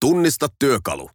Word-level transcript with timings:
Tunnista 0.00 0.48
työkalu. 0.58 1.10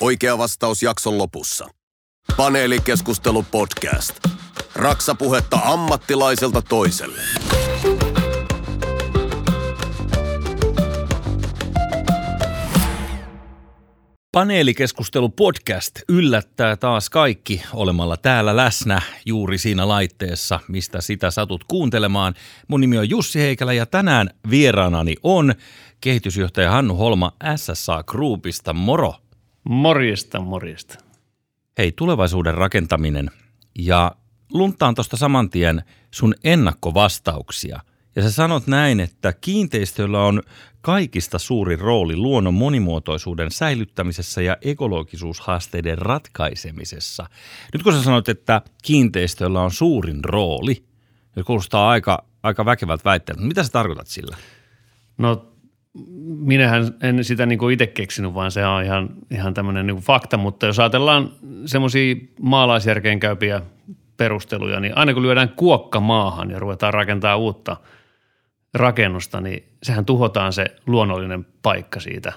Oikea 0.00 0.38
vastaus 0.38 0.82
jakson 0.82 1.18
lopussa. 1.18 1.68
Paneelikeskustelu 2.36 3.42
podcast. 3.50 4.14
Raksapuhetta 4.74 5.56
ammattilaiselta 5.64 6.62
toiselle. 6.62 7.20
Paneelikeskustelu 14.34 15.28
podcast 15.28 16.00
yllättää 16.08 16.76
taas 16.76 17.10
kaikki 17.10 17.62
olemalla 17.72 18.16
täällä 18.16 18.56
läsnä 18.56 19.02
juuri 19.26 19.58
siinä 19.58 19.88
laitteessa, 19.88 20.60
mistä 20.68 21.00
sitä 21.00 21.30
satut 21.30 21.64
kuuntelemaan. 21.64 22.34
Mun 22.68 22.80
nimi 22.80 22.98
on 22.98 23.10
Jussi 23.10 23.40
Heikelä 23.40 23.72
ja 23.72 23.86
tänään 23.86 24.30
vieraanani 24.50 25.14
on 25.22 25.54
kehitysjohtaja 26.00 26.70
Hannu 26.70 26.94
Holma 26.94 27.32
SSA 27.56 28.02
Groupista. 28.02 28.72
Moro! 28.72 29.14
Morjesta, 29.68 30.40
morjesta. 30.40 30.98
Hei, 31.78 31.92
tulevaisuuden 31.92 32.54
rakentaminen. 32.54 33.30
Ja 33.78 34.16
luntaan 34.52 34.94
tuosta 34.94 35.16
saman 35.16 35.50
tien 35.50 35.82
sun 36.10 36.34
ennakkovastauksia. 36.44 37.80
Ja 38.16 38.22
sä 38.22 38.30
sanot 38.30 38.66
näin, 38.66 39.00
että 39.00 39.32
kiinteistöillä 39.40 40.24
on 40.24 40.42
kaikista 40.80 41.38
suurin 41.38 41.78
rooli 41.78 42.16
luonnon 42.16 42.54
monimuotoisuuden 42.54 43.50
säilyttämisessä 43.50 44.42
ja 44.42 44.56
ekologisuushaasteiden 44.62 45.98
ratkaisemisessa. 45.98 47.26
Nyt 47.72 47.82
kun 47.82 47.92
sä 47.92 48.02
sanoit, 48.02 48.28
että 48.28 48.62
kiinteistöillä 48.82 49.60
on 49.60 49.70
suurin 49.70 50.24
rooli, 50.24 50.84
se 51.34 51.42
kuulostaa 51.42 51.90
aika, 51.90 52.24
aika 52.42 52.64
väkevältä 52.64 53.04
väitteeltä. 53.04 53.42
Mitä 53.42 53.62
sä 53.62 53.72
tarkoitat 53.72 54.06
sillä? 54.06 54.36
No 55.18 55.46
minähän 56.24 56.94
en 57.02 57.24
sitä 57.24 57.46
niin 57.46 57.70
itse 57.72 57.86
keksinyt, 57.86 58.34
vaan 58.34 58.50
se 58.50 58.66
on 58.66 58.84
ihan, 58.84 59.10
ihan 59.30 59.54
tämmöinen 59.54 59.86
niin 59.86 59.96
fakta, 59.96 60.36
mutta 60.36 60.66
jos 60.66 60.78
ajatellaan 60.78 61.32
semmoisia 61.66 62.16
maalaisjärkeen 62.40 63.20
käypiä 63.20 63.62
perusteluja, 64.16 64.80
niin 64.80 64.98
aina 64.98 65.14
kun 65.14 65.22
lyödään 65.22 65.48
kuokka 65.48 66.00
maahan 66.00 66.50
ja 66.50 66.58
ruvetaan 66.58 66.94
rakentaa 66.94 67.36
uutta 67.36 67.76
rakennusta, 68.74 69.40
niin 69.40 69.64
sehän 69.82 70.04
tuhotaan 70.04 70.52
se 70.52 70.66
luonnollinen 70.86 71.46
paikka 71.62 72.00
siitä. 72.00 72.32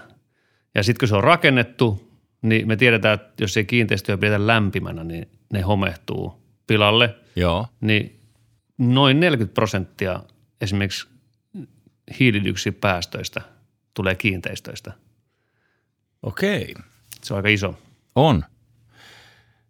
Ja 0.76 0.84
sitten 0.84 1.00
kun 1.00 1.08
se 1.08 1.16
on 1.16 1.24
rakennettu, 1.24 2.12
niin 2.42 2.68
me 2.68 2.76
tiedetään, 2.76 3.14
että 3.14 3.44
jos 3.44 3.58
ei 3.58 3.66
kiinteistöä 3.66 4.18
pidetä 4.18 4.48
lämpimänä, 4.48 5.04
niin 5.04 5.30
ne 5.54 5.62
homehtuu 5.62 6.44
pilalle. 6.68 7.16
Joo. 7.36 7.68
Niin 7.82 8.20
noin 8.78 9.20
40 9.20 9.54
prosenttia 9.54 10.24
esimerkiksi 10.62 11.08
hiilidioksidipäästöistä 12.20 13.42
tulee 13.94 14.16
kiinteistöistä. 14.16 14.92
Okei. 16.24 16.74
Se 17.24 17.34
on 17.34 17.38
aika 17.38 17.50
iso. 17.50 17.78
On. 18.16 18.46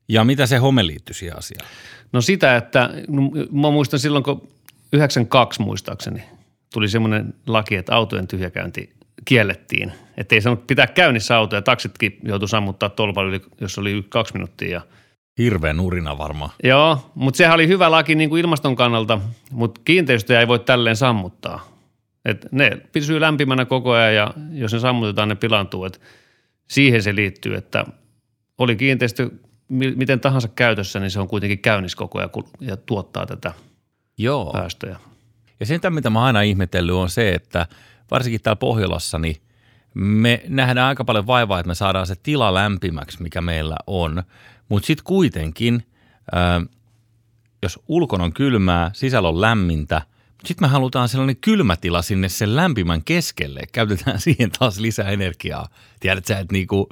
Ja 0.07 0.23
mitä 0.23 0.45
se 0.45 0.57
home 0.57 0.87
liittyy 0.87 1.13
siihen 1.13 1.37
asiaan? 1.37 1.67
No 2.13 2.21
sitä, 2.21 2.55
että 2.55 2.89
no, 3.07 3.21
mä 3.51 3.71
muistan 3.71 3.99
silloin, 3.99 4.23
kun 4.23 4.47
92 4.93 5.61
muistaakseni 5.61 6.23
tuli 6.73 6.89
semmoinen 6.89 7.33
laki, 7.47 7.75
että 7.75 7.95
autojen 7.95 8.27
tyhjäkäynti 8.27 8.93
kiellettiin. 9.25 9.91
Että 10.17 10.35
ei 10.35 10.41
saanut 10.41 10.67
pitää 10.67 10.87
käynnissä 10.87 11.37
autoja. 11.37 11.61
Taksitkin 11.61 12.19
joutui 12.23 12.49
sammuttaa 12.49 12.89
tolpalla, 12.89 13.39
jos 13.61 13.77
oli 13.77 14.05
kaksi 14.09 14.33
minuuttia. 14.33 14.69
Ja 14.69 14.81
Hirveän 15.37 15.79
urina 15.79 16.17
varmaan. 16.17 16.51
Joo, 16.63 17.11
mutta 17.15 17.37
sehän 17.37 17.55
oli 17.55 17.67
hyvä 17.67 17.91
laki 17.91 18.15
niin 18.15 18.29
kuin 18.29 18.39
ilmaston 18.39 18.75
kannalta, 18.75 19.19
mutta 19.51 19.81
kiinteistöjä 19.85 20.39
ei 20.39 20.47
voi 20.47 20.59
tälleen 20.59 20.95
sammuttaa. 20.95 21.77
Et 22.25 22.47
ne 22.51 22.77
pysyy 22.91 23.21
lämpimänä 23.21 23.65
koko 23.65 23.91
ajan 23.91 24.15
ja 24.15 24.33
jos 24.51 24.73
ne 24.73 24.79
sammutetaan, 24.79 25.29
ne 25.29 25.35
pilantuu. 25.35 25.85
Et 25.85 26.01
siihen 26.67 27.03
se 27.03 27.15
liittyy, 27.15 27.55
että 27.55 27.85
oli 28.57 28.75
kiinteistö 28.75 29.29
miten 29.69 30.19
tahansa 30.19 30.47
käytössä, 30.47 30.99
niin 30.99 31.11
se 31.11 31.19
on 31.19 31.27
kuitenkin 31.27 31.59
käynnissä 31.59 31.97
koko 31.97 32.19
ajan 32.19 32.29
ja 32.61 32.77
tuottaa 32.77 33.25
tätä 33.25 33.53
Joo. 34.17 34.51
päästöjä. 34.53 34.99
Ja 35.59 35.65
sen, 35.65 35.81
mitä 35.89 36.09
mä 36.09 36.23
aina 36.23 36.41
ihmetellyt 36.41 36.95
on 36.95 37.09
se, 37.09 37.33
että 37.33 37.67
varsinkin 38.11 38.41
täällä 38.41 38.55
Pohjolassa, 38.59 39.19
niin 39.19 39.35
me 39.93 40.43
nähdään 40.47 40.87
aika 40.87 41.05
paljon 41.05 41.27
vaivaa, 41.27 41.59
että 41.59 41.67
me 41.67 41.75
saadaan 41.75 42.07
se 42.07 42.15
tila 42.15 42.53
lämpimäksi, 42.53 43.21
mikä 43.21 43.41
meillä 43.41 43.75
on. 43.87 44.23
Mutta 44.69 44.87
sitten 44.87 45.03
kuitenkin, 45.03 45.85
jos 47.63 47.79
ulkon 47.87 48.21
on 48.21 48.33
kylmää, 48.33 48.91
sisällä 48.93 49.29
on 49.29 49.41
lämmintä– 49.41 50.01
sitten 50.45 50.67
me 50.67 50.71
halutaan 50.71 51.09
sellainen 51.09 51.37
kylmätila 51.37 52.01
sinne 52.01 52.29
sen 52.29 52.55
lämpimän 52.55 53.03
keskelle. 53.03 53.61
Käytetään 53.71 54.19
siihen 54.25 54.51
taas 54.59 54.79
lisää 54.79 55.09
energiaa. 55.09 55.67
Tiedätkö 55.99 56.37
että 56.37 56.53
niinku, 56.53 56.89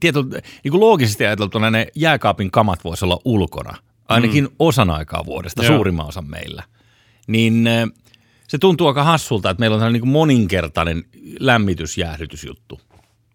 tieto, 0.00 0.24
niinku 0.64 0.80
loogisesti 0.80 1.26
ajateltuna 1.26 1.70
ne 1.70 1.86
jääkaapin 1.94 2.50
kamat 2.50 2.84
voisi 2.84 3.04
olla 3.04 3.20
ulkona. 3.24 3.76
Ainakin 4.08 4.44
mm. 4.44 4.50
osan 4.58 4.90
aikaa 4.90 5.26
vuodesta, 5.26 5.64
Joo. 5.64 5.76
suurimman 5.76 6.06
osan 6.06 6.30
meillä. 6.30 6.62
Niin 7.28 7.68
se 8.48 8.58
tuntuu 8.58 8.86
aika 8.86 9.04
hassulta, 9.04 9.50
että 9.50 9.60
meillä 9.60 9.74
on 9.74 9.80
tällainen 9.80 10.02
niin 10.02 10.12
moninkertainen 10.12 11.04
lämmitysjäähdytysjuttu. 11.40 12.80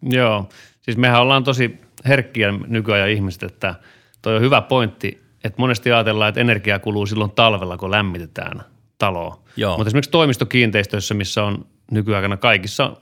Joo, 0.02 0.48
siis 0.82 0.96
mehän 0.96 1.22
ollaan 1.22 1.44
tosi 1.44 1.80
herkkiä 2.04 2.52
nykyajan 2.66 3.10
ihmiset, 3.10 3.42
että 3.42 3.74
toi 4.22 4.36
on 4.36 4.42
hyvä 4.42 4.60
pointti, 4.60 5.22
että 5.44 5.62
monesti 5.62 5.92
ajatellaan, 5.92 6.28
että 6.28 6.40
energia 6.40 6.78
kuluu 6.78 7.06
silloin 7.06 7.30
talvella, 7.30 7.76
kun 7.76 7.90
lämmitetään– 7.90 8.62
taloa. 8.98 9.42
Joo. 9.56 9.76
Mutta 9.76 9.88
esimerkiksi 9.88 10.10
toimistokiinteistöissä, 10.10 11.14
missä 11.14 11.44
on 11.44 11.66
nykyaikana 11.90 12.36
kaikissa 12.36 12.96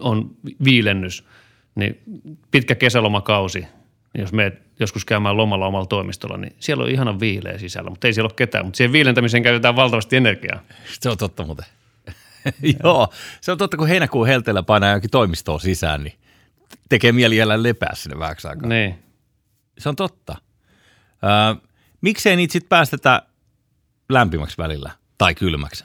on 0.00 0.30
viilennys, 0.64 1.24
niin 1.74 2.00
pitkä 2.50 2.74
kesälomakausi, 2.74 3.66
jos 4.14 4.32
meet 4.32 4.62
joskus 4.80 5.04
käymään 5.04 5.36
lomalla 5.36 5.66
omalla 5.66 5.86
toimistolla, 5.86 6.36
niin 6.36 6.56
siellä 6.58 6.84
on 6.84 6.90
ihana 6.90 7.20
viileä 7.20 7.58
sisällä, 7.58 7.90
mutta 7.90 8.06
ei 8.06 8.12
siellä 8.12 8.26
ole 8.26 8.34
ketään. 8.36 8.64
Mutta 8.64 8.76
siihen 8.76 8.92
viilentämiseen 8.92 9.42
käytetään 9.42 9.76
valtavasti 9.76 10.16
energiaa. 10.16 10.60
Se 11.00 11.10
on 11.10 11.16
totta 11.16 11.44
muuten. 11.44 11.66
Joo, 12.82 13.08
se 13.40 13.52
on 13.52 13.58
totta, 13.58 13.76
kun 13.76 13.88
heinäkuun 13.88 14.26
helteellä 14.26 14.62
painaa 14.62 14.92
jokin 14.92 15.10
toimistoon 15.10 15.60
sisään, 15.60 16.04
niin 16.04 16.14
tekee 16.88 17.12
mieli 17.12 17.36
jälleen 17.36 17.62
lepää 17.62 17.94
sinne 17.94 18.18
vähäksi 18.18 18.48
aikaa. 18.48 18.68
Niin. 18.68 18.98
Se 19.78 19.88
on 19.88 19.96
totta. 19.96 20.36
Öö, 21.24 21.68
miksei 22.00 22.36
niitä 22.36 22.52
sitten 22.52 22.68
päästetä 22.68 23.22
lämpimäksi 24.08 24.58
välillä? 24.58 24.90
tai 25.18 25.34
kylmäksi? 25.34 25.84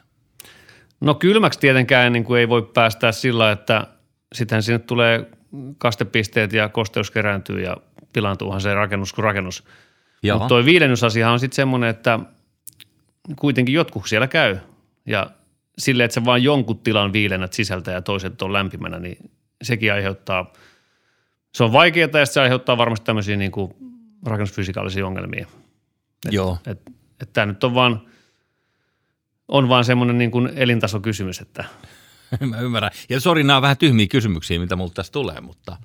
No 1.02 1.16
kylmäksi 1.16 1.60
tietenkään 1.60 2.14
niin 2.14 2.24
kuin 2.24 2.40
ei 2.40 2.50
voi 2.50 2.62
päästää 2.74 3.12
sillä, 3.12 3.52
että 3.52 3.88
sitten 4.34 4.64
sinne 4.64 4.80
tulee 4.80 5.30
kastepisteet 5.78 6.54
ja 6.54 6.70
kosteus 6.70 7.12
kerääntyy 7.12 7.62
ja 7.62 7.78
pilaantuuhan 8.14 8.62
se 8.62 8.74
rakennus 8.74 9.14
kuin 9.14 9.24
rakennus. 9.24 9.64
Mutta 10.34 10.48
tuo 10.48 10.66
viilennysasiahan 10.66 11.34
on 11.34 11.40
sitten 11.40 11.56
semmoinen, 11.56 11.90
että 11.90 12.20
kuitenkin 13.36 13.74
jotkut 13.74 14.08
siellä 14.08 14.28
käy 14.28 14.58
ja 15.06 15.32
sille, 15.78 16.04
että 16.04 16.16
sä 16.16 16.26
vaan 16.26 16.44
jonkun 16.44 16.80
tilan 16.80 17.14
viilennät 17.14 17.54
sisältä 17.54 17.92
ja 17.92 18.02
toiset 18.02 18.42
on 18.42 18.54
lämpimänä, 18.54 19.00
niin 19.00 19.32
sekin 19.62 19.94
aiheuttaa, 19.94 20.54
se 21.54 21.64
on 21.64 21.74
vaikeaa 21.74 22.20
ja 22.20 22.26
se 22.26 22.42
aiheuttaa 22.42 22.78
varmasti 22.78 23.06
tämmöisiä 23.06 23.38
niin 23.38 23.52
kuin 23.52 23.74
rakennusfysikaalisia 24.26 25.08
ongelmia. 25.08 25.46
Et, 26.28 26.34
Joo. 26.34 26.58
Että 26.68 26.92
et, 27.22 27.34
tämä 27.34 27.46
nyt 27.46 27.64
on 27.64 27.74
vaan– 27.74 28.02
on 29.50 29.70
vaan 29.70 29.86
semmoinen 29.86 30.18
niin 30.18 30.32
kuin 30.32 30.50
elintasokysymys, 30.56 31.42
että– 31.42 31.66
Mä 32.50 32.60
ymmärrän. 32.60 32.92
Ja 33.10 33.20
sori, 33.20 33.44
nämä 33.44 33.58
on 33.58 33.62
vähän 33.62 33.78
tyhmiä 33.78 34.08
kysymyksiä, 34.08 34.60
mitä 34.60 34.76
multa 34.76 34.94
tässä 34.94 35.12
tulee, 35.12 35.42
mutta, 35.42 35.78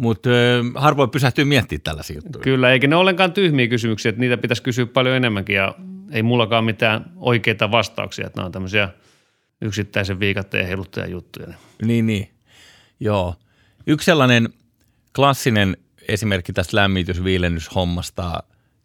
mutta 0.00 0.30
harvoin 0.74 1.10
pysähtyy 1.10 1.44
miettimään 1.44 1.82
tällaisia 1.82 2.16
juttuja. 2.16 2.42
Kyllä, 2.42 2.72
eikä 2.72 2.86
ne 2.86 2.96
ollenkaan 2.96 3.32
tyhmiä 3.32 3.68
kysymyksiä, 3.68 4.10
että 4.10 4.20
niitä 4.20 4.36
pitäisi 4.36 4.62
kysyä 4.62 4.86
paljon 4.86 5.16
enemmänkin 5.16 5.56
ja 5.56 5.74
ei 6.12 6.22
mullakaan 6.22 6.64
mitään 6.64 7.12
oikeita 7.16 7.70
vastauksia, 7.70 8.26
että 8.26 8.38
nämä 8.38 8.46
on 8.46 8.52
tämmöisiä 8.52 8.88
yksittäisen 9.60 10.20
viikatteen 10.20 10.66
heiluttajan 10.66 11.10
juttuja. 11.10 11.54
Niin, 11.82 12.06
niin. 12.06 12.30
Joo. 13.00 13.34
Yksi 13.86 14.04
sellainen 14.04 14.48
klassinen 15.16 15.76
esimerkki 16.08 16.52
tästä 16.52 16.76
lämmitysviilennyshommasta 16.76 18.42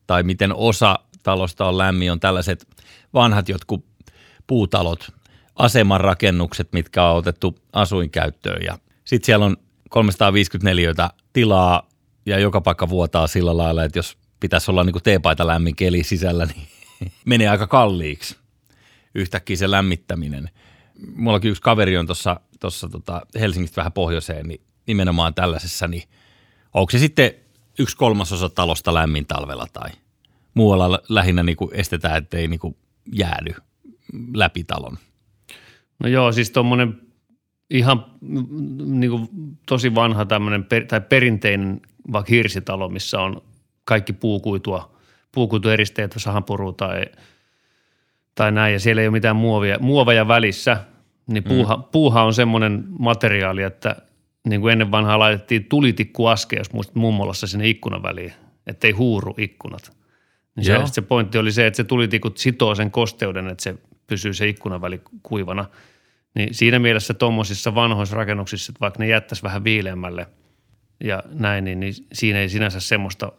tai 0.08 0.24
miten 0.24 0.54
osa 0.56 1.00
talosta 1.24 1.66
on 1.66 1.78
lämmin 1.78 2.12
on 2.12 2.20
tällaiset 2.20 2.68
vanhat 3.14 3.50
jotkut 3.50 3.86
puutalot, 4.48 5.12
asemanrakennukset, 5.56 6.74
mitkä 6.74 7.04
on 7.04 7.18
otettu 7.18 7.56
asuinkäyttöön 7.74 8.62
ja 8.62 8.78
sitten 9.06 9.26
siellä 9.26 9.46
on 9.46 9.58
354 9.96 10.94
tilaa 11.34 11.90
ja 12.26 12.40
joka 12.40 12.62
paikka 12.62 12.90
vuotaa 12.90 13.28
sillä 13.28 13.58
lailla, 13.58 13.84
että 13.84 14.00
jos 14.00 14.18
pitäisi 14.40 14.72
olla 14.72 14.84
niin 14.84 15.04
teepaita 15.04 15.48
lämmin 15.48 15.76
keli 15.76 16.04
sisällä, 16.04 16.46
niin 16.46 16.68
menee 17.26 17.48
aika 17.48 17.68
kalliiksi 17.68 18.38
yhtäkkiä 19.16 19.56
se 19.56 19.72
lämmittäminen. 19.72 20.50
Mullakin 21.16 21.52
yksi 21.52 21.62
kaveri 21.62 21.98
on 21.98 22.06
tuossa 22.06 22.40
tossa 22.60 22.90
tota 22.90 23.22
Helsingistä 23.40 23.76
vähän 23.76 23.92
pohjoiseen, 23.92 24.48
niin 24.48 24.62
nimenomaan 24.88 25.34
tällaisessa, 25.34 25.88
niin 25.88 26.04
onko 26.74 26.92
se 26.92 27.00
sitten 27.00 27.32
yksi 27.80 27.98
kolmasosa 27.98 28.50
talosta 28.50 28.94
lämmin 28.94 29.26
talvella 29.26 29.68
tai 29.74 29.90
muualla 30.54 31.00
lähinnä 31.10 31.44
niin 31.44 31.58
kuin 31.58 31.70
estetään, 31.74 32.18
ettei 32.18 32.48
niin 32.48 32.60
kuin 32.60 32.76
jäädy 33.14 33.54
läpi 34.34 34.64
talon. 34.64 34.98
No 36.00 36.10
joo, 36.10 36.32
siis 36.32 36.52
tuommoinen 36.52 37.05
ihan 37.70 38.06
niin 38.86 39.12
kuin, 39.12 39.30
tosi 39.68 39.96
vanha 39.96 40.26
tämmöinen 40.26 40.64
per, 40.64 40.86
tai 40.86 41.02
perinteinen 41.02 41.82
vaikka 42.12 42.30
hirsitalo, 42.30 42.90
missä 42.90 43.22
on 43.22 43.42
kaikki 43.84 44.14
puukuitua, 44.14 44.96
puukuitueristeet, 45.32 46.16
sahanpuru 46.18 46.74
tai, 46.74 47.06
tai 48.36 48.52
näin, 48.52 48.74
ja 48.74 48.80
siellä 48.80 49.02
ei 49.02 49.08
ole 49.08 49.14
mitään 49.14 49.36
muovia, 49.36 49.78
muoveja 49.80 50.28
välissä, 50.28 50.78
niin 51.28 51.44
mm. 51.44 51.48
puuha, 51.48 51.76
mm. 51.76 51.84
puuha 51.84 52.24
on 52.24 52.34
semmoinen 52.34 52.84
materiaali, 53.00 53.64
että 53.64 53.96
niin 54.48 54.62
kuin 54.62 54.72
ennen 54.72 54.92
vanhaa 54.92 55.20
laitettiin 55.20 55.66
tulitikku 55.66 56.26
aske, 56.26 56.56
jos 56.56 56.74
muistat 56.74 56.96
mummolassa 56.96 57.48
sinne 57.48 57.70
ikkunan 57.70 58.04
väliin, 58.04 58.34
ettei 58.68 58.92
huuru 58.92 59.34
ikkunat. 59.38 59.92
Niin 60.56 60.66
se, 60.66 60.82
se 60.86 61.02
pointti 61.02 61.38
oli 61.38 61.52
se, 61.52 61.68
että 61.68 61.78
se 61.78 61.84
tulitikut 61.84 62.38
sitoo 62.38 62.76
sen 62.76 62.92
kosteuden, 62.92 63.48
että 63.48 63.64
se 63.64 63.76
pysyy 64.08 64.34
se 64.34 64.48
ikkunan 64.48 64.82
väli 64.82 65.02
kuivana. 65.24 65.66
Niin 66.36 66.54
siinä 66.54 66.80
mielessä 66.80 67.14
tuommoisissa 67.14 67.76
vanhoissa 67.76 68.16
rakennuksissa, 68.16 68.72
että 68.72 68.80
vaikka 68.80 69.00
ne 69.00 69.08
jättäisi 69.08 69.44
vähän 69.44 69.64
viileämmälle 69.64 70.28
ja 71.04 71.24
näin, 71.30 71.64
niin, 71.64 71.80
niin 71.80 71.94
siinä 72.14 72.40
ei 72.40 72.50
sinänsä 72.50 72.80
semmoista 72.80 73.32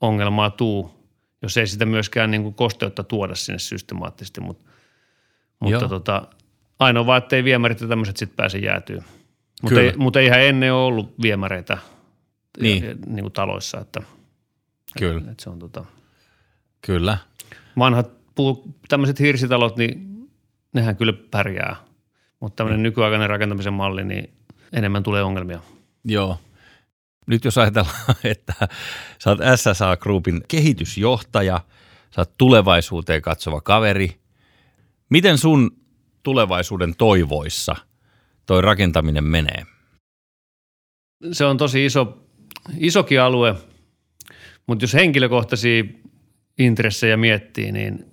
ongelmaa 0.00 0.50
tuu, 0.50 0.94
jos 1.42 1.56
ei 1.56 1.66
sitä 1.66 1.86
myöskään 1.86 2.30
niin 2.30 2.42
kuin 2.42 2.54
kosteutta 2.54 3.04
tuoda 3.04 3.34
sinne 3.34 3.58
systemaattisesti. 3.58 4.40
Mutta, 4.40 4.70
mutta 5.60 5.88
tota, 5.88 6.26
ainoa 6.78 7.06
vaan, 7.06 7.18
että 7.18 7.36
ei 7.36 7.44
viemärit 7.44 7.80
ja 7.80 7.88
tämmöiset 7.88 8.16
sitten 8.16 8.36
pääse 8.36 8.58
jäätyä. 8.58 9.02
Mutta, 9.62 9.80
ei, 9.80 9.92
mutta 9.96 10.20
eihän 10.20 10.42
ennen 10.42 10.74
ole 10.74 10.84
ollut 10.84 11.14
viemäreitä 11.22 11.78
niin. 12.60 12.84
Ja, 12.84 12.94
niin 13.06 13.22
kuin 13.22 13.32
taloissa, 13.32 13.80
että, 13.80 14.02
Kyllä. 14.98 15.18
Että, 15.18 15.30
että 15.30 15.44
se 15.44 15.50
on 15.50 15.58
tota, 15.58 15.84
Kyllä. 16.86 17.18
Vanhat 17.78 18.10
puu, 18.34 18.74
tämmöiset 18.88 19.20
hirsitalot, 19.20 19.76
niin 19.76 20.28
nehän 20.72 20.96
kyllä 20.96 21.12
pärjää, 21.30 21.76
mutta 22.42 22.56
tämmöinen 22.56 22.80
mm. 22.80 22.82
nykyaikainen 22.82 23.30
rakentamisen 23.30 23.72
malli, 23.72 24.04
niin 24.04 24.30
enemmän 24.72 25.02
tulee 25.02 25.22
ongelmia. 25.22 25.60
Joo. 26.04 26.38
Nyt 27.26 27.44
jos 27.44 27.58
ajatellaan, 27.58 28.14
että 28.24 28.54
sä 29.18 29.30
oot 29.30 29.38
SSA 29.56 29.96
Groupin 29.96 30.42
kehitysjohtaja, 30.48 31.60
sä 32.14 32.20
oot 32.20 32.36
tulevaisuuteen 32.38 33.22
katsova 33.22 33.60
kaveri. 33.60 34.20
Miten 35.08 35.38
sun 35.38 35.70
tulevaisuuden 36.22 36.94
toivoissa 36.98 37.76
toi 38.46 38.62
rakentaminen 38.62 39.24
menee? 39.24 39.62
Se 41.32 41.44
on 41.44 41.56
tosi 41.56 41.84
iso, 41.84 42.26
isokin 42.78 43.20
alue, 43.20 43.54
mutta 44.66 44.82
jos 44.82 44.94
henkilökohtaisia 44.94 45.84
intressejä 46.58 47.16
miettii, 47.16 47.72
niin, 47.72 48.06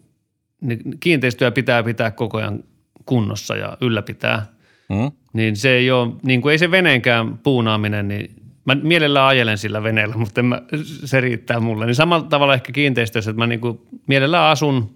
niin 0.61 0.99
kiinteistöjä 0.99 1.51
pitää 1.51 1.83
pitää 1.83 2.11
koko 2.11 2.37
ajan 2.37 2.63
kunnossa 3.09 3.56
ja 3.56 3.77
ylläpitää. 3.81 4.45
Mm. 4.89 5.11
Niin 5.33 5.56
se 5.56 5.69
ei 5.69 5.91
ole, 5.91 6.11
niin 6.23 6.41
kuin 6.41 6.51
ei 6.51 6.57
se 6.57 6.71
veneenkään 6.71 7.38
puunaaminen, 7.38 8.07
niin 8.07 8.35
mä 8.65 8.75
mielellään 8.75 9.27
ajelen 9.27 9.57
sillä 9.57 9.83
veneellä, 9.83 10.15
mutta 10.23 10.44
mä, 10.44 10.61
se 10.83 11.21
riittää 11.21 11.59
mulle. 11.59 11.85
Niin 11.85 11.95
samalla 11.95 12.27
tavalla 12.27 12.53
ehkä 12.53 12.71
kiinteistöissä, 12.71 13.31
että 13.31 13.39
mä 13.39 13.47
niin 13.47 13.59
kuin 13.59 13.79
mielellään 14.07 14.51
asun, 14.51 14.95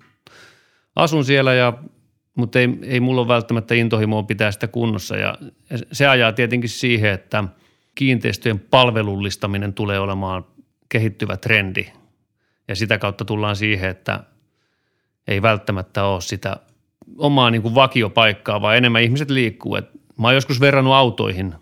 asun 0.95 1.25
siellä 1.25 1.53
ja 1.53 1.73
mutta 2.35 2.59
ei, 2.59 2.69
ei 2.81 2.99
mulla 2.99 3.21
ole 3.21 3.27
välttämättä 3.27 3.75
intohimoa 3.75 4.23
pitää 4.23 4.51
sitä 4.51 4.67
kunnossa 4.67 5.17
ja 5.17 5.37
se 5.91 6.07
ajaa 6.07 6.31
tietenkin 6.31 6.69
siihen, 6.69 7.11
että 7.11 7.43
kiinteistöjen 7.95 8.59
palvelullistaminen 8.59 9.73
tulee 9.73 9.99
olemaan 9.99 10.45
kehittyvä 10.89 11.37
trendi 11.37 11.87
ja 12.67 12.75
sitä 12.75 12.97
kautta 12.97 13.25
tullaan 13.25 13.55
siihen, 13.55 13.89
että 13.89 14.23
ei 15.27 15.41
välttämättä 15.41 16.03
ole 16.03 16.21
sitä 16.21 16.57
omaa 17.17 17.51
niin 17.51 17.61
kuin 17.61 17.75
vakiopaikkaa, 17.75 18.61
vaan 18.61 18.77
enemmän 18.77 19.03
ihmiset 19.03 19.29
liikkuu. 19.29 19.75
Et 19.75 19.85
mä 20.17 20.27
oon 20.27 20.35
joskus 20.35 20.59
verrannut 20.59 20.93
autoihin 20.93 21.53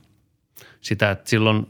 sitä, 0.81 1.11
että 1.11 1.29
silloin 1.29 1.67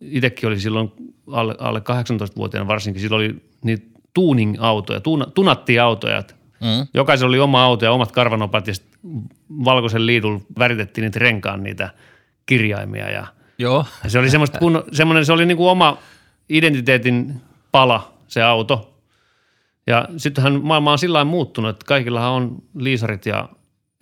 itsekin 0.00 0.48
oli 0.48 0.60
silloin 0.60 0.92
alle, 1.32 1.54
alle 1.58 1.78
18-vuotiaana 1.78 2.68
varsinkin, 2.68 3.02
silloin 3.02 3.24
oli 3.24 3.42
niitä 3.64 3.86
tuning-autoja, 4.14 5.00
tuna, 5.00 5.26
tunattiin 5.26 5.82
autoja. 5.82 6.22
Mm. 6.60 6.86
Jokaisella 6.94 7.28
oli 7.28 7.38
oma 7.38 7.64
auto 7.64 7.84
ja 7.84 7.92
omat 7.92 8.12
karvanopat 8.12 8.66
ja 8.66 8.74
valkoisen 9.64 10.06
liidun 10.06 10.46
väritettiin 10.58 11.02
niitä 11.02 11.18
renkaan 11.18 11.62
niitä 11.62 11.90
kirjaimia. 12.46 13.10
Ja, 13.10 13.26
Joo. 13.58 13.84
ja 14.04 14.10
se 14.10 14.18
oli 14.18 14.30
semmoista 14.30 14.58
kun, 14.58 14.84
semmoinen, 14.92 15.24
se 15.24 15.32
oli 15.32 15.46
niin 15.46 15.56
kuin 15.56 15.70
oma 15.70 15.98
identiteetin 16.48 17.40
pala 17.72 18.12
se 18.28 18.42
auto. 18.42 18.93
Ja 19.86 20.08
sittenhän 20.16 20.60
maailma 20.62 20.92
on 20.92 20.98
sillä 20.98 21.24
muuttunut, 21.24 21.70
että 21.70 21.86
kaikillahan 21.86 22.30
on 22.30 22.62
liisarit 22.78 23.26
ja, 23.26 23.48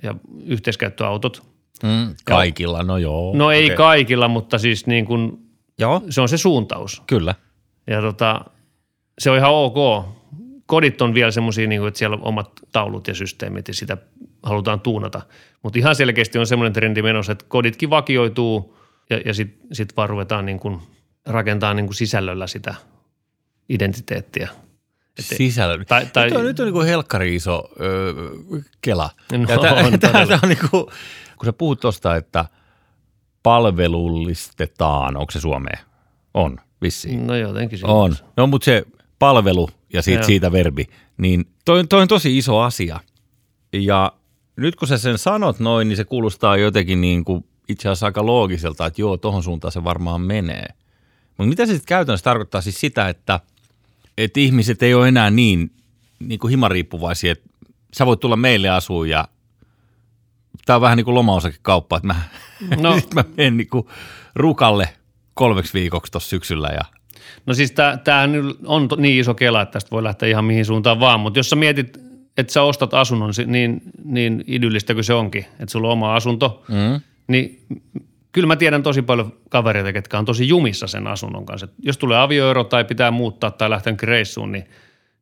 ja 0.03 0.15
yhteiskäyttöautot. 0.45 1.43
Mm, 1.83 2.15
kaikilla, 2.25 2.83
no 2.83 2.99
joo. 2.99 3.37
No 3.37 3.51
ei 3.51 3.65
okay. 3.65 3.77
kaikilla, 3.77 4.29
mutta 4.29 4.59
siis 4.59 4.87
niin 4.87 5.07
kuin, 5.07 5.39
joo. 5.79 6.03
se 6.11 6.21
on 6.21 6.29
se 6.29 6.39
suuntaus. 6.39 7.03
Kyllä. 7.07 7.35
Ja 7.87 8.01
tota, 8.01 8.45
se 9.19 9.31
on 9.31 9.39
ihan 9.39 9.53
ok. 9.53 10.07
Kodit 10.67 11.03
on 11.03 11.15
vielä 11.15 11.31
semmoisia, 11.31 11.67
niin 11.67 11.87
että 11.89 11.99
siellä 11.99 12.17
on 12.17 12.25
omat 12.25 12.51
taulut 12.73 13.09
ja 13.09 13.15
systeemit 13.15 13.69
ja 13.69 13.75
sitä 13.75 13.97
halutaan 14.43 14.81
tuunata. 14.81 15.23
Mutta 15.63 15.79
ihan 15.79 15.97
selkeästi 15.97 16.39
on 16.39 16.47
semmoinen 16.47 16.73
trendi 16.73 17.03
menossa, 17.03 17.33
että 17.33 17.45
koditkin 17.49 17.91
vakioituu 17.91 18.77
ja, 19.11 19.21
ja 19.25 19.35
sitten 19.35 19.69
sit 19.73 19.97
vaan 19.97 20.09
ruvetaan 20.09 20.47
niin 20.47 20.61
kuin 20.61 20.81
rakentaa 21.27 21.75
niin 21.75 21.87
kuin 21.87 21.97
sisällöllä 21.97 22.47
sitä 22.47 22.75
identiteettiä. 23.69 24.49
Että, 25.19 25.35
Sisällön. 25.37 25.87
Tai, 25.87 26.07
tai, 26.07 26.25
nyt 26.25 26.37
on, 26.37 26.45
nyt 26.45 26.61
on 26.61 26.67
niin 26.67 26.73
kuin 26.73 26.87
helkkari 26.87 27.35
iso 27.35 27.71
öö, 27.81 28.13
kela. 28.81 29.11
No, 29.33 29.39
ja 29.39 29.59
tämä, 29.59 29.87
on, 29.87 29.99
tämä, 30.01 30.27
tämä 30.27 30.41
on 30.43 30.49
niin 30.49 30.59
kuin, 30.71 30.87
kun 31.37 31.45
sä 31.45 31.53
puhut 31.53 31.81
tuosta, 31.81 32.17
että 32.17 32.45
palvelullistetaan, 33.43 35.17
onko 35.17 35.31
se 35.31 35.41
Suomeen? 35.41 35.79
On, 36.35 36.59
vissiin. 36.83 37.27
No 37.27 37.37
jotenkin. 37.37 37.79
On. 37.83 38.17
No 38.37 38.47
mutta 38.47 38.65
se 38.65 38.85
palvelu 39.19 39.69
ja 39.93 40.03
siitä, 40.03 40.23
siitä 40.23 40.53
verbi, 40.53 40.87
niin 41.17 41.49
toi, 41.65 41.87
toi 41.87 42.03
on 42.03 42.09
tosi 42.09 42.39
iso 42.39 42.61
asia. 42.61 43.01
Ja 43.73 44.13
nyt 44.57 44.77
kun 44.77 44.89
sä 44.89 44.99
sen 44.99 45.19
sanot 45.19 45.61
noin, 45.61 45.89
niin 45.89 45.97
se 45.97 46.05
kuulostaa 46.05 46.57
jotenkin 46.57 47.01
niin 47.01 47.25
kuin 47.25 47.45
itse 47.69 47.89
asiassa 47.89 48.07
aika 48.07 48.27
loogiselta, 48.27 48.87
että 48.87 49.01
joo, 49.01 49.17
tohon 49.17 49.43
suuntaan 49.43 49.73
se 49.73 49.85
varmaan 49.85 50.21
menee. 50.21 50.67
Mutta 51.29 51.49
mitä 51.49 51.67
se 51.67 51.73
sitten 51.73 51.87
käytännössä 51.87 52.25
tarkoittaa 52.25 52.61
siis 52.61 52.81
sitä, 52.81 53.09
että– 53.09 53.41
että 54.19 54.41
ihmiset 54.41 54.83
ei 54.83 54.95
ole 54.95 55.09
enää 55.09 55.31
niin, 55.31 55.71
niin 56.19 56.39
kuin 56.39 56.51
himariippuvaisia, 56.51 57.33
että 57.33 57.49
sä 57.95 58.07
voit 58.07 58.21
tulla 58.21 58.37
meille 58.37 58.69
asuun 58.69 59.09
ja 59.09 59.29
tämä 60.67 60.75
on 60.75 60.81
vähän 60.81 60.97
niin 60.97 61.05
kuin 61.05 61.15
lomaosakekauppa, 61.15 61.97
että 61.97 62.07
mä, 62.07 62.15
no. 62.77 62.95
mä 63.15 63.25
menen 63.37 63.57
niin 63.57 63.69
kuin 63.69 63.87
rukalle 64.35 64.89
kolmeksi 65.35 65.75
viikoksi 65.75 66.13
tuossa 66.13 66.31
syksyllä 66.31 66.69
ja 66.69 66.85
No 67.47 67.55
siis 67.55 67.73
tämähän 68.05 68.31
on 68.67 68.89
niin 68.97 69.21
iso 69.21 69.35
kela, 69.35 69.63
että 69.63 69.73
tästä 69.73 69.91
voi 69.91 70.03
lähteä 70.03 70.29
ihan 70.29 70.45
mihin 70.45 70.65
suuntaan 70.65 71.01
vaan, 71.01 71.21
mutta 71.21 71.39
jos 71.39 71.51
sä 71.51 71.57
mietit, 71.57 71.99
että 72.37 72.53
sä 72.53 72.63
ostat 72.63 72.95
asunnon 72.95 73.33
niin, 73.47 73.83
niin 74.05 74.45
idyllistä 74.47 74.95
kuin 74.95 75.05
se 75.05 75.15
onkin, 75.15 75.45
että 75.61 75.73
sulla 75.73 75.89
on 75.89 75.93
oma 75.93 76.15
asunto, 76.15 76.65
mm. 76.69 77.01
niin 77.29 77.67
kyllä 78.33 78.47
mä 78.47 78.57
tiedän 78.57 78.83
tosi 78.83 79.03
paljon 79.03 79.33
kavereita, 79.51 79.93
ketkä 79.93 80.19
on 80.19 80.25
tosi 80.25 80.49
jumissa 80.49 80.87
sen 80.87 81.07
asunnon 81.07 81.47
kanssa. 81.47 81.65
Et 81.65 81.73
jos 81.79 81.99
tulee 81.99 82.19
avioero 82.19 82.65
tai 82.65 82.85
pitää 82.85 83.11
muuttaa 83.11 83.51
tai 83.51 83.71
lähteä 83.71 83.95
reissuun, 84.03 84.53
niin 84.53 84.65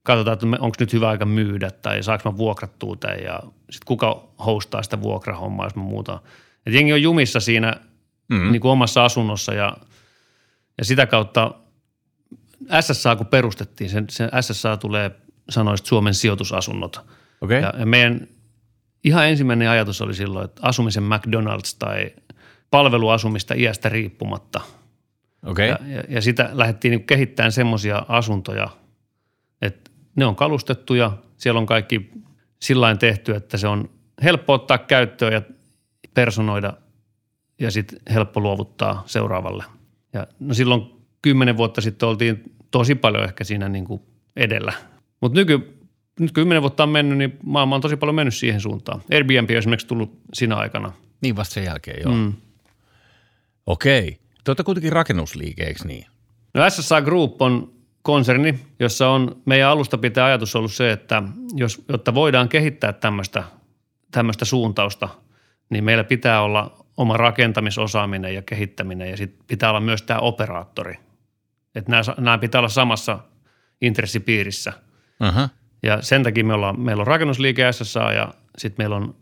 katsotaan, 0.02 0.32
että 0.32 0.46
onko 0.46 0.76
nyt 0.80 0.92
hyvä 0.92 1.08
aika 1.08 1.26
myydä 1.26 1.70
tai 1.70 2.02
saanko 2.02 2.30
mä 2.30 2.36
vuokrattua 2.36 2.96
tai 2.96 3.24
ja 3.24 3.40
sitten 3.70 3.86
kuka 3.86 4.28
hostaa 4.46 4.82
sitä 4.82 5.02
vuokrahommaa, 5.02 5.66
jos 5.66 5.74
mä 5.74 5.82
muuta. 5.82 6.20
Et 6.66 6.72
jengi 6.72 6.92
on 6.92 7.02
jumissa 7.02 7.40
siinä 7.40 7.76
mm-hmm. 8.28 8.52
niin 8.52 8.60
kuin 8.60 8.72
omassa 8.72 9.04
asunnossa 9.04 9.54
ja, 9.54 9.76
ja 10.78 10.84
sitä 10.84 11.06
kautta 11.06 11.54
SSA 12.80 13.16
kun 13.16 13.26
perustettiin, 13.26 13.90
sen, 13.90 14.04
sen 14.10 14.30
SSA 14.40 14.76
tulee 14.76 15.10
sanoista 15.48 15.88
Suomen 15.88 16.14
sijoitusasunnot. 16.14 17.00
Okay. 17.40 17.60
Ja, 17.60 17.74
ja 17.78 17.86
meidän 17.86 18.28
ihan 19.04 19.28
ensimmäinen 19.28 19.70
ajatus 19.70 20.00
oli 20.00 20.14
silloin, 20.14 20.44
että 20.44 20.60
asumisen 20.64 21.04
McDonald's 21.04 21.76
tai– 21.78 22.10
palveluasumista 22.70 23.54
iästä 23.54 23.88
riippumatta. 23.88 24.60
Okay. 25.46 25.66
Ja, 25.66 25.78
ja, 25.86 26.02
ja 26.08 26.22
sitä 26.22 26.50
lähdettiin 26.52 26.90
niin 26.90 27.06
kehittämään 27.06 27.52
semmoisia 27.52 28.02
asuntoja, 28.08 28.68
että 29.62 29.90
ne 30.16 30.26
on 30.26 30.36
kalustettuja, 30.36 31.12
siellä 31.36 31.58
on 31.58 31.66
kaikki 31.66 32.10
sillä 32.60 32.96
tehty, 32.96 33.34
että 33.34 33.56
se 33.56 33.68
on 33.68 33.90
helppo 34.22 34.52
ottaa 34.52 34.78
käyttöön 34.78 35.32
ja 35.32 35.42
personoida 36.14 36.72
ja 37.60 37.70
sitten 37.70 37.98
helppo 38.12 38.40
luovuttaa 38.40 39.02
seuraavalle. 39.06 39.64
Ja 40.12 40.26
no 40.40 40.54
silloin 40.54 40.82
kymmenen 41.22 41.56
vuotta 41.56 41.80
sitten 41.80 42.08
oltiin 42.08 42.42
tosi 42.70 42.94
paljon 42.94 43.24
ehkä 43.24 43.44
siinä 43.44 43.68
niin 43.68 43.84
kuin 43.84 44.02
edellä. 44.36 44.72
Mutta 45.20 45.38
nyky, 45.38 45.80
nyt 46.20 46.32
kymmenen 46.32 46.62
vuotta 46.62 46.82
on 46.82 46.88
mennyt, 46.88 47.18
niin 47.18 47.38
maailma 47.44 47.74
on 47.74 47.80
tosi 47.80 47.96
paljon 47.96 48.14
mennyt 48.14 48.34
siihen 48.34 48.60
suuntaan. 48.60 49.02
Airbnb 49.12 49.50
on 49.50 49.56
esimerkiksi 49.56 49.86
tullut 49.86 50.20
siinä 50.34 50.56
aikana. 50.56 50.92
Niin 51.22 51.36
vasta 51.36 51.54
sen 51.54 51.64
jälkeen, 51.64 52.02
joo. 52.02 52.14
Mm. 52.14 52.32
Okei. 53.66 54.20
Te 54.44 54.50
olette 54.50 54.62
kuitenkin 54.62 54.92
rakennusliike, 54.92 55.64
eikö 55.64 55.84
niin? 55.84 56.06
No 56.54 56.70
SSA 56.70 57.00
Group 57.00 57.42
on 57.42 57.72
konserni, 58.02 58.60
jossa 58.78 59.08
on 59.08 59.42
meidän 59.44 59.68
alusta 59.68 59.98
pitää 59.98 60.26
ajatus 60.26 60.56
ollut 60.56 60.72
se, 60.72 60.92
että 60.92 61.22
jos, 61.54 61.84
jotta 61.88 62.14
voidaan 62.14 62.48
kehittää 62.48 62.92
tämmöistä, 62.92 63.44
tämmöistä 64.10 64.44
suuntausta, 64.44 65.08
niin 65.70 65.84
meillä 65.84 66.04
pitää 66.04 66.42
olla 66.42 66.86
oma 66.96 67.16
rakentamisosaaminen 67.16 68.34
ja 68.34 68.42
kehittäminen 68.42 69.10
ja 69.10 69.16
sitten 69.16 69.44
pitää 69.46 69.70
olla 69.70 69.80
myös 69.80 70.02
tämä 70.02 70.20
operaattori. 70.20 70.94
Että 71.74 71.90
nämä, 71.90 72.02
nämä 72.18 72.38
pitää 72.38 72.58
olla 72.58 72.68
samassa 72.68 73.18
intressipiirissä. 73.80 74.72
Uh-huh. 75.28 75.48
Ja 75.82 76.02
sen 76.02 76.22
takia 76.22 76.44
me 76.44 76.54
ollaan, 76.54 76.80
meillä 76.80 77.00
on 77.00 77.06
rakennusliike 77.06 77.72
SSA 77.72 78.12
ja 78.12 78.34
sitten 78.58 78.84
meillä 78.84 78.96
on 78.96 79.14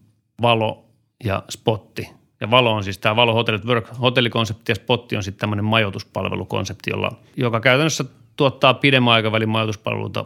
valo 0.43 0.91
ja 1.25 1.43
spotti. 1.51 2.18
Ja 2.41 2.51
valo 2.51 2.73
on 2.73 2.85
siis 2.85 2.99
tämä 2.99 3.17
valo 3.17 3.35
hotellit 3.35 3.65
work 3.65 3.89
hotellikonsepti 4.01 4.73
ja 4.73 4.77
spotti 4.77 5.17
on 5.17 5.23
sitten 5.23 5.41
tämmöinen 5.41 5.65
majoituspalvelukonsepti, 5.65 6.91
jolla, 6.91 7.13
joka 7.37 7.61
käytännössä 7.61 8.05
tuottaa 8.37 8.75
pidemmän 8.75 9.15
aikavälin 9.15 9.49
majoituspalveluita 9.49 10.25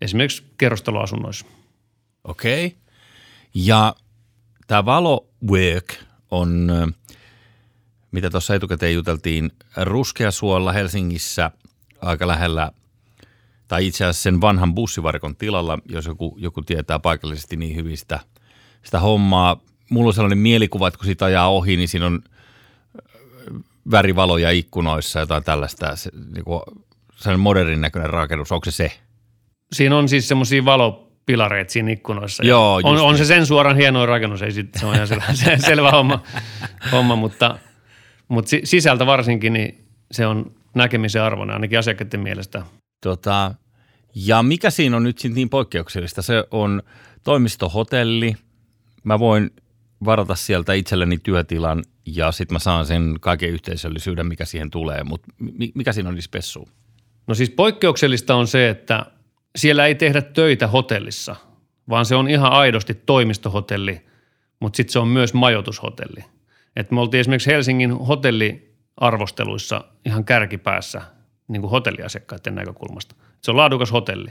esimerkiksi 0.00 0.44
kerrostaloasunnoissa. 0.58 1.46
Okei. 2.24 2.66
Okay. 2.66 2.78
Ja 3.54 3.94
tämä 4.66 4.84
valo 4.84 5.26
work 5.50 5.94
on, 6.30 6.70
mitä 8.10 8.30
tuossa 8.30 8.54
etukäteen 8.54 8.94
juteltiin, 8.94 9.52
Ruskeasuolla 9.76 10.72
Helsingissä 10.72 11.50
aika 12.02 12.28
lähellä– 12.28 12.70
tai 13.68 13.86
itse 13.86 14.04
asiassa 14.04 14.22
sen 14.22 14.40
vanhan 14.40 14.74
bussivarkon 14.74 15.36
tilalla, 15.36 15.78
jos 15.88 16.06
joku, 16.06 16.36
joku 16.38 16.62
tietää 16.62 16.98
paikallisesti 16.98 17.56
niin 17.56 17.76
hyvin 17.76 17.98
sitä, 17.98 18.20
sitä 18.82 19.00
hommaa. 19.00 19.60
Mulla 19.94 20.08
on 20.08 20.14
sellainen 20.14 20.38
mielikuva, 20.38 20.88
että 20.88 20.98
kun 20.98 21.06
siitä 21.06 21.24
ajaa 21.24 21.50
ohi, 21.50 21.76
niin 21.76 21.88
siinä 21.88 22.06
on 22.06 22.20
värivaloja 23.90 24.50
ikkunoissa, 24.50 25.20
jotain 25.20 25.44
tällaista, 25.44 25.96
se, 25.96 26.10
niin 26.34 26.44
kuin, 26.44 26.60
sellainen 27.16 27.40
modernin 27.40 27.80
näköinen 27.80 28.10
rakennus. 28.10 28.52
Onko 28.52 28.64
se 28.64 28.70
se? 28.70 28.92
Siinä 29.72 29.96
on 29.96 30.08
siis 30.08 30.28
semmoisia 30.28 30.64
valopilareita 30.64 31.72
siinä 31.72 31.90
ikkunoissa. 31.90 32.44
Joo, 32.44 32.80
on, 32.82 32.98
on, 32.98 33.18
se 33.18 33.24
sen 33.24 33.46
suoran 33.46 33.76
hieno 33.76 34.06
rakennus, 34.06 34.42
ei 34.42 34.52
sit, 34.52 34.68
se 34.76 34.86
on 34.86 34.94
ihan 34.94 35.08
selvä, 35.08 35.24
selvä 35.66 35.90
homma, 35.90 36.22
homma, 36.92 37.16
mutta, 37.16 37.58
mutta 38.28 38.50
sisältä 38.64 39.06
varsinkin 39.06 39.52
niin 39.52 39.84
se 40.12 40.26
on 40.26 40.52
näkemisen 40.74 41.22
arvona 41.22 41.52
ainakin 41.52 41.78
asiakkaiden 41.78 42.20
mielestä. 42.20 42.62
Tota, 43.02 43.54
ja 44.14 44.42
mikä 44.42 44.70
siinä 44.70 44.96
on 44.96 45.02
nyt 45.02 45.20
niin 45.34 45.48
poikkeuksellista? 45.50 46.22
Se 46.22 46.44
on 46.50 46.82
toimistohotelli. 47.24 48.36
Mä 49.04 49.18
voin 49.18 49.50
varata 50.04 50.34
sieltä 50.34 50.72
itselleni 50.72 51.18
työtilan 51.18 51.84
ja 52.06 52.32
sitten 52.32 52.54
mä 52.54 52.58
saan 52.58 52.86
sen 52.86 53.16
kaiken 53.20 53.50
yhteisöllisyyden, 53.50 54.26
mikä 54.26 54.44
siihen 54.44 54.70
tulee. 54.70 55.04
Mutta 55.04 55.28
mikä 55.74 55.92
siinä 55.92 56.08
on 56.08 56.22
spessu? 56.22 56.68
No 57.26 57.34
siis 57.34 57.50
poikkeuksellista 57.50 58.34
on 58.34 58.46
se, 58.46 58.68
että 58.68 59.06
siellä 59.56 59.86
ei 59.86 59.94
tehdä 59.94 60.22
töitä 60.22 60.66
hotellissa, 60.66 61.36
vaan 61.88 62.06
se 62.06 62.14
on 62.14 62.28
ihan 62.28 62.52
aidosti 62.52 62.94
toimistohotelli, 62.94 64.00
mutta 64.60 64.76
sitten 64.76 64.92
se 64.92 64.98
on 64.98 65.08
myös 65.08 65.34
majoitushotelli. 65.34 66.24
Et 66.76 66.90
me 66.90 67.00
oltiin 67.00 67.20
esimerkiksi 67.20 67.50
Helsingin 67.50 67.92
hotelliarvosteluissa 67.92 69.84
ihan 70.06 70.24
kärkipäässä 70.24 71.02
niin 71.48 71.60
kuin 71.60 71.70
hotelliasiakkaiden 71.70 72.54
näkökulmasta. 72.54 73.14
Se 73.40 73.50
on 73.50 73.56
laadukas 73.56 73.92
hotelli. 73.92 74.30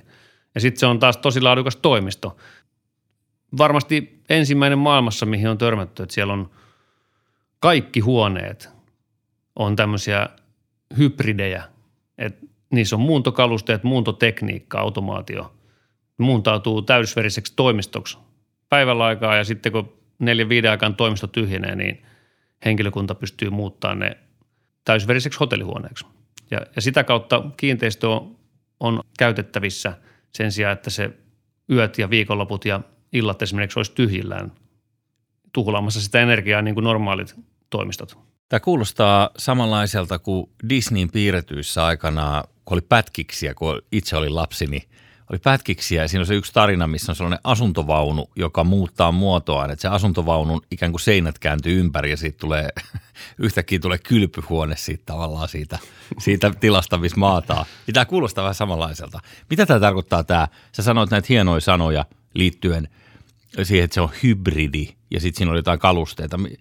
Ja 0.55 0.61
sitten 0.61 0.79
se 0.79 0.85
on 0.85 0.99
taas 0.99 1.17
tosi 1.17 1.41
laadukas 1.41 1.75
toimisto. 1.75 2.37
Varmasti 3.57 4.21
ensimmäinen 4.29 4.79
maailmassa, 4.79 5.25
mihin 5.25 5.49
on 5.49 5.57
törmätty, 5.57 6.03
että 6.03 6.15
siellä 6.15 6.33
on 6.33 6.49
kaikki 7.59 7.99
huoneet 7.99 8.69
on 9.55 9.75
tämmöisiä 9.75 10.29
hybridejä. 10.97 11.63
Että 12.17 12.45
niissä 12.71 12.95
on 12.95 13.01
muuntokalusteet, 13.01 13.83
muuntotekniikka, 13.83 14.79
automaatio. 14.79 15.55
Muuntautuu 16.17 16.81
täysveriseksi 16.81 17.53
toimistoksi 17.55 18.17
päivällä 18.69 19.05
aikaa 19.05 19.35
ja 19.35 19.43
sitten 19.43 19.71
kun 19.71 19.93
neljän 20.19 20.49
viiden 20.49 20.71
aikaan 20.71 20.95
toimisto 20.95 21.27
tyhjenee, 21.27 21.75
niin 21.75 22.05
henkilökunta 22.65 23.15
pystyy 23.15 23.49
muuttamaan 23.49 23.99
ne 23.99 24.17
täysveriseksi 24.85 25.39
hotellihuoneeksi. 25.39 26.05
Ja, 26.51 26.61
ja 26.75 26.81
sitä 26.81 27.03
kautta 27.03 27.43
kiinteistö 27.57 28.09
on, 28.09 28.35
on 28.79 29.01
käytettävissä 29.19 29.97
sen 30.31 30.51
sijaan, 30.51 30.73
että 30.73 30.89
se 30.89 31.11
yöt 31.69 31.97
ja 31.97 32.09
viikonloput 32.09 32.65
ja 32.65 32.81
illat 33.13 33.41
esimerkiksi 33.41 33.79
olisi 33.79 33.91
tyhjillään 33.91 34.51
tuhlaamassa 35.53 36.01
sitä 36.01 36.19
energiaa 36.19 36.61
niin 36.61 36.75
kuin 36.75 36.83
normaalit 36.83 37.35
toimistot. 37.69 38.17
Tämä 38.49 38.59
kuulostaa 38.59 39.29
samanlaiselta 39.37 40.19
kuin 40.19 40.49
Disneyn 40.69 41.11
piirretyissä 41.11 41.85
aikana, 41.85 42.43
kun 42.65 42.75
oli 42.75 42.81
pätkiksiä, 42.89 43.53
kun 43.53 43.81
itse 43.91 44.17
olin 44.17 44.35
lapsi, 44.35 44.65
niin 44.65 44.83
oli 45.29 45.39
pätkiksiä 45.39 46.01
ja 46.01 46.07
siinä 46.07 46.21
on 46.21 46.25
se 46.25 46.35
yksi 46.35 46.53
tarina, 46.53 46.87
missä 46.87 47.11
on 47.11 47.15
sellainen 47.15 47.39
asuntovaunu, 47.43 48.29
joka 48.35 48.63
muuttaa 48.63 49.11
muotoaan, 49.11 49.71
että 49.71 49.81
se 49.81 49.87
asuntovaunun 49.87 50.61
ikään 50.71 50.91
kuin 50.91 50.99
seinät 50.99 51.39
kääntyy 51.39 51.79
ympäri 51.79 52.11
ja 52.11 52.17
siitä 52.17 52.37
tulee, 52.37 52.69
yhtäkkiä 53.39 53.79
tulee 53.79 53.97
kylpyhuone 53.97 54.75
siitä 54.75 55.03
tavallaan 55.05 55.49
siitä, 55.49 55.79
siitä 56.19 56.51
tilasta, 56.59 56.97
missä 56.97 57.19
maataa. 57.19 57.65
Ja 57.87 57.93
tämä 57.93 58.05
kuulostaa 58.05 58.43
vähän 58.43 58.55
samanlaiselta. 58.55 59.19
Mitä 59.49 59.65
tämä 59.65 59.79
tarkoittaa 59.79 60.23
tämä? 60.23 60.47
Sä 60.71 60.83
sanoit 60.83 61.11
näitä 61.11 61.25
hienoja 61.29 61.61
sanoja 61.61 62.05
liittyen 62.33 62.87
siihen, 63.63 63.83
että 63.83 63.93
se 63.93 64.01
on 64.01 64.09
hybridi 64.23 64.87
ja 65.11 65.19
sitten 65.19 65.37
siinä 65.37 65.51
on 65.51 65.57
jotain 65.57 65.79
kalusteita. 65.79 66.37
Onko 66.37 66.57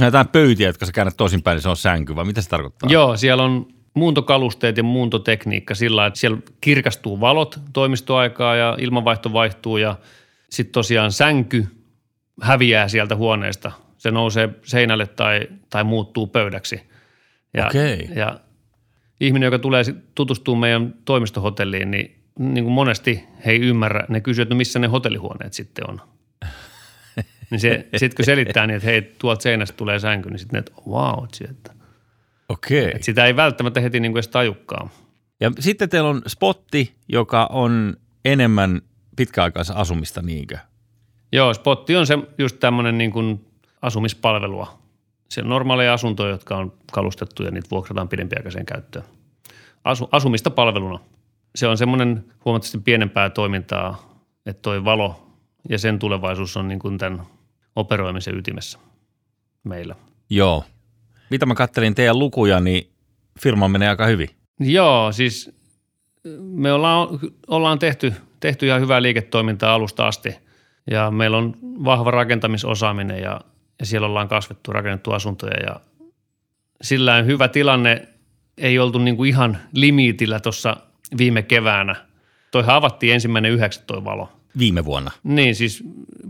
näitä 0.00 0.06
jotain 0.06 0.28
pöytiä, 0.28 0.68
jotka 0.68 0.86
sä 0.86 0.92
käännät 0.92 1.16
toisinpäin, 1.16 1.56
niin 1.56 1.62
se 1.62 1.68
on 1.68 1.76
sänky 1.76 2.16
vai 2.16 2.24
mitä 2.24 2.42
se 2.42 2.48
tarkoittaa? 2.48 2.90
Joo, 2.90 3.16
siellä 3.16 3.42
on 3.42 3.66
muuntokalusteet 3.94 4.76
ja 4.76 4.82
muuntotekniikka 4.82 5.74
sillä 5.74 6.06
että 6.06 6.20
siellä 6.20 6.38
kirkastuu 6.60 7.20
valot 7.20 7.60
toimistoaikaa 7.72 8.56
ja 8.56 8.76
ilmanvaihto 8.80 9.32
vaihtuu 9.32 9.76
ja 9.76 9.96
sitten 10.50 10.72
tosiaan 10.72 11.12
sänky 11.12 11.66
häviää 12.42 12.88
sieltä 12.88 13.16
huoneesta. 13.16 13.72
Se 13.98 14.10
nousee 14.10 14.48
seinälle 14.62 15.06
tai, 15.06 15.40
tai 15.70 15.84
muuttuu 15.84 16.26
pöydäksi. 16.26 16.80
Ja, 17.54 17.66
okay. 17.66 17.98
ja 18.14 18.40
ihminen, 19.20 19.46
joka 19.46 19.58
tulee 19.58 19.84
tutustuu 20.14 20.56
meidän 20.56 20.94
toimistohotelliin, 21.04 21.90
niin, 21.90 22.19
niin 22.40 22.64
kuin 22.64 22.74
monesti 22.74 23.24
he 23.46 23.50
ei 23.50 23.60
ymmärrä. 23.60 24.04
Ne 24.08 24.20
kysyvät, 24.20 24.46
että 24.46 24.54
no 24.54 24.58
missä 24.58 24.78
ne 24.78 24.86
hotellihuoneet 24.86 25.52
sitten 25.52 25.90
on. 25.90 26.00
niin 27.50 27.60
se, 27.60 27.88
sitten 27.96 28.16
kun 28.16 28.24
selittää 28.24 28.66
niin, 28.66 28.76
että 28.76 28.86
hei, 28.86 29.02
tuolta 29.02 29.42
seinästä 29.42 29.76
tulee 29.76 29.98
sänky, 29.98 30.30
niin 30.30 30.38
sitten 30.38 30.56
ne, 30.56 30.58
että 30.58 30.72
wow, 30.90 31.24
että 31.50 31.74
Okei. 32.48 32.92
Et 32.94 33.02
sitä 33.02 33.26
ei 33.26 33.36
välttämättä 33.36 33.80
heti 33.80 34.00
niin 34.00 34.12
kuin 34.12 34.18
edes 34.18 34.28
tajukkaan. 34.28 34.90
Ja 35.40 35.52
sitten 35.58 35.88
teillä 35.88 36.08
on 36.08 36.22
spotti, 36.26 36.94
joka 37.08 37.46
on 37.50 37.96
enemmän 38.24 38.80
pitkäaikaisen 39.16 39.76
asumista, 39.76 40.22
niinkö? 40.22 40.58
Joo, 41.32 41.54
spotti 41.54 41.96
on 41.96 42.06
se 42.06 42.18
just 42.38 42.56
tämmöinen 42.60 42.98
niin 42.98 43.12
kuin 43.12 43.46
asumispalvelua. 43.82 44.78
Se 45.28 45.40
on 45.40 45.48
normaaleja 45.48 45.94
asuntoja, 45.94 46.30
jotka 46.30 46.56
on 46.56 46.72
kalustettu 46.92 47.42
ja 47.42 47.50
niitä 47.50 47.70
vuokrataan 47.70 48.08
pidempiaikaiseen 48.08 48.66
käyttöön. 48.66 49.04
Asu, 49.84 50.08
asumista 50.12 50.50
palveluna. 50.50 50.98
Se 51.54 51.66
on 51.66 51.78
semmoinen 51.78 52.24
huomattavasti 52.44 52.78
pienempää 52.78 53.30
toimintaa, 53.30 54.20
että 54.46 54.62
toi 54.62 54.84
valo 54.84 55.26
ja 55.68 55.78
sen 55.78 55.98
tulevaisuus 55.98 56.56
on 56.56 56.68
niin 56.68 56.78
kuin 56.78 56.98
tämän 56.98 57.22
operoimisen 57.76 58.38
ytimessä 58.38 58.78
meillä. 59.64 59.94
Joo, 60.30 60.64
mitä 61.30 61.46
mä 61.46 61.54
kattelin 61.54 61.94
teidän 61.94 62.18
lukuja, 62.18 62.60
niin 62.60 62.90
firma 63.40 63.68
menee 63.68 63.88
aika 63.88 64.06
hyvin. 64.06 64.28
Joo, 64.60 65.12
siis 65.12 65.50
me 66.40 66.72
ollaan, 66.72 67.08
ollaan 67.46 67.78
tehty, 67.78 68.12
tehty 68.40 68.66
ihan 68.66 68.80
hyvää 68.80 69.02
liiketoimintaa 69.02 69.74
alusta 69.74 70.06
asti 70.06 70.36
ja 70.90 71.10
meillä 71.10 71.36
on 71.36 71.56
vahva 71.62 72.10
rakentamisosaaminen 72.10 73.22
ja, 73.22 73.40
ja 73.78 73.86
siellä 73.86 74.06
ollaan 74.06 74.28
kasvettu, 74.28 74.72
rakennettu 74.72 75.12
asuntoja 75.12 75.62
ja 75.62 75.80
sillä 76.82 77.22
hyvä 77.22 77.48
tilanne 77.48 78.08
ei 78.58 78.78
oltu 78.78 78.98
niin 78.98 79.16
kuin 79.16 79.28
ihan 79.28 79.58
limitillä 79.72 80.40
tuossa 80.40 80.76
viime 81.18 81.42
keväänä. 81.42 81.96
Toihan 82.50 82.76
avattiin 82.76 83.14
ensimmäinen 83.14 83.52
yhdeksäs 83.52 83.84
toi 83.86 84.04
valo. 84.04 84.32
Viime 84.58 84.84
vuonna? 84.84 85.10
Niin, 85.22 85.54
siis 85.54 85.84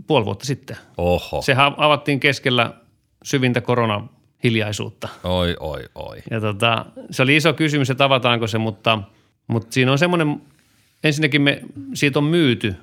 puoli 0.07 0.25
vuotta 0.25 0.45
sitten. 0.45 0.77
Oho. 0.97 1.41
Sehän 1.41 1.73
avattiin 1.77 2.19
keskellä 2.19 2.73
syvintä 3.23 3.61
korona 3.61 4.07
hiljaisuutta. 4.43 5.09
Oi, 5.23 5.55
oi, 5.59 5.83
oi. 5.95 6.17
Ja 6.31 6.41
tota, 6.41 6.85
se 7.11 7.23
oli 7.23 7.35
iso 7.35 7.53
kysymys, 7.53 7.89
että 7.89 8.05
avataanko 8.05 8.47
se, 8.47 8.57
mutta, 8.57 8.99
mutta 9.47 9.73
siinä 9.73 9.91
on 9.91 9.97
semmoinen, 9.97 10.41
ensinnäkin 11.03 11.41
me, 11.41 11.61
siitä 11.93 12.19
on 12.19 12.25
myyty, 12.25 12.75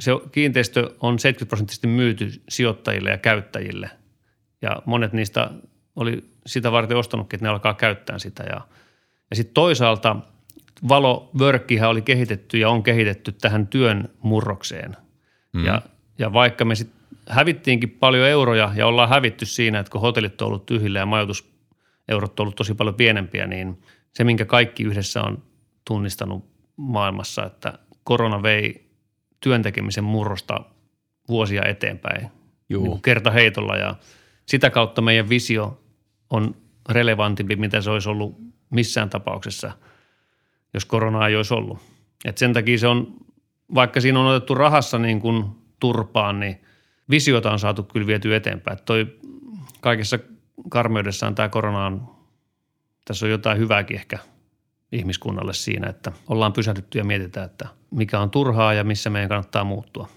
se 0.00 0.10
kiinteistö 0.32 0.90
on 1.00 1.18
70 1.18 1.48
prosenttisesti 1.48 1.86
myyty 1.86 2.42
sijoittajille 2.48 3.10
ja 3.10 3.18
käyttäjille. 3.18 3.90
Ja 4.62 4.82
monet 4.84 5.12
niistä 5.12 5.50
oli 5.96 6.24
sitä 6.46 6.72
varten 6.72 6.96
ostanutkin, 6.96 7.36
että 7.36 7.46
ne 7.46 7.50
alkaa 7.50 7.74
käyttää 7.74 8.18
sitä. 8.18 8.42
Ja, 8.42 8.60
ja 9.30 9.36
sitten 9.36 9.54
toisaalta 9.54 10.16
valovörkkihän 10.88 11.90
oli 11.90 12.02
kehitetty 12.02 12.58
ja 12.58 12.70
on 12.70 12.82
kehitetty 12.82 13.32
tähän 13.32 13.66
työn 13.66 14.08
murrokseen. 14.22 14.96
Mm. 15.52 15.64
Ja, 15.64 15.82
ja 16.18 16.32
vaikka 16.32 16.64
me 16.64 16.74
sitten 16.74 17.02
hävittiinkin 17.28 17.90
paljon 17.90 18.28
euroja 18.28 18.72
ja 18.74 18.86
ollaan 18.86 19.08
hävitty 19.08 19.46
siinä, 19.46 19.78
että 19.78 19.92
kun 19.92 20.00
hotellit 20.00 20.42
on 20.42 20.48
ollut 20.48 20.66
tyhjillä 20.66 20.98
ja 20.98 21.06
majoituseurot 21.06 22.40
on 22.40 22.44
ollut 22.44 22.56
tosi 22.56 22.74
paljon 22.74 22.94
pienempiä, 22.94 23.46
niin 23.46 23.82
se, 24.12 24.24
minkä 24.24 24.44
kaikki 24.44 24.82
yhdessä 24.82 25.22
on 25.22 25.42
tunnistanut 25.84 26.44
maailmassa, 26.76 27.46
että 27.46 27.78
korona 28.04 28.42
vei 28.42 28.90
työntekemisen 29.40 30.04
murrosta 30.04 30.60
vuosia 31.28 31.64
eteenpäin. 31.64 32.30
niin 32.68 33.02
kertaheitolla 33.02 33.76
ja 33.76 33.94
sitä 34.46 34.70
kautta 34.70 35.02
meidän 35.02 35.28
visio 35.28 35.82
on 36.30 36.54
relevantimpi, 36.88 37.56
mitä 37.56 37.80
se 37.80 37.90
olisi 37.90 38.08
ollut 38.08 38.36
missään 38.70 39.10
tapauksessa, 39.10 39.72
jos 40.74 40.84
koronaa 40.84 41.28
ei 41.28 41.36
olisi 41.36 41.54
ollut. 41.54 41.78
Et 42.24 42.38
sen 42.38 42.52
takia 42.52 42.78
se 42.78 42.86
on, 42.86 43.14
vaikka 43.74 44.00
siinä 44.00 44.20
on 44.20 44.26
otettu 44.26 44.54
rahassa 44.54 44.98
niin 44.98 45.20
kuin 45.20 45.44
turpaan, 45.80 46.40
niin 46.40 46.60
visiota 47.10 47.52
on 47.52 47.58
saatu 47.58 47.82
kyllä 47.82 48.06
viety 48.06 48.34
eteenpäin. 48.34 48.78
Et 48.78 48.84
toi 48.84 49.18
kaikessa 49.80 50.18
karmeudessaan 50.68 51.34
tämä 51.34 51.48
korona 51.48 51.86
on, 51.86 52.08
tässä 53.04 53.26
on 53.26 53.30
jotain 53.30 53.58
hyvääkin 53.58 53.96
ehkä 53.96 54.18
ihmiskunnalle 54.92 55.54
siinä, 55.54 55.88
että 55.88 56.12
ollaan 56.28 56.52
pysähdytty 56.52 56.98
ja 56.98 57.04
mietitään, 57.04 57.46
että 57.46 57.68
mikä 57.90 58.20
on 58.20 58.30
turhaa 58.30 58.74
ja 58.74 58.84
missä 58.84 59.10
meidän 59.10 59.28
kannattaa 59.28 59.64
muuttua. 59.64 60.08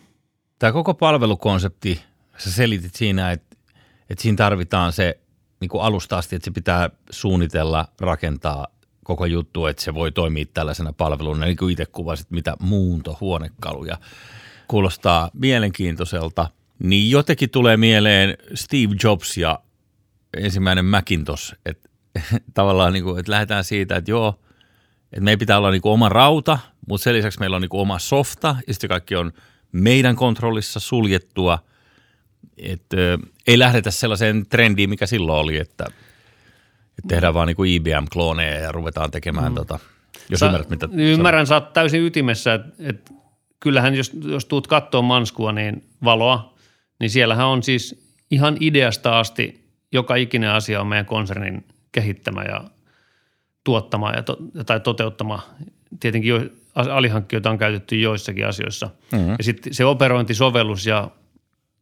Tämä 0.59 0.71
koko 0.71 0.93
palvelukonsepti, 0.93 2.01
sä 2.37 2.51
selitit 2.51 2.95
siinä, 2.95 3.31
että, 3.31 3.55
että 4.09 4.21
siinä 4.21 4.35
tarvitaan 4.35 4.93
se 4.93 5.19
niin 5.59 5.69
kuin 5.69 5.83
alusta 5.83 6.17
asti, 6.17 6.35
että 6.35 6.45
se 6.45 6.51
pitää 6.51 6.89
suunnitella, 7.09 7.87
rakentaa 8.01 8.67
koko 9.05 9.25
juttu, 9.25 9.65
että 9.65 9.83
se 9.83 9.93
voi 9.93 10.11
toimia 10.11 10.45
tällaisena 10.53 10.93
palveluna, 10.93 11.45
niin 11.45 11.57
kuin 11.57 11.71
itse 11.71 11.85
kuvasit, 11.85 12.31
mitä 12.31 12.53
muuntohuonekaluja 12.59 13.97
kuulostaa 14.67 15.29
mielenkiintoiselta, 15.33 16.47
niin 16.79 17.11
jotenkin 17.11 17.49
tulee 17.49 17.77
mieleen 17.77 18.37
Steve 18.53 18.95
Jobs 19.03 19.37
ja 19.37 19.59
ensimmäinen 20.37 20.85
Macintosh, 20.85 21.55
että 21.65 21.89
tavallaan 22.53 22.93
niin 22.93 23.03
kuin, 23.03 23.19
että 23.19 23.31
lähdetään 23.31 23.63
siitä, 23.63 23.95
että 23.95 24.11
joo, 24.11 24.39
että 25.03 25.21
meidän 25.21 25.39
pitää 25.39 25.57
olla 25.57 25.71
niin 25.71 25.81
kuin 25.81 25.93
oma 25.93 26.09
rauta, 26.09 26.59
mutta 26.87 27.03
sen 27.03 27.13
lisäksi 27.13 27.39
meillä 27.39 27.55
on 27.55 27.61
niin 27.61 27.69
kuin 27.69 27.81
oma 27.81 27.99
softa 27.99 28.55
ja 28.67 28.73
sitten 28.73 28.89
kaikki 28.89 29.15
on 29.15 29.31
meidän 29.71 30.15
kontrollissa 30.15 30.79
suljettua, 30.79 31.59
että 32.57 32.97
ei 33.47 33.59
lähdetä 33.59 33.91
sellaiseen 33.91 34.45
trendiin, 34.49 34.89
mikä 34.89 35.05
silloin 35.05 35.39
oli, 35.39 35.57
että, 35.57 35.85
että 36.99 37.07
tehdään 37.07 37.33
vaan 37.33 37.47
niin 37.47 37.55
kuin 37.55 37.71
IBM-klooneja 37.71 38.59
ja 38.59 38.71
ruvetaan 38.71 39.11
tekemään 39.11 39.51
mm. 39.51 39.55
tota, 39.55 39.79
jos 40.29 40.39
Sä, 40.39 40.45
ymmärrät, 40.45 40.69
mitä 40.69 40.89
Ymmärrän, 40.91 41.47
sä 41.47 41.55
oot 41.55 41.73
täysin 41.73 42.05
ytimessä, 42.05 42.53
että, 42.53 42.69
että 42.79 43.11
kyllähän 43.59 43.95
jos, 43.95 44.11
jos 44.25 44.45
tuut 44.45 44.67
katsoa 44.67 45.01
Manskua, 45.01 45.51
niin 45.51 45.83
valoa, 46.03 46.53
niin 46.99 47.09
siellähän 47.09 47.47
on 47.47 47.63
siis 47.63 48.13
ihan 48.31 48.57
ideasta 48.59 49.19
asti 49.19 49.65
joka 49.95 50.15
ikinen 50.15 50.49
asia 50.49 50.81
on 50.81 50.87
meidän 50.87 51.05
konsernin 51.05 51.65
kehittämä 51.91 52.43
ja 52.43 52.63
tuottama 53.63 54.11
ja 54.11 54.23
to, 54.23 54.37
tai 54.65 54.79
toteuttama. 54.79 55.41
Tietenkin 55.99 56.29
jo, 56.29 56.41
alihankkijoita 56.75 57.49
on 57.49 57.57
käytetty 57.57 57.99
joissakin 57.99 58.47
asioissa. 58.47 58.89
Mm-hmm. 59.11 59.35
Ja 59.37 59.43
sitten 59.43 59.73
se 59.73 59.85
operointisovellus 59.85 60.85
ja 60.85 61.09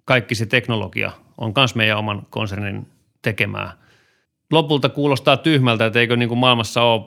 kaikki 0.06 0.36
se 0.36 0.46
teknologia 0.46 1.12
on 1.38 1.54
myös 1.56 1.76
meidän 1.76 1.98
oman 1.98 2.28
konsernin 2.30 2.88
tekemää. 3.22 3.78
Lopulta 4.52 4.90
kuulostaa 4.90 5.38
tyhmältä, 5.38 5.86
että 5.86 6.00
eikö 6.00 6.16
niin 6.16 6.30
kuin 6.30 6.40
maailmassa 6.40 6.82
ole 6.82 7.04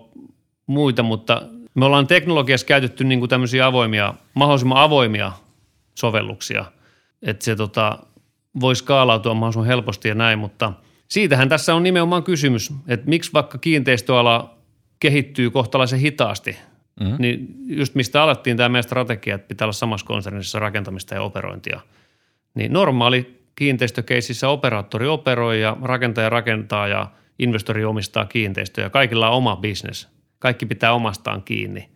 muita, 0.67 1.03
mutta 1.03 1.43
me 1.75 1.85
ollaan 1.85 2.07
teknologiassa 2.07 2.67
käytetty 2.67 3.05
niin 3.05 3.19
kuin 3.19 3.29
tämmöisiä 3.29 3.67
avoimia, 3.67 4.15
mahdollisimman 4.35 4.83
avoimia 4.83 5.33
sovelluksia, 5.95 6.65
että 7.23 7.45
se 7.45 7.57
tota, 7.57 7.99
voi 8.61 8.77
skaalautua 8.77 9.35
mahdollisimman 9.35 9.67
helposti 9.67 10.09
ja 10.09 10.15
näin, 10.15 10.39
mutta 10.39 10.73
siitähän 11.09 11.49
tässä 11.49 11.75
on 11.75 11.83
nimenomaan 11.83 12.23
kysymys, 12.23 12.73
että 12.89 13.09
miksi 13.09 13.33
vaikka 13.33 13.59
kiinteistöala 13.59 14.55
kehittyy 15.01 15.51
kohtalaisen 15.51 15.99
hitaasti, 15.99 16.57
mm-hmm. 17.01 17.17
niin 17.19 17.55
just 17.67 17.95
mistä 17.95 18.23
alettiin 18.23 18.57
tämä 18.57 18.69
meidän 18.69 18.83
strategia, 18.83 19.35
että 19.35 19.49
pitää 19.49 19.65
olla 19.65 19.73
samassa 19.73 20.07
konsernissa 20.07 20.59
rakentamista 20.59 21.15
ja 21.15 21.23
operointia, 21.23 21.81
niin 22.55 22.73
normaali 22.73 23.41
kiinteistökeississä 23.55 24.49
operaattori 24.49 25.07
operoi 25.07 25.61
ja 25.61 25.77
rakentaja 25.83 26.29
rakentaa 26.29 26.89
ja 26.89 27.11
investori 27.39 27.85
omistaa 27.85 28.25
kiinteistöjä. 28.25 28.91
Kaikilla 28.91 29.31
on 29.31 29.37
oma 29.37 29.57
bisnes. 29.57 30.09
Kaikki 30.39 30.67
pitää 30.67 30.93
omastaan 30.93 31.43
kiinni. 31.43 31.89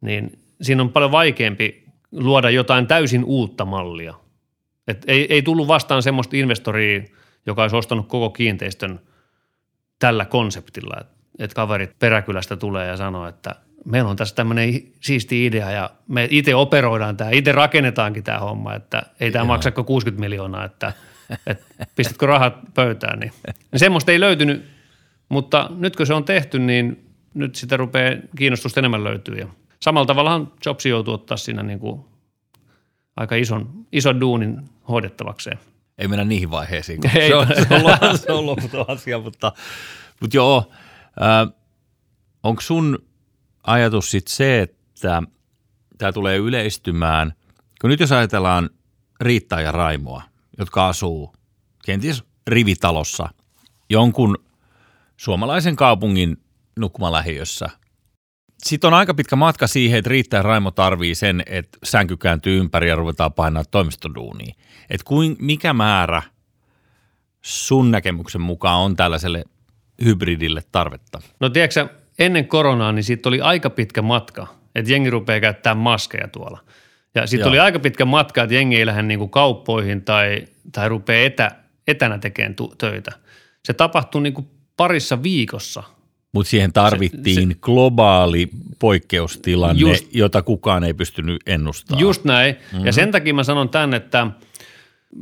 Niin 0.00 0.38
siinä 0.62 0.82
on 0.82 0.92
paljon 0.92 1.12
vaikeampi 1.12 1.84
luoda 2.12 2.50
jotain 2.50 2.86
täysin 2.86 3.24
uutta 3.24 3.64
mallia. 3.64 4.14
Et 4.88 5.04
ei, 5.06 5.34
ei 5.34 5.42
tullut 5.42 5.68
vastaan 5.68 6.02
semmoista 6.02 6.36
investoria, 6.36 7.02
joka 7.46 7.62
olisi 7.62 7.76
ostanut 7.76 8.08
koko 8.08 8.30
kiinteistön 8.30 9.00
tällä 9.98 10.24
konseptilla, 10.24 10.96
että 11.00 11.14
et 11.38 11.54
kaverit 11.54 11.98
peräkylästä 11.98 12.56
tulee 12.56 12.86
ja 12.86 12.96
sanoo, 12.96 13.28
että 13.28 13.54
meillä 13.84 14.10
on 14.10 14.16
tässä 14.16 14.34
tämmöinen 14.34 14.82
siisti 15.00 15.46
idea 15.46 15.70
ja 15.70 15.90
me 16.08 16.28
itse 16.30 16.54
operoidaan 16.54 17.16
tämä, 17.16 17.30
itse 17.30 17.52
rakennetaankin 17.52 18.24
tämä 18.24 18.38
homma, 18.38 18.74
että 18.74 19.02
ei 19.20 19.30
tämä 19.30 19.44
maksa 19.44 19.70
60 19.70 20.20
miljoonaa, 20.20 20.64
että, 20.64 20.92
että 21.46 21.64
pistätkö 21.96 22.26
rahat 22.26 22.54
pöytään. 22.74 23.20
Niin. 23.20 23.32
niin 23.72 23.80
semmoista 23.80 24.12
ei 24.12 24.20
löytynyt, 24.20 24.64
mutta 25.28 25.70
nyt 25.76 25.96
kun 25.96 26.06
se 26.06 26.14
on 26.14 26.24
tehty, 26.24 26.58
niin 26.58 27.10
nyt 27.34 27.54
sitä 27.54 27.76
rupeaa 27.76 28.16
kiinnostusta 28.36 28.80
enemmän 28.80 29.04
löytyy 29.04 29.34
ja 29.34 29.48
samalla 29.80 30.06
tavallahan 30.06 30.52
Jobs 30.66 30.86
joutuu 30.86 31.14
ottaa 31.14 31.36
siinä 31.36 31.62
niin 31.62 31.78
kuin 31.78 32.04
aika 33.16 33.34
ison, 33.34 33.86
ison 33.92 34.20
duunin 34.20 34.60
hoidettavakseen. 34.88 35.58
Ei 35.98 36.08
mennä 36.08 36.24
niihin 36.24 36.50
vaiheisiin, 36.50 37.00
Ei. 37.16 37.28
se 37.28 37.36
on, 37.36 37.46
se 37.46 37.74
on, 38.10 38.18
se 38.18 38.32
on 38.32 38.46
loputon 38.46 38.84
asia, 38.88 39.18
mutta, 39.18 39.52
mutta 40.20 40.36
joo, 40.36 40.70
äh, 41.22 41.54
onko 42.42 42.60
sun 42.60 42.98
ajatus 43.62 44.10
sitten 44.10 44.34
se, 44.34 44.60
että 44.60 45.22
tämä 45.98 46.12
tulee 46.12 46.36
yleistymään, 46.36 47.32
kun 47.80 47.90
nyt 47.90 48.00
jos 48.00 48.12
ajatellaan 48.12 48.70
Riittaa 49.20 49.60
ja 49.60 49.72
Raimoa, 49.72 50.22
jotka 50.60 50.88
asuu 50.88 51.34
kenties 51.84 52.24
rivitalossa 52.46 53.28
jonkun 53.90 54.38
suomalaisen 55.16 55.76
kaupungin 55.76 56.36
nukkumalähiössä. 56.76 57.70
Sitten 58.58 58.88
on 58.88 58.94
aika 58.94 59.14
pitkä 59.14 59.36
matka 59.36 59.66
siihen, 59.66 59.98
että 59.98 60.08
Riitta 60.08 60.36
ja 60.36 60.42
Raimo 60.42 60.70
tarvii 60.70 61.14
sen, 61.14 61.42
että 61.46 61.78
sänky 61.84 62.16
kääntyy 62.16 62.58
ympäri 62.58 62.88
ja 62.88 62.96
ruvetaan 62.96 63.32
painaa 63.32 63.64
toimistoduunia. 63.64 64.54
Että 64.90 65.04
kuin, 65.04 65.36
mikä 65.38 65.72
määrä 65.72 66.22
sun 67.42 67.90
näkemyksen 67.90 68.40
mukaan 68.40 68.80
on 68.80 68.96
tällaiselle 68.96 69.44
hybridille 70.04 70.62
tarvetta? 70.72 71.22
No 71.40 71.50
tiedätkö 71.50 71.88
ennen 72.18 72.48
koronaa, 72.48 72.92
niin 72.92 73.04
siitä 73.04 73.28
oli 73.28 73.40
aika 73.40 73.70
pitkä 73.70 74.02
matka, 74.02 74.46
että 74.74 74.92
jengi 74.92 75.10
rupeaa 75.10 75.40
käyttämään 75.40 75.76
maskeja 75.76 76.28
tuolla. 76.28 76.60
Ja 77.14 77.26
sitten 77.26 77.48
oli 77.48 77.58
aika 77.58 77.78
pitkä 77.78 78.04
matka, 78.04 78.42
että 78.42 78.54
jengi 78.54 78.76
ei 78.76 78.86
lähde 78.86 79.02
niinku 79.02 79.28
kauppoihin 79.28 80.02
tai, 80.02 80.44
tai 80.72 80.88
rupeaa 80.88 81.26
etä, 81.26 81.50
etänä 81.88 82.18
tekemään 82.18 82.54
tu- 82.54 82.74
töitä. 82.78 83.12
Se 83.64 83.72
tapahtui 83.72 84.22
niinku 84.22 84.50
parissa 84.76 85.22
viikossa. 85.22 85.82
Mutta 86.32 86.50
siihen 86.50 86.72
tarvittiin 86.72 87.48
se, 87.48 87.54
se, 87.54 87.60
globaali 87.60 88.48
poikkeustilanne, 88.78 89.80
just, 89.80 90.14
jota 90.14 90.42
kukaan 90.42 90.84
ei 90.84 90.94
pystynyt 90.94 91.40
ennustamaan. 91.46 92.00
Just 92.00 92.24
näin. 92.24 92.54
Mm-hmm. 92.54 92.86
Ja 92.86 92.92
sen 92.92 93.10
takia 93.10 93.34
mä 93.34 93.44
sanon 93.44 93.68
tämän, 93.68 93.94
että 93.94 94.26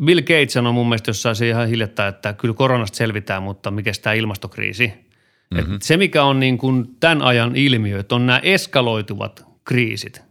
Bill 0.05 0.21
Gates 0.21 0.53
sanoi 0.53 0.73
mun 0.73 0.89
mielestä 0.89 1.09
jossain 1.09 1.37
ihan 1.49 1.69
hiljattain, 1.69 2.09
että 2.09 2.33
kyllä 2.33 2.55
koronasta 2.55 2.97
selvitään, 2.97 3.43
mutta 3.43 3.71
mikä 3.71 3.93
tämä 4.03 4.15
ilmastokriisi– 4.15 4.93
Mm-hmm. 5.51 5.75
Et 5.75 5.83
se, 5.83 5.97
mikä 5.97 6.25
on 6.25 6.41
niin 6.41 6.59
kuin 6.59 6.97
tämän 7.01 7.23
ajan 7.23 7.57
ilmiö, 7.57 8.01
että 8.01 8.15
on 8.15 8.27
nämä 8.27 8.39
eskaloituvat 8.43 9.47
kriisit. 9.65 10.23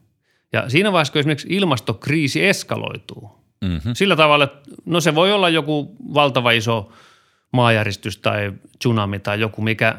Ja 0.53 0.69
siinä 0.69 0.91
vaiheessa, 0.91 1.11
kun 1.11 1.19
esimerkiksi 1.19 1.47
ilmastokriisi 1.51 2.45
eskaloituu, 2.45 3.31
mm-hmm. 3.61 3.93
sillä 3.93 4.15
tavalla, 4.15 4.43
että 4.43 4.71
no 4.85 5.01
se 5.01 5.15
voi 5.15 5.31
olla 5.33 5.49
joku 5.49 5.95
valtava 6.13 6.51
iso 6.51 6.91
maajäristys 7.53 8.17
tai 8.17 8.53
tsunami 8.79 9.19
tai 9.19 9.39
joku, 9.39 9.61
mikä, 9.61 9.95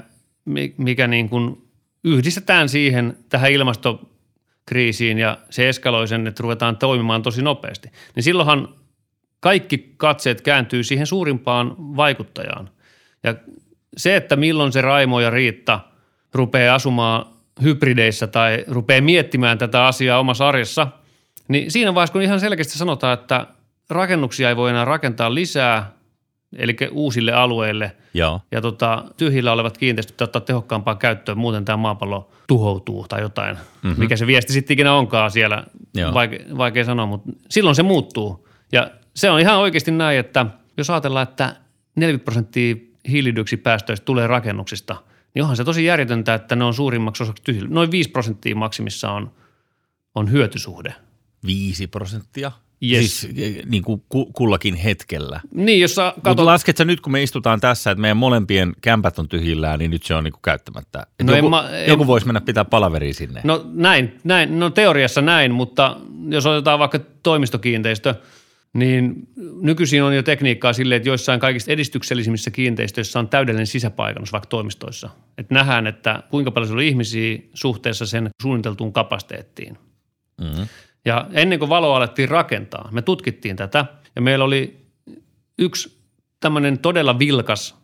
mikä 0.76 1.06
niin 1.06 1.28
kuin 1.28 1.68
yhdistetään 2.04 2.68
siihen 2.68 3.16
tähän 3.28 3.52
ilmastokriisiin 3.52 5.18
ja 5.18 5.38
se 5.50 5.68
eskaloi 5.68 6.08
sen, 6.08 6.26
että 6.26 6.42
ruvetaan 6.42 6.76
toimimaan 6.76 7.22
tosi 7.22 7.42
nopeasti. 7.42 7.90
Niin 8.14 8.24
silloinhan 8.24 8.68
kaikki 9.40 9.94
katseet 9.96 10.40
kääntyy 10.40 10.84
siihen 10.84 11.06
suurimpaan 11.06 11.76
vaikuttajaan. 11.78 12.70
Ja 13.22 13.34
se, 13.96 14.16
että 14.16 14.36
milloin 14.36 14.72
se 14.72 14.80
Raimo 14.80 15.20
ja 15.20 15.30
Riitta 15.30 15.80
rupeaa 16.32 16.74
asumaan 16.74 17.26
hybrideissä 17.62 18.26
tai 18.26 18.64
rupeaa 18.68 19.00
miettimään 19.00 19.58
tätä 19.58 19.86
asiaa 19.86 20.18
omassa 20.18 20.48
arjessa, 20.48 20.86
niin 21.48 21.70
siinä 21.70 21.94
vaiheessa, 21.94 22.12
kun 22.12 22.22
ihan 22.22 22.40
selkeästi 22.40 22.78
sanotaan, 22.78 23.14
että 23.14 23.46
rakennuksia 23.90 24.48
ei 24.48 24.56
voi 24.56 24.70
enää 24.70 24.84
rakentaa 24.84 25.34
lisää, 25.34 25.92
eli 26.56 26.76
uusille 26.90 27.32
alueille, 27.32 27.96
Joo. 28.14 28.40
ja 28.50 28.60
tota, 28.60 29.04
tyhjillä 29.16 29.52
olevat 29.52 29.78
kiinteistöt 29.78 30.20
ottaa 30.20 30.40
tehokkaampaa 30.40 30.94
käyttöön, 30.94 31.38
muuten 31.38 31.64
tämä 31.64 31.76
maapallo 31.76 32.30
tuhoutuu 32.46 33.06
tai 33.08 33.20
jotain. 33.20 33.56
Mm-hmm. 33.56 34.00
Mikä 34.00 34.16
se 34.16 34.26
viesti 34.26 34.52
sitten 34.52 34.74
ikinä 34.74 34.92
onkaan 34.92 35.30
siellä, 35.30 35.64
vaikea, 36.14 36.40
vaikea 36.56 36.84
sanoa, 36.84 37.06
mutta 37.06 37.30
silloin 37.50 37.76
se 37.76 37.82
muuttuu. 37.82 38.48
Ja 38.72 38.90
se 39.16 39.30
on 39.30 39.40
ihan 39.40 39.58
oikeasti 39.58 39.90
näin, 39.90 40.18
että 40.18 40.46
jos 40.76 40.90
ajatellaan, 40.90 41.28
että 41.28 41.56
40 41.96 42.24
prosenttia 42.24 42.76
hiilidioksipäästöistä 43.08 44.04
tulee 44.04 44.26
rakennuksista, 44.26 44.96
niin 45.34 45.42
onhan 45.42 45.56
se 45.56 45.64
tosi 45.64 45.84
järjetöntä, 45.84 46.34
että 46.34 46.56
ne 46.56 46.64
on 46.64 46.74
suurimmaksi 46.74 47.22
osaksi 47.22 47.42
tyhjillä. 47.42 47.68
Noin 47.68 47.90
5 47.90 48.10
prosenttia 48.10 48.56
maksimissa 48.56 49.10
on, 49.10 49.32
on 50.14 50.30
hyötysuhde. 50.30 50.94
5 51.46 51.86
prosenttia? 51.86 52.52
Yes. 52.82 53.20
Siis 53.20 53.36
niin 53.66 53.82
kuin 53.82 54.02
kullakin 54.32 54.74
hetkellä. 54.74 55.40
Niin, 55.54 55.80
jos 55.80 55.94
katot... 55.94 56.24
Mutta 56.24 56.44
lasketko 56.44 56.84
nyt, 56.84 57.00
kun 57.00 57.12
me 57.12 57.22
istutaan 57.22 57.60
tässä, 57.60 57.90
että 57.90 58.00
meidän 58.00 58.16
molempien 58.16 58.72
kämpät 58.80 59.18
on 59.18 59.28
tyhjillään, 59.28 59.78
niin 59.78 59.90
nyt 59.90 60.02
se 60.02 60.14
on 60.14 60.24
niin 60.24 60.32
kuin 60.32 60.42
käyttämättä. 60.42 61.06
No 61.22 61.36
joku, 61.36 61.50
mä, 61.50 61.70
en... 61.70 61.88
joku 61.88 62.06
voisi 62.06 62.26
mennä 62.26 62.40
pitää 62.40 62.64
palaveriin 62.64 63.14
sinne. 63.14 63.40
No 63.44 63.66
näin, 63.72 64.18
näin, 64.24 64.58
no 64.58 64.70
teoriassa 64.70 65.22
näin, 65.22 65.54
mutta 65.54 65.96
jos 66.28 66.46
otetaan 66.46 66.78
vaikka 66.78 67.00
toimistokiinteistö, 67.22 68.14
niin 68.74 69.28
nykyisin 69.62 70.02
on 70.02 70.16
jo 70.16 70.22
tekniikkaa 70.22 70.72
sille, 70.72 70.96
että 70.96 71.08
joissain 71.08 71.40
kaikista 71.40 71.72
edistyksellisimmissä 71.72 72.50
kiinteistöissä 72.50 73.18
on 73.18 73.28
täydellinen 73.28 73.66
sisäpaikannus 73.66 74.32
vaikka 74.32 74.48
toimistoissa. 74.48 75.10
Että 75.38 75.54
nähdään, 75.54 75.86
että 75.86 76.22
kuinka 76.30 76.50
paljon 76.50 76.68
siellä 76.68 76.80
on 76.80 76.84
ihmisiä 76.84 77.38
suhteessa 77.54 78.06
sen 78.06 78.28
suunniteltuun 78.42 78.92
kapasiteettiin. 78.92 79.78
Mm-hmm. 80.40 80.66
Ja 81.04 81.26
ennen 81.32 81.58
kuin 81.58 81.68
valoa 81.68 81.96
alettiin 81.96 82.28
rakentaa, 82.28 82.88
me 82.92 83.02
tutkittiin 83.02 83.56
tätä 83.56 83.84
ja 84.16 84.22
meillä 84.22 84.44
oli 84.44 84.86
yksi 85.58 85.98
tämmöinen 86.40 86.78
todella 86.78 87.18
vilkas, 87.18 87.76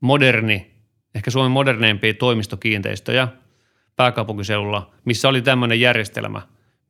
moderni, 0.00 0.70
ehkä 1.14 1.30
Suomen 1.30 1.52
moderneimpia 1.52 2.14
toimistokiinteistöjä 2.14 3.28
pääkaupunkiseudulla, 3.96 4.90
missä 5.04 5.28
oli 5.28 5.42
tämmöinen 5.42 5.80
järjestelmä, 5.80 6.42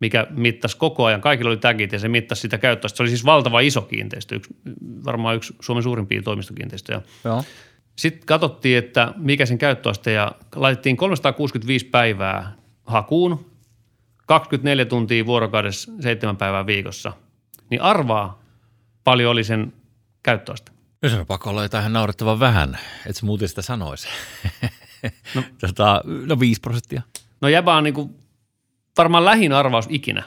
mikä 0.05 0.27
mittasi 0.31 0.77
koko 0.77 1.05
ajan. 1.05 1.21
Kaikilla 1.21 1.51
oli 1.51 1.57
tagit 1.57 1.93
ja 1.93 1.99
se 1.99 2.09
mittasi 2.09 2.40
sitä 2.40 2.59
käyttöä. 2.59 2.88
Se 2.88 3.03
oli 3.03 3.09
siis 3.09 3.25
valtava 3.25 3.61
iso 3.61 3.83
kiinteistö, 3.83 4.35
yksi, 4.35 4.57
varmaan 5.05 5.37
yksi 5.37 5.57
Suomen 5.61 5.83
suurimpia 5.83 6.23
toimistokiinteistöjä. 6.23 7.03
Joo. 7.25 7.45
Sitten 7.97 8.27
katsottiin, 8.27 8.79
että 8.79 9.14
mikä 9.17 9.47
sen 9.47 9.59
käyttöaste 9.59 10.12
ja 10.12 10.33
laitettiin 10.55 10.97
365 10.97 11.87
päivää 11.87 12.53
hakuun 12.87 13.51
24 14.27 14.85
tuntia 14.85 15.27
vuorokaudessa, 15.27 15.93
seitsemän 16.01 16.37
päivää 16.37 16.67
viikossa, 16.67 17.12
niin 17.71 17.83
arvaa 17.83 18.43
paljon 19.05 19.31
oli 19.31 19.45
sen 19.45 19.73
käyttöaste. 20.23 20.73
No 21.03 21.09
se 21.09 21.17
on 21.17 21.27
pakko 21.27 21.51
olla 21.51 21.62
jotain 21.62 21.93
naurettavan 21.93 22.40
vähän, 22.40 22.79
että 23.07 23.21
se 23.21 23.27
muuten 23.27 23.49
sitä 23.49 23.62
sanoisi. 23.62 24.09
No, 25.35 25.43
tota, 25.67 26.03
no 26.27 26.40
5 26.40 26.61
prosenttia. 26.61 27.03
No 27.40 27.49
jäbä 27.49 27.75
on 27.75 27.85
niinku 27.85 28.23
varmaan 28.98 29.24
lähin 29.24 29.52
arvaus 29.52 29.87
ikinä. 29.88 30.22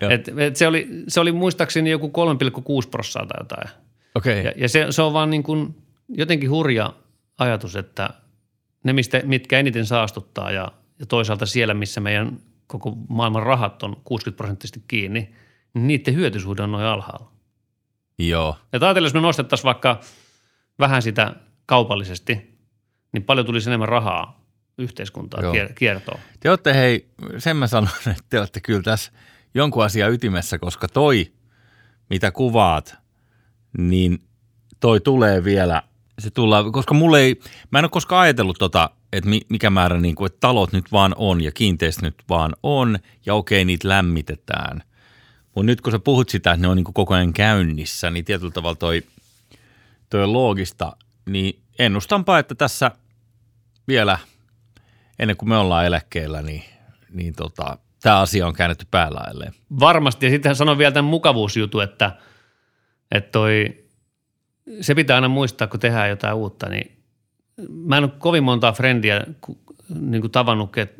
Et, 0.00 0.28
et 0.38 0.56
se, 0.56 0.66
oli, 0.66 0.88
se 1.08 1.20
oli 1.20 1.32
muistaakseni 1.32 1.90
joku 1.90 2.06
3,6 2.06 2.88
prosenttia 2.90 3.26
tai 3.28 3.40
jotain. 3.40 3.68
Okay. 4.14 4.32
Ja, 4.32 4.52
ja 4.56 4.68
se, 4.68 4.86
se 4.90 5.02
on 5.02 5.12
vaan 5.12 5.30
niin 5.30 5.42
kuin 5.42 5.74
jotenkin 6.08 6.50
hurja 6.50 6.92
ajatus, 7.38 7.76
että 7.76 8.10
ne, 8.84 8.92
mistä, 8.92 9.20
mitkä 9.24 9.58
eniten 9.58 9.86
saastuttaa 9.86 10.50
ja, 10.50 10.72
ja 10.98 11.06
toisaalta 11.06 11.46
siellä, 11.46 11.74
missä 11.74 12.00
meidän 12.00 12.38
koko 12.66 12.96
maailman 13.08 13.42
rahat 13.42 13.82
on 13.82 13.96
60 14.04 14.36
prosenttisesti 14.36 14.82
kiinni, 14.88 15.34
niin 15.74 15.86
niiden 15.86 16.14
hyötysuhde 16.14 16.62
on 16.62 16.72
noin 16.72 16.84
alhaalla. 16.84 17.30
Joo. 18.18 18.56
Ja 18.72 18.78
ajatellen, 18.82 19.06
jos 19.06 19.14
me 19.14 19.20
nostettaisiin 19.20 19.64
vaikka 19.64 20.00
vähän 20.78 21.02
sitä 21.02 21.34
kaupallisesti, 21.66 22.58
niin 23.12 23.22
paljon 23.22 23.46
tulisi 23.46 23.70
enemmän 23.70 23.88
rahaa 23.88 24.39
yhteiskuntaa 24.80 25.42
Joo. 25.42 25.54
kiertoon. 25.74 26.20
Te 26.40 26.50
olette, 26.50 26.74
hei, 26.74 27.08
sen 27.38 27.56
mä 27.56 27.66
sanon, 27.66 27.90
että 28.06 28.24
te 28.30 28.38
olette 28.38 28.60
kyllä 28.60 28.82
tässä 28.82 29.12
jonkun 29.54 29.84
asian 29.84 30.12
ytimessä, 30.12 30.58
koska 30.58 30.88
toi, 30.88 31.32
mitä 32.10 32.30
kuvaat, 32.30 32.94
niin 33.78 34.22
toi 34.80 35.00
tulee 35.00 35.44
vielä, 35.44 35.82
se 36.18 36.30
tullaan, 36.30 36.72
koska 36.72 36.94
mulle 36.94 37.20
ei, 37.20 37.40
mä 37.70 37.78
en 37.78 37.84
ole 37.84 37.90
koskaan 37.90 38.22
ajatellut 38.22 38.58
tota 38.58 38.90
että 39.12 39.30
mikä 39.48 39.70
määrä, 39.70 40.00
niin 40.00 40.14
kuin, 40.14 40.26
että 40.26 40.40
talot 40.40 40.72
nyt 40.72 40.92
vaan 40.92 41.14
on 41.16 41.40
ja 41.40 41.52
kiinteistö 41.52 42.02
nyt 42.02 42.14
vaan 42.28 42.56
on 42.62 42.98
ja 43.26 43.34
okei, 43.34 43.64
niitä 43.64 43.88
lämmitetään. 43.88 44.82
Mutta 45.44 45.66
nyt 45.66 45.80
kun 45.80 45.92
sä 45.92 45.98
puhut 45.98 46.28
sitä, 46.28 46.50
että 46.52 46.62
ne 46.62 46.68
on 46.68 46.76
niin 46.76 46.84
kuin 46.84 46.94
koko 46.94 47.14
ajan 47.14 47.32
käynnissä, 47.32 48.10
niin 48.10 48.24
tietyllä 48.24 48.52
tavalla 48.52 48.76
toi, 48.76 49.02
toi 50.10 50.22
on 50.22 50.32
loogista, 50.32 50.96
niin 51.26 51.62
ennustanpa, 51.78 52.38
että 52.38 52.54
tässä 52.54 52.90
vielä 53.88 54.18
ennen 55.20 55.36
kuin 55.36 55.48
me 55.48 55.56
ollaan 55.56 55.86
eläkkeellä, 55.86 56.42
niin, 56.42 56.62
niin 57.12 57.34
tota, 57.34 57.78
tämä 58.02 58.20
asia 58.20 58.46
on 58.46 58.52
käännetty 58.52 58.86
päälailleen. 58.90 59.52
Varmasti, 59.80 60.26
ja 60.26 60.30
sitten 60.30 60.56
sanon 60.56 60.78
vielä 60.78 60.92
tämän 60.92 61.10
mukavuusjutu, 61.10 61.80
että, 61.80 62.12
että 63.10 63.30
toi, 63.30 63.84
se 64.80 64.94
pitää 64.94 65.16
aina 65.16 65.28
muistaa, 65.28 65.66
kun 65.66 65.80
tehdään 65.80 66.10
jotain 66.10 66.34
uutta, 66.34 66.68
niin 66.68 67.02
mä 67.68 67.96
en 67.96 68.04
ole 68.04 68.12
kovin 68.18 68.44
montaa 68.44 68.72
frendiä 68.72 69.26
niin 70.00 70.20
kuin 70.20 70.30
tavannut, 70.30 70.72
ket, 70.72 70.94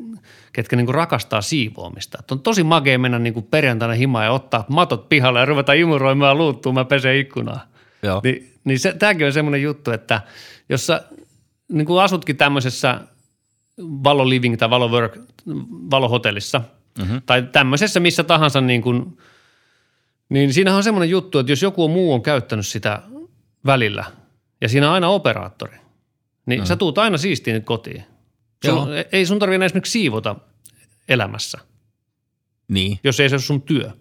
ketkä 0.53 0.75
niin 0.75 0.85
kuin 0.85 0.95
rakastaa 0.95 1.41
siivoamista. 1.41 2.17
Et 2.21 2.31
on 2.31 2.39
tosi 2.39 2.63
makea 2.63 2.99
mennä 2.99 3.19
niin 3.19 3.33
kuin 3.33 3.47
perjantaina 3.51 3.93
himaan 3.93 4.25
ja 4.25 4.31
ottaa 4.31 4.65
matot 4.67 5.09
pihalle 5.09 5.39
ja 5.39 5.45
ruveta 5.45 5.73
imuroimaan 5.73 6.37
luuttuun, 6.37 6.75
mä 6.75 6.85
pesen 6.85 7.17
ikkunaa. 7.17 7.67
Joo. 8.03 8.21
Ni, 8.23 8.51
niin 8.63 8.79
se, 8.79 8.93
tämäkin 8.93 9.27
on 9.27 9.33
semmoinen 9.33 9.61
juttu, 9.61 9.91
että 9.91 10.21
jos 10.69 10.87
sä 10.87 11.03
niin 11.71 11.85
kuin 11.85 12.03
asutkin 12.03 12.37
tämmöisessä 12.37 13.01
Valo 13.77 14.29
Living 14.29 14.57
tai 14.57 14.69
Valo 14.69 14.87
Work, 14.87 15.17
Valo 15.91 16.09
Hotellissa 16.09 16.61
mm-hmm. 16.99 17.21
tai 17.25 17.43
tämmöisessä 17.51 17.99
missä 17.99 18.23
tahansa 18.23 18.61
niin 18.61 18.81
kuin, 18.81 19.17
niin 20.29 20.53
siinähän 20.53 20.77
on 20.77 20.83
semmoinen 20.83 21.09
juttu, 21.09 21.39
että 21.39 21.51
jos 21.51 21.61
joku 21.61 21.87
muu 21.87 22.13
on 22.13 22.21
käyttänyt 22.21 22.67
sitä 22.67 23.01
välillä 23.65 24.05
ja 24.61 24.69
siinä 24.69 24.87
on 24.87 24.93
aina 24.93 25.07
operaattori, 25.07 25.77
niin 26.45 26.59
mm. 26.59 26.65
sä 26.65 26.75
tuut 26.75 26.97
aina 26.97 27.17
siistiin 27.17 27.63
kotiin. 27.63 28.03
Sun, 28.65 28.87
ei 29.11 29.25
sun 29.25 29.39
tarvitse 29.39 29.65
esimerkiksi 29.65 29.91
siivota 29.91 30.35
elämässä. 31.09 31.59
Niin. 32.67 32.99
Jos 33.03 33.19
ei 33.19 33.29
se 33.29 33.35
ole 33.35 33.41
sun 33.41 33.61
työ. 33.61 33.91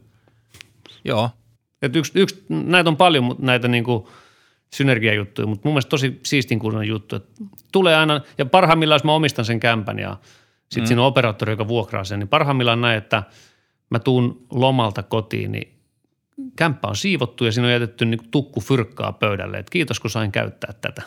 Joo. 1.04 1.30
Et 1.82 1.96
yksi, 1.96 2.12
yksi, 2.14 2.44
näitä 2.48 2.90
on 2.90 2.96
paljon 2.96 3.36
näitä 3.38 3.68
niinku 3.68 4.08
synergiajuttuja, 4.74 5.46
mutta 5.46 5.68
mun 5.68 5.74
mielestä 5.74 5.90
tosi 5.90 6.20
siistin 6.26 6.58
kuulunen 6.58 6.88
juttu. 6.88 7.16
Että 7.16 7.44
tulee 7.72 7.96
aina, 7.96 8.20
ja 8.38 8.46
parhaimmillaan 8.46 8.96
jos 8.96 9.04
mä 9.04 9.14
omistan 9.14 9.44
sen 9.44 9.60
kämpän 9.60 9.98
ja 9.98 10.16
sitten 10.58 10.82
mm. 10.82 10.86
siinä 10.86 11.02
on 11.02 11.08
operaattori, 11.08 11.52
joka 11.52 11.68
vuokraa 11.68 12.04
sen, 12.04 12.18
niin 12.18 12.28
parhaimmillaan 12.28 12.80
näin, 12.80 12.98
että 12.98 13.22
mä 13.90 13.98
tuun 13.98 14.46
lomalta 14.50 15.02
kotiin, 15.02 15.52
niin 15.52 15.80
kämppä 16.56 16.88
on 16.88 16.96
siivottu 16.96 17.44
ja 17.44 17.52
siinä 17.52 17.66
on 17.66 17.72
jätetty 17.72 18.04
niin 18.04 18.30
tukku 18.30 18.60
fyrkkaa 18.60 19.12
pöydälle, 19.12 19.58
että 19.58 19.70
kiitos 19.70 20.00
kun 20.00 20.10
sain 20.10 20.32
käyttää 20.32 20.72
tätä. 20.80 21.02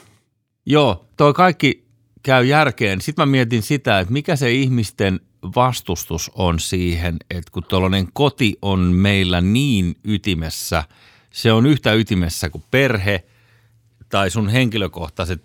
Joo, 0.65 1.07
toi 1.17 1.33
kaikki 1.33 1.87
käy 2.23 2.45
järkeen. 2.45 3.01
Sitten 3.01 3.27
mä 3.27 3.31
mietin 3.31 3.61
sitä, 3.61 3.99
että 3.99 4.13
mikä 4.13 4.35
se 4.35 4.51
ihmisten 4.51 5.19
vastustus 5.55 6.31
on 6.35 6.59
siihen, 6.59 7.17
että 7.29 7.51
kun 7.51 7.63
tuollainen 7.63 8.07
koti 8.13 8.57
on 8.61 8.79
meillä 8.79 9.41
niin 9.41 9.95
ytimessä, 10.03 10.83
se 11.31 11.51
on 11.51 11.65
yhtä 11.65 11.93
ytimessä 11.93 12.49
kuin 12.49 12.63
perhe 12.71 13.23
tai 14.13 14.29
sun 14.29 14.49
henkilökohtaiset 14.49 15.43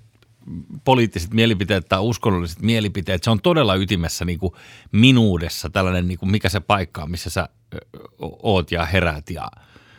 poliittiset 0.85 1.35
mielipiteet 1.35 1.89
tai 1.89 2.01
uskonnolliset 2.01 2.63
mielipiteet, 2.63 3.25
se 3.25 3.31
on 3.31 3.41
todella 3.41 3.75
ytimessä 3.75 4.25
niin 4.25 4.39
kuin 4.39 4.53
minuudessa 4.93 5.71
tällainen, 5.71 6.09
niin 6.09 6.19
kuin 6.19 6.31
mikä 6.31 6.49
se 6.49 6.61
paikka 6.61 7.03
on, 7.03 7.11
missä 7.11 7.31
sä 7.31 7.49
oot 8.21 8.73
ja 8.73 8.85
herät 8.85 9.31
ja 9.31 9.49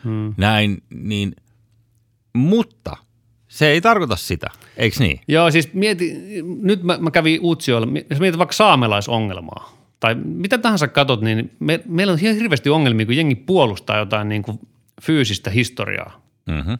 hmm. 0.04 0.34
näin, 0.36 0.82
niin, 0.90 1.36
mutta– 2.32 2.96
se 3.48 3.66
ei 3.66 3.80
tarkoita 3.80 4.16
sitä, 4.16 4.46
eikö 4.76 4.96
niin? 4.98 5.20
Joo, 5.28 5.50
siis 5.50 5.74
mieti, 5.74 6.14
nyt 6.62 6.82
mä, 6.82 6.98
mä 6.98 7.10
kävin 7.10 7.40
Uutsioilla, 7.40 7.88
jos 8.10 8.20
mietit 8.20 8.38
vaikka 8.38 8.52
saamelaisongelmaa, 8.52 9.78
tai 10.00 10.14
mitä 10.14 10.58
tahansa 10.58 10.88
katot, 10.88 11.20
niin 11.20 11.50
me, 11.60 11.80
meillä 11.86 12.12
on 12.12 12.18
hirveästi 12.18 12.70
ongelmia, 12.70 13.06
kun 13.06 13.16
jengi 13.16 13.34
puolustaa 13.34 13.98
jotain 13.98 14.28
niin 14.28 14.42
kuin 14.42 14.60
fyysistä 15.02 15.50
historiaa. 15.50 16.22
Mm-hmm. 16.46 16.78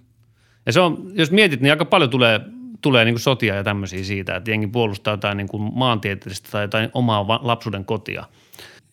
Ja 0.66 0.72
se 0.72 0.80
on, 0.80 1.12
jos 1.14 1.30
mietit, 1.30 1.60
niin 1.60 1.72
aika 1.72 1.84
paljon 1.84 2.10
tulee, 2.10 2.40
tulee 2.80 3.04
niin 3.04 3.14
kuin 3.14 3.20
sotia 3.20 3.54
ja 3.54 3.64
tämmöisiä 3.64 4.04
siitä, 4.04 4.36
että 4.36 4.50
jengi 4.50 4.66
puolustaa 4.66 5.12
jotain 5.12 5.36
niin 5.36 5.48
kuin 5.48 5.72
maantieteellistä 5.74 6.48
tai 6.50 6.62
jotain 6.62 6.90
omaa 6.94 7.40
lapsuuden 7.42 7.84
kotia. 7.84 8.24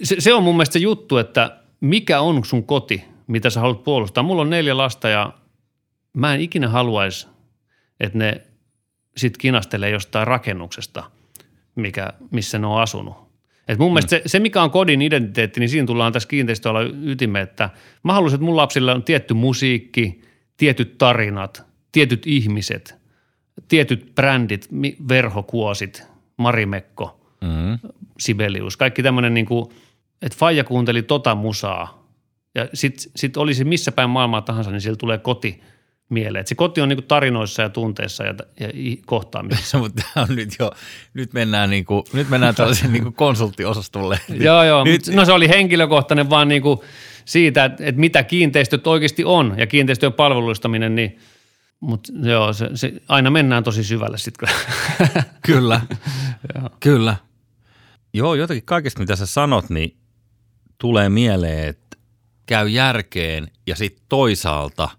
Se, 0.03 0.15
se 0.19 0.34
on 0.34 0.43
mun 0.43 0.56
mielestä 0.56 0.73
se 0.73 0.80
juttu, 0.80 1.17
että 1.17 1.58
mikä 1.82 2.19
on 2.19 2.45
sun 2.45 2.63
koti, 2.63 3.03
mitä 3.27 3.49
sä 3.49 3.60
haluat 3.60 3.84
puolustaa. 3.84 4.23
Mulla 4.23 4.41
on 4.41 4.49
neljä 4.49 4.77
lasta 4.77 5.10
ja 5.10 5.34
mä 6.13 6.34
en 6.34 6.41
ikinä 6.41 6.69
haluaisi 6.69 7.27
että 7.99 8.17
ne 8.17 8.41
sitten 9.17 9.39
kinastelee 9.39 9.89
jostain 9.89 10.27
rakennuksesta, 10.27 11.03
mikä, 11.75 12.13
missä 12.32 12.60
ne 12.60 12.67
on 12.67 12.82
asunut. 12.82 13.15
Et 13.67 13.80
mun 13.80 13.91
mm. 13.91 13.93
mielestä 13.93 14.10
se, 14.10 14.21
se, 14.25 14.39
mikä 14.39 14.62
on 14.62 14.71
kodin 14.71 15.01
identiteetti, 15.01 15.60
niin 15.60 15.69
siinä 15.69 15.88
tullaan 15.88 16.13
tässä 16.13 16.30
kiinteistöllä 16.30 16.80
ytime, 17.03 17.41
että 17.41 17.69
mä 18.03 18.13
haluaisin, 18.13 18.36
että 18.36 18.45
mun 18.45 18.56
lapsilla 18.56 18.93
on 18.93 19.03
tietty 19.03 19.34
musiikki, 19.34 20.21
tietyt 20.58 20.98
tarinat, 20.98 21.63
tietyt 21.91 22.28
ihmiset, 22.28 22.96
tietyt 23.67 24.15
brändit, 24.15 24.70
verhokuosit, 25.10 26.04
Marimekko, 26.38 27.20
mm. 27.41 27.89
Sibelius, 28.20 28.78
kaikki 28.78 29.04
tämmöinen 29.04 29.34
niin 29.34 29.46
kuin, 29.46 29.70
että 30.22 30.38
Faija 30.38 30.63
kuunteli 30.63 31.04
tota 31.04 31.36
musaa 31.36 32.08
ja 32.56 32.70
sitten 32.74 33.12
sit 33.15 33.38
olisi 33.38 33.63
missä 33.63 33.91
päin 33.91 34.10
maailmaa 34.10 34.41
tahansa, 34.41 34.72
niin 34.72 34.82
siellä 34.82 34.98
tulee 34.98 35.17
koti– 35.17 35.62
mieleen. 36.10 36.41
Et 36.41 36.48
se 36.48 36.56
koti 36.56 36.82
on 36.82 36.89
niin 36.89 36.98
kuin 36.98 37.08
tarinoissa 37.08 37.62
ja 37.62 37.70
tunteissa 37.70 38.24
ja, 38.24 38.34
ja 38.60 38.67
kohtaamisissa. 39.06 39.78
Mutta 39.84 40.04
on 40.15 40.36
nyt 40.36 40.50
jo, 40.60 40.72
nyt 41.13 41.34
mennään, 41.34 41.70
niin 41.70 41.86
kuin, 41.86 42.04
nyt 42.13 42.30
mennään 42.30 42.56
tällaisen 42.56 42.93
niin 42.93 43.13
konsulttiosastolle. 43.13 44.20
joo, 44.48 44.63
joo. 44.63 44.84
Nyt. 44.84 45.08
No 45.08 45.26
se 45.26 45.32
oli 45.32 45.50
henkilökohtainen 45.50 46.30
vaan 46.30 46.48
niin 46.48 46.62
kuin 46.62 46.80
siitä, 47.26 47.65
että, 47.65 47.86
että 47.86 48.02
mitä 48.02 48.24
kiinteistöt 48.24 48.88
oikeasti 48.88 49.24
on 49.26 49.56
ja 49.58 49.67
kiinteistöjen 49.67 50.13
palveluistaminen, 50.13 50.96
niin 50.96 51.20
mutta 51.80 52.13
joo, 52.24 52.54
se, 52.54 52.70
se, 52.74 52.93
aina 53.08 53.30
mennään 53.30 53.63
tosi 53.63 53.84
syvälle 53.84 54.17
sitten 54.17 54.50
kyllä. 54.50 55.24
Kyllä, 55.46 55.82
kyllä. 56.80 57.15
Joo, 58.13 58.36
jotenkin 58.36 58.65
kaikesta 58.65 59.00
mitä 59.00 59.15
sä 59.15 59.26
sanot, 59.26 59.70
niin 59.70 59.98
tulee 60.78 61.10
mieleen, 61.10 61.67
että 61.67 61.98
käy 62.46 62.67
järkeen 62.67 63.48
ja 63.67 63.76
sitten 63.76 64.06
toisaalta 64.10 64.89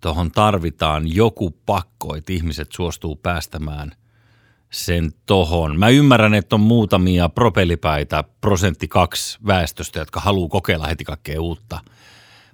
tuohon 0.00 0.30
tarvitaan 0.30 1.14
joku 1.14 1.50
pakko, 1.66 2.16
että 2.16 2.32
ihmiset 2.32 2.72
suostuu 2.72 3.16
päästämään 3.16 3.92
sen 4.70 5.12
tohon. 5.26 5.78
Mä 5.78 5.88
ymmärrän, 5.88 6.34
että 6.34 6.56
on 6.56 6.60
muutamia 6.60 7.28
propellipäitä, 7.28 8.24
prosentti 8.40 8.88
kaksi 8.88 9.38
väestöstä, 9.46 9.98
jotka 9.98 10.20
haluaa 10.20 10.48
kokeilla 10.48 10.86
heti 10.86 11.04
kaikkea 11.04 11.40
uutta. 11.40 11.80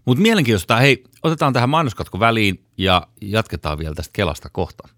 Mutta 0.04 0.22
mielenkiintoista, 0.22 0.76
hei, 0.76 1.04
otetaan 1.22 1.52
tähän 1.52 1.68
mainoskatko 1.68 2.20
väliin 2.20 2.64
ja 2.78 3.06
jatketaan 3.20 3.78
vielä 3.78 3.94
tästä 3.94 4.10
Kelasta 4.12 4.48
kohta. 4.52 4.88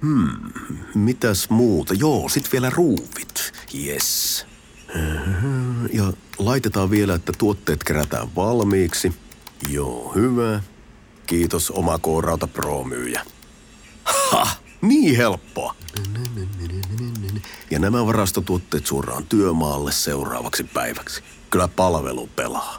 Hmm, 0.00 0.28
mitäs 0.94 1.50
muuta? 1.50 1.94
Joo, 1.94 2.28
sit 2.28 2.52
vielä 2.52 2.70
ruuvit. 2.70 3.52
Yes. 3.86 4.46
Ja 5.92 6.12
laitetaan 6.38 6.90
vielä, 6.90 7.14
että 7.14 7.32
tuotteet 7.38 7.84
kerätään 7.84 8.34
valmiiksi. 8.36 9.12
Joo, 9.68 10.12
hyvä. 10.14 10.60
Kiitos 11.26 11.70
oma 11.70 11.98
K-Rauta 11.98 12.46
Pro-myyjä. 12.46 13.22
Ha! 14.04 14.48
Niin 14.82 15.16
helppoa. 15.16 15.74
Ja 17.70 17.78
nämä 17.78 18.06
varastotuotteet 18.06 18.86
suoraan 18.86 19.26
työmaalle 19.26 19.92
seuraavaksi 19.92 20.64
päiväksi. 20.64 21.22
Kyllä 21.50 21.68
palvelu 21.68 22.26
pelaa. 22.36 22.78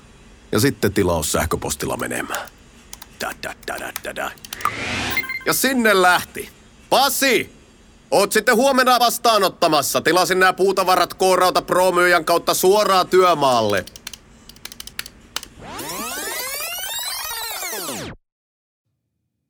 Ja 0.51 0.59
sitten 0.59 0.93
tilaus 0.93 1.31
sähköpostilla 1.31 1.97
menemään. 1.97 2.49
Da, 3.21 3.31
da, 3.43 3.55
da, 3.67 3.79
da, 3.79 3.91
da, 4.03 4.15
da. 4.15 4.31
Ja 5.45 5.53
sinne 5.53 6.01
lähti. 6.01 6.49
Pasi! 6.89 7.62
Oot 8.13 8.31
sitten 8.31 8.55
huomenna 8.55 8.99
vastaanottamassa. 8.99 10.01
Tilasin 10.01 10.39
nämä 10.39 10.53
puutavarat 10.53 11.13
K-Rauta 11.13 11.61
Pro-myyjän 11.61 12.25
kautta 12.25 12.53
suoraan 12.53 13.07
työmaalle. 13.07 13.85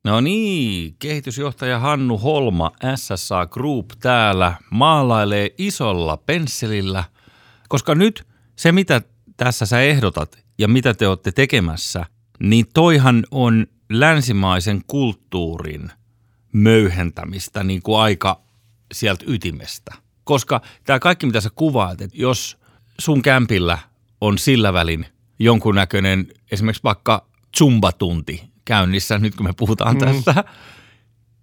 No 0.04 0.20
niin, 0.20 0.96
kehitysjohtaja 0.98 1.78
Hannu 1.78 2.18
Holma 2.18 2.72
SSA 2.96 3.46
Group 3.46 3.90
täällä 4.00 4.54
maalailee 4.70 5.50
isolla 5.58 6.16
pensselillä, 6.16 7.04
koska 7.68 7.94
nyt 7.94 8.26
se 8.56 8.72
mitä 8.72 9.02
tässä 9.36 9.66
sä 9.66 9.80
ehdotat 9.80 10.38
ja 10.58 10.68
mitä 10.68 10.94
te 10.94 11.08
olette 11.08 11.32
tekemässä, 11.32 12.06
niin 12.40 12.66
toihan 12.74 13.24
on 13.30 13.66
länsimaisen 13.90 14.80
kulttuurin 14.86 15.90
möyhentämistä 16.52 17.64
niin 17.64 17.82
kuin 17.82 18.00
aika 18.00 18.43
sieltä 18.94 19.24
ytimestä. 19.28 19.94
Koska 20.24 20.60
tämä 20.84 20.98
kaikki 20.98 21.26
mitä 21.26 21.40
sä 21.40 21.50
kuvaat, 21.54 22.00
että 22.00 22.16
jos 22.16 22.58
sun 23.00 23.22
kämpillä 23.22 23.78
on 24.20 24.38
sillä 24.38 24.72
välin 24.72 25.06
jonkunnäköinen 25.38 26.26
esimerkiksi 26.50 26.82
vaikka 26.82 27.26
zumbatunti 27.58 28.44
käynnissä, 28.64 29.18
nyt 29.18 29.34
kun 29.34 29.46
me 29.46 29.52
puhutaan 29.56 29.96
mm. 29.96 30.00
tässä, 30.00 30.44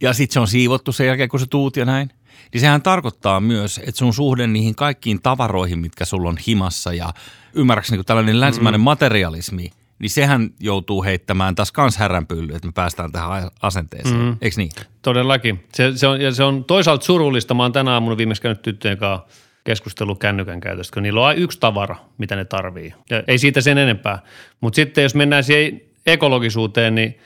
ja 0.01 0.13
sitten 0.13 0.33
se 0.33 0.39
on 0.39 0.47
siivottu 0.47 0.91
sen 0.91 1.07
jälkeen, 1.07 1.29
kun 1.29 1.39
sä 1.39 1.45
tuut 1.49 1.77
ja 1.77 1.85
näin, 1.85 2.09
niin 2.53 2.61
sehän 2.61 2.81
tarkoittaa 2.81 3.39
myös, 3.39 3.77
että 3.77 3.99
sun 3.99 4.13
suhde 4.13 4.47
niihin 4.47 4.75
kaikkiin 4.75 5.21
tavaroihin, 5.21 5.79
mitkä 5.79 6.05
sulla 6.05 6.29
on 6.29 6.37
himassa 6.47 6.93
ja 6.93 7.13
ymmärräkseni 7.53 7.97
niin 7.97 8.05
länsimäinen 8.05 8.39
länsimäinen 8.39 8.81
mm. 8.81 8.83
materialismi, 8.83 9.71
niin 10.01 10.09
sehän 10.09 10.49
joutuu 10.59 11.03
heittämään 11.03 11.55
taas 11.55 11.71
kans 11.71 11.97
häränpyllyä, 11.97 12.55
että 12.55 12.67
me 12.67 12.71
päästään 12.75 13.11
tähän 13.11 13.49
asenteeseen, 13.61 14.21
mm. 14.21 14.37
eikö 14.41 14.57
niin? 14.57 14.71
Todellakin. 15.01 15.63
Se, 15.73 15.91
se, 15.95 16.07
on, 16.07 16.21
ja 16.21 16.31
se 16.31 16.43
on 16.43 16.63
toisaalta 16.63 17.05
surullista. 17.05 17.53
Mä 17.53 17.63
oon 17.63 17.71
tänä 17.71 17.91
aamuna 17.91 18.17
viimeksi 18.17 18.41
käynyt 18.41 18.61
tyttöjen 18.61 18.97
kanssa 18.97 19.27
keskustelu 19.63 20.15
kännykän 20.15 20.59
käytöstä, 20.59 20.93
kun 20.93 21.03
niillä 21.03 21.27
on 21.27 21.37
yksi 21.37 21.59
tavara, 21.59 21.95
mitä 22.17 22.35
ne 22.35 22.45
tarvii. 22.45 22.93
Ja 23.09 23.23
ei 23.27 23.37
siitä 23.37 23.61
sen 23.61 23.77
enempää. 23.77 24.19
Mutta 24.61 24.75
sitten 24.75 25.01
jos 25.01 25.15
mennään 25.15 25.43
siihen 25.43 25.81
ekologisuuteen, 26.05 26.95
niin 26.95 27.17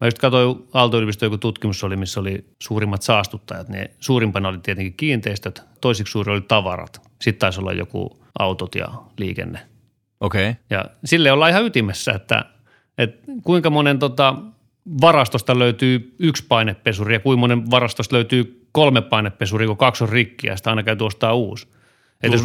mä 0.00 0.06
just 0.06 0.18
katsoin 0.18 0.68
aalto 0.72 0.98
joku 1.22 1.38
tutkimus 1.38 1.84
oli, 1.84 1.96
missä 1.96 2.20
oli 2.20 2.44
suurimmat 2.62 3.02
saastuttajat. 3.02 3.68
Ne 3.68 3.90
suurimpana 4.00 4.48
oli 4.48 4.58
tietenkin 4.58 4.94
kiinteistöt, 4.94 5.62
toisiksi 5.80 6.12
suuri 6.12 6.32
oli 6.32 6.40
tavarat. 6.40 7.00
Sitten 7.20 7.40
taisi 7.40 7.60
olla 7.60 7.72
joku 7.72 8.24
autot 8.38 8.74
ja 8.74 8.88
liikenne. 9.18 9.73
Okei. 10.24 10.50
Okay. 10.50 10.62
Ja 10.70 10.84
sille 11.04 11.32
ollaan 11.32 11.50
ihan 11.50 11.64
ytimessä, 11.64 12.12
että, 12.12 12.44
että 12.98 13.32
kuinka 13.42 13.70
monen 13.70 13.98
tota, 13.98 14.34
varastosta 15.00 15.58
löytyy 15.58 16.14
yksi 16.18 16.44
painepesuri 16.48 17.14
ja 17.14 17.20
kuinka 17.20 17.40
monen 17.40 17.70
varastosta 17.70 18.16
löytyy 18.16 18.66
kolme 18.72 19.02
painepesuri, 19.02 19.66
kun 19.66 19.76
kaksi 19.76 20.04
on 20.04 20.10
rikki 20.10 20.46
ja 20.46 20.56
sitä 20.56 20.70
aina 20.70 20.82
käy 20.82 20.96
ostaa 21.00 21.34
uusi. 21.34 21.66
Et 22.22 22.32
jos, 22.32 22.42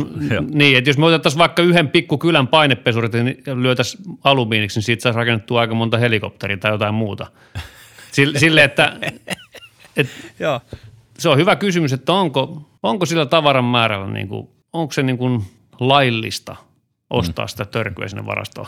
niin, 0.53 0.77
että 0.77 0.89
jos 0.89 0.97
me 0.97 1.05
otettaisiin 1.05 1.39
vaikka 1.39 1.61
yhden 1.61 1.89
pikkukylän 1.89 2.47
painepesurit 2.47 3.13
ja 3.13 3.23
niin 3.23 3.43
lyötäisiin 3.61 4.03
alumiiniksi, 4.23 4.77
niin 4.77 4.83
siitä 4.83 5.01
saisi 5.01 5.17
rakennettua 5.17 5.61
aika 5.61 5.75
monta 5.75 5.97
helikopteria 5.97 6.57
tai 6.57 6.71
jotain 6.71 6.93
muuta. 6.93 7.27
Sille, 8.11 8.63
että, 8.69 8.99
että 9.97 10.13
Joo. 10.39 10.61
se 11.17 11.29
on 11.29 11.37
hyvä 11.37 11.55
kysymys, 11.55 11.93
että 11.93 12.13
onko, 12.13 12.69
onko 12.83 13.05
sillä 13.05 13.25
tavaran 13.25 13.65
määrällä, 13.65 14.07
niin 14.07 14.27
kuin, 14.27 14.49
onko 14.73 14.93
se 14.93 15.03
niin 15.03 15.17
kuin 15.17 15.43
laillista 15.79 16.55
ostaa 17.09 17.45
mm. 17.45 17.49
sitä 17.49 17.65
törkyä 17.65 18.07
sinne 18.07 18.25
varastoon 18.25 18.67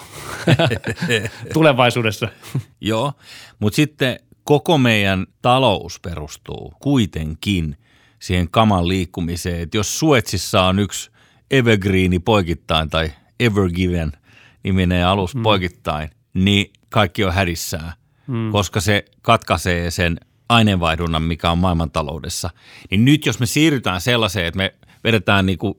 tulevaisuudessa. 1.54 2.28
Joo, 2.82 3.14
mutta 3.60 3.76
sitten 3.76 4.20
koko 4.44 4.78
meidän 4.78 5.26
talous 5.42 6.00
perustuu 6.00 6.74
kuitenkin 6.80 7.78
siihen 8.20 8.50
kaman 8.52 8.88
liikkumiseen. 8.88 9.62
Että 9.62 9.78
jos 9.78 10.00
Suetsissa 10.00 10.64
on 10.64 10.80
yksi 10.80 11.12
Evergreeni 11.52 12.20
poikittain 12.20 12.90
tai 12.90 13.12
Evergiven 13.40 14.12
niminen 14.64 15.08
alus 15.08 15.36
mm. 15.36 15.44
poikittain, 15.44 16.10
niin 16.34 16.74
kaikki 16.90 17.24
on 17.24 17.34
hädissään, 17.34 17.94
mm. 18.28 18.52
koska 18.52 18.82
se 18.82 19.06
katkaisee 19.22 19.92
sen 19.92 20.18
aineenvaihdunnan, 20.50 21.24
mikä 21.24 21.52
on 21.52 21.58
maailmantaloudessa. 21.58 22.50
Niin 22.92 23.06
nyt 23.06 23.26
jos 23.26 23.40
me 23.40 23.46
siirrytään 23.46 24.02
sellaiseen, 24.02 24.46
että 24.46 24.58
me 24.58 24.74
vedetään 25.04 25.46
niin 25.46 25.58
kuin 25.58 25.74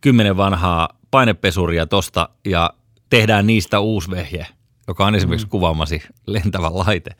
kymmenen 0.00 0.36
vanhaa 0.36 0.88
painepesuria 1.16 1.86
tosta 1.86 2.28
ja 2.44 2.70
tehdään 3.10 3.46
niistä 3.46 3.80
uusi 3.80 4.10
vehje, 4.10 4.46
joka 4.88 5.06
on 5.06 5.14
esimerkiksi 5.14 5.46
mm. 5.46 5.50
kuvaamasi 5.50 6.02
lentävä 6.26 6.70
laite, 6.74 7.10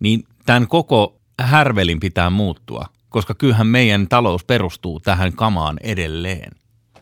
niin 0.00 0.24
tämän 0.46 0.68
koko 0.68 1.20
härvelin 1.38 2.00
pitää 2.00 2.30
muuttua 2.30 2.86
koska 3.14 3.34
kyllähän 3.34 3.66
meidän 3.66 4.08
talous 4.08 4.44
perustuu 4.44 5.00
tähän 5.00 5.32
kamaan 5.32 5.76
edelleen. 5.82 6.52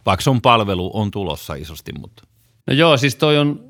Vaikka 0.06 0.30
on 0.30 0.40
palvelu 0.40 0.90
on 0.94 1.10
tulossa 1.10 1.54
isosti, 1.54 1.92
mutta. 2.00 2.22
No 2.66 2.74
joo, 2.74 2.96
siis 2.96 3.16
toi 3.16 3.38
on 3.38 3.64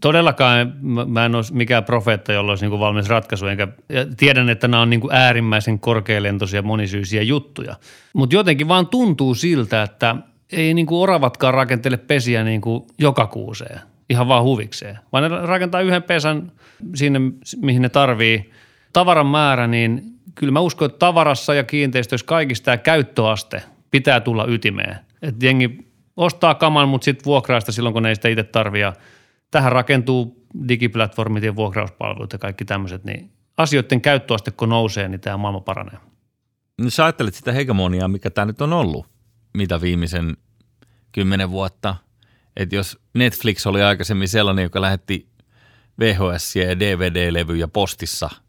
todellakaan, 0.00 0.72
mä 1.06 1.24
en 1.24 1.34
ole 1.34 1.44
mikään 1.52 1.84
profeetta, 1.84 2.32
jolla 2.32 2.52
olisi 2.52 2.66
niin 2.66 2.80
valmis 2.80 3.08
ratkaisu, 3.08 3.46
enkä 3.46 3.68
ja 3.88 4.06
tiedän, 4.16 4.48
että 4.48 4.68
nämä 4.68 4.82
on 4.82 4.90
niin 4.90 5.00
äärimmäisen 5.10 5.78
korkealentoisia 5.78 6.62
monisyisiä 6.62 7.22
juttuja. 7.22 7.76
Mutta 8.14 8.34
jotenkin 8.34 8.68
vaan 8.68 8.86
tuntuu 8.86 9.34
siltä, 9.34 9.82
että 9.82 10.16
ei 10.52 10.74
niin 10.74 10.86
kuin 10.86 11.02
oravatkaan 11.02 11.54
rakentele 11.54 11.96
pesiä 11.96 12.44
niin 12.44 12.60
kuin 12.60 12.86
joka 12.98 13.26
kuuseen, 13.26 13.80
ihan 14.10 14.28
vaan 14.28 14.42
huvikseen, 14.42 14.98
vaan 15.12 15.30
ne 15.30 15.46
rakentaa 15.46 15.80
yhden 15.80 16.02
pesän 16.02 16.52
sinne, 16.94 17.20
mihin 17.56 17.82
ne 17.82 17.88
tarvii. 17.88 18.50
Tavaran 18.92 19.26
määrä, 19.26 19.66
niin 19.66 20.02
kyllä 20.34 20.52
mä 20.52 20.60
uskon, 20.60 20.86
että 20.86 20.98
tavarassa 20.98 21.54
ja 21.54 21.64
kiinteistöissä 21.64 22.26
kaikista 22.26 22.64
tämä 22.64 22.76
käyttöaste 22.76 23.62
pitää 23.90 24.20
tulla 24.20 24.46
ytimeen. 24.46 24.96
Että 25.22 25.46
jengi 25.46 25.78
ostaa 26.16 26.54
kaman, 26.54 26.88
mutta 26.88 27.04
sitten 27.04 27.24
vuokraa 27.24 27.60
sitä 27.60 27.72
silloin, 27.72 27.92
kun 27.92 28.02
ne 28.02 28.08
ei 28.08 28.14
sitä 28.14 28.28
itse 28.28 28.42
tarvitse. 28.44 28.92
Tähän 29.50 29.72
rakentuu 29.72 30.46
digiplatformit 30.68 31.44
ja 31.44 31.56
vuokrauspalvelut 31.56 32.32
ja 32.32 32.38
kaikki 32.38 32.64
tämmöiset, 32.64 33.04
niin 33.04 33.30
asioiden 33.56 34.00
käyttöaste 34.00 34.50
kun 34.50 34.68
nousee, 34.68 35.08
niin 35.08 35.20
tämä 35.20 35.36
maailma 35.36 35.60
paranee. 35.60 35.98
No 36.78 36.90
sä 36.90 37.04
ajattelet 37.04 37.34
sitä 37.34 37.52
hegemoniaa, 37.52 38.08
mikä 38.08 38.30
tämä 38.30 38.44
nyt 38.44 38.60
on 38.60 38.72
ollut, 38.72 39.06
mitä 39.52 39.80
viimeisen 39.80 40.36
kymmenen 41.12 41.50
vuotta. 41.50 41.96
Että 42.56 42.76
jos 42.76 42.98
Netflix 43.14 43.66
oli 43.66 43.82
aikaisemmin 43.82 44.28
sellainen, 44.28 44.62
joka 44.62 44.80
lähetti 44.80 45.28
VHS- 46.00 46.60
ja 46.60 46.78
DVD-levyjä 46.78 47.68
postissa– 47.68 48.30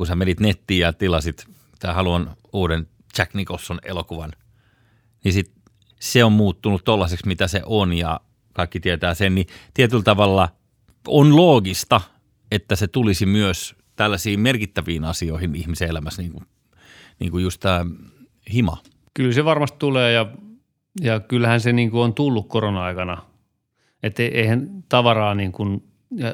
kun 0.00 0.06
sä 0.06 0.16
menit 0.16 0.40
nettiin 0.40 0.80
ja 0.80 0.92
tilasit, 0.92 1.46
tämä 1.78 1.94
haluan 1.94 2.36
uuden 2.52 2.88
Jack 3.18 3.34
Nicholson 3.34 3.78
elokuvan, 3.82 4.32
niin 5.24 5.32
sit 5.32 5.52
se 6.00 6.24
on 6.24 6.32
muuttunut 6.32 6.84
tollaiseksi, 6.84 7.26
mitä 7.26 7.48
se 7.48 7.62
on 7.66 7.92
ja 7.92 8.20
kaikki 8.52 8.80
tietää 8.80 9.14
sen, 9.14 9.34
niin 9.34 9.46
tietyllä 9.74 10.02
tavalla 10.02 10.48
on 11.06 11.36
loogista, 11.36 12.00
että 12.50 12.76
se 12.76 12.88
tulisi 12.88 13.26
myös 13.26 13.74
tällaisiin 13.96 14.40
merkittäviin 14.40 15.04
asioihin 15.04 15.54
ihmisen 15.54 15.88
elämässä, 15.88 16.22
niin 16.22 16.32
kuin, 16.32 16.46
niin 17.18 17.30
kuin 17.30 17.44
just 17.44 17.60
tämä 17.60 17.86
hima. 18.52 18.82
Kyllä 19.14 19.32
se 19.32 19.44
varmasti 19.44 19.78
tulee 19.78 20.12
ja, 20.12 20.26
ja 21.00 21.20
kyllähän 21.20 21.60
se 21.60 21.72
niin 21.72 21.90
kuin 21.90 22.00
on 22.00 22.14
tullut 22.14 22.48
korona-aikana. 22.48 23.22
Että 24.02 24.22
eihän 24.22 24.68
tavaraa 24.88 25.34
niin 25.34 25.52
kuin, 25.52 25.82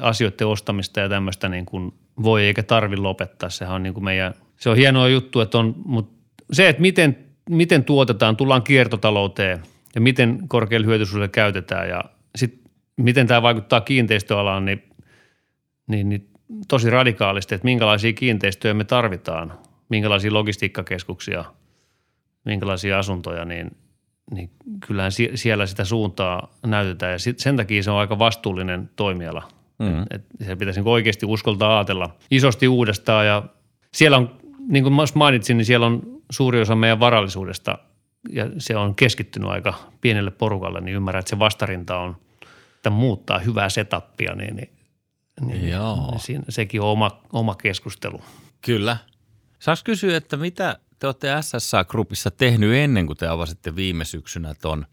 asioiden 0.01 0.47
ostamista 0.47 0.99
ja 0.99 1.09
tämmöistä 1.09 1.49
niin 1.49 1.65
kuin 1.65 1.93
voi 2.23 2.45
eikä 2.45 2.63
tarvi 2.63 2.97
lopettaa. 2.97 3.49
Sehän 3.49 3.75
on 3.75 3.83
niin 3.83 3.93
kuin 3.93 4.03
meidän, 4.03 4.33
se 4.59 4.69
on 4.69 4.77
hienoa 4.77 5.07
juttu, 5.07 5.41
että 5.41 5.57
on, 5.57 5.75
mutta 5.85 6.23
se, 6.51 6.69
että 6.69 6.81
miten, 6.81 7.17
miten 7.49 7.83
tuotetaan, 7.83 8.37
tullaan 8.37 8.63
kiertotalouteen 8.63 9.63
ja 9.95 10.01
miten 10.01 10.39
korkealla 10.47 10.87
hyötyisuudella 10.87 11.27
käytetään 11.27 11.89
ja 11.89 12.03
sitten 12.35 12.71
miten 12.97 13.27
tämä 13.27 13.41
vaikuttaa 13.41 13.81
kiinteistöalaan, 13.81 14.65
niin, 14.65 14.83
niin, 15.87 16.09
niin 16.09 16.29
tosi 16.67 16.89
radikaalisti, 16.89 17.55
että 17.55 17.65
minkälaisia 17.65 18.13
kiinteistöjä 18.13 18.73
me 18.73 18.83
tarvitaan, 18.83 19.53
minkälaisia 19.89 20.33
logistiikkakeskuksia, 20.33 21.45
minkälaisia 22.47 22.99
asuntoja, 22.99 23.45
niin, 23.45 23.77
niin 24.31 24.49
kyllähän 24.87 25.11
siellä 25.35 25.65
sitä 25.65 25.85
suuntaa 25.85 26.53
näytetään 26.65 27.11
ja 27.11 27.19
sit, 27.19 27.39
sen 27.39 27.57
takia 27.57 27.83
se 27.83 27.91
on 27.91 27.99
aika 27.99 28.19
vastuullinen 28.19 28.89
toimiala. 28.95 29.47
Mm. 29.79 30.01
Et, 30.01 30.25
et 30.39 30.47
se 30.47 30.55
pitäisi 30.55 30.79
niin 30.79 30.87
oikeasti 30.87 31.25
uskoltaa 31.25 31.77
ajatella 31.77 32.15
isosti 32.31 32.67
uudestaan 32.67 33.27
ja 33.27 33.43
siellä 33.93 34.17
on, 34.17 34.37
niin 34.67 34.83
kuin 34.83 34.95
mainitsin, 35.15 35.57
niin 35.57 35.65
siellä 35.65 35.85
on 35.85 36.01
suuri 36.29 36.61
osa 36.61 36.75
meidän 36.75 36.99
varallisuudesta 36.99 37.77
ja 38.29 38.49
se 38.57 38.75
on 38.75 38.95
keskittynyt 38.95 39.49
aika 39.49 39.73
pienelle 40.01 40.31
porukalle, 40.31 40.81
niin 40.81 40.95
ymmärrän, 40.95 41.19
että 41.19 41.29
se 41.29 41.39
vastarinta 41.39 41.97
on, 41.97 42.17
että 42.75 42.89
muuttaa 42.89 43.39
hyvää 43.39 43.69
setapia, 43.69 44.35
niin, 44.35 44.55
niin 44.55 44.69
niin, 45.41 45.69
Joo. 45.69 46.11
Niin 46.11 46.19
siinä, 46.19 46.43
sekin 46.49 46.81
on 46.81 46.87
oma, 46.87 47.21
oma 47.33 47.55
keskustelu. 47.55 48.21
Kyllä. 48.61 48.97
Saas 49.59 49.83
kysyä, 49.83 50.17
että 50.17 50.37
mitä 50.37 50.79
te 50.99 51.07
olette 51.07 51.27
SSA-grupissa 51.41 52.31
tehnyt 52.31 52.73
ennen 52.73 53.07
kuin 53.07 53.17
te 53.17 53.27
avasitte 53.27 53.75
viime 53.75 54.05
syksynä 54.05 54.53
ton, 54.61 54.85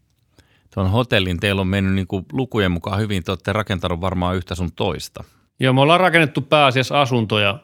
ton 0.75 0.91
hotellin? 0.91 1.39
Teillä 1.39 1.61
on 1.61 1.67
mennyt 1.67 1.93
niin 1.93 2.07
kuin 2.07 2.25
lukujen 2.31 2.71
mukaan 2.71 2.99
hyvin, 2.99 3.23
te 3.23 3.31
olette 3.31 3.53
rakentanut 3.53 4.01
varmaan 4.01 4.35
yhtä 4.35 4.55
sun 4.55 4.71
toista. 4.71 5.23
Joo, 5.59 5.73
me 5.73 5.81
ollaan 5.81 5.99
rakennettu 5.99 6.41
pääasiassa 6.41 7.01
asuntoja, 7.01 7.59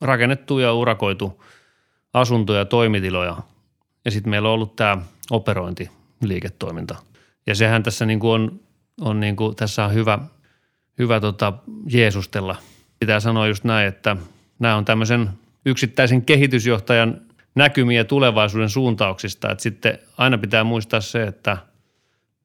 rakennettu 0.00 0.58
ja 0.58 0.72
urakoitu 0.72 1.44
asuntoja, 2.12 2.64
toimitiloja 2.64 3.36
ja 4.04 4.10
sitten 4.10 4.30
meillä 4.30 4.48
on 4.48 4.54
ollut 4.54 4.76
tämä 4.76 4.98
operointiliiketoiminta. 5.30 6.96
Ja 7.46 7.54
sehän 7.54 7.82
tässä 7.82 8.06
niin 8.06 8.20
kuin 8.20 8.42
on, 8.42 8.60
on 9.00 9.20
niin 9.20 9.36
kuin, 9.36 9.56
tässä 9.56 9.84
on 9.84 9.94
hyvä– 9.94 10.18
hyvä 10.98 11.20
tota, 11.20 11.52
jeesustella. 11.86 12.56
Pitää 12.98 13.20
sanoa 13.20 13.46
just 13.46 13.64
näin, 13.64 13.88
että 13.88 14.16
nämä 14.58 14.76
on 14.76 14.84
tämmöisen 14.84 15.30
yksittäisen 15.66 16.22
kehitysjohtajan 16.22 17.20
näkymiä 17.54 18.04
tulevaisuuden 18.04 18.70
suuntauksista. 18.70 19.50
Että 19.50 19.62
sitten 19.62 19.98
aina 20.18 20.38
pitää 20.38 20.64
muistaa 20.64 21.00
se, 21.00 21.22
että 21.22 21.56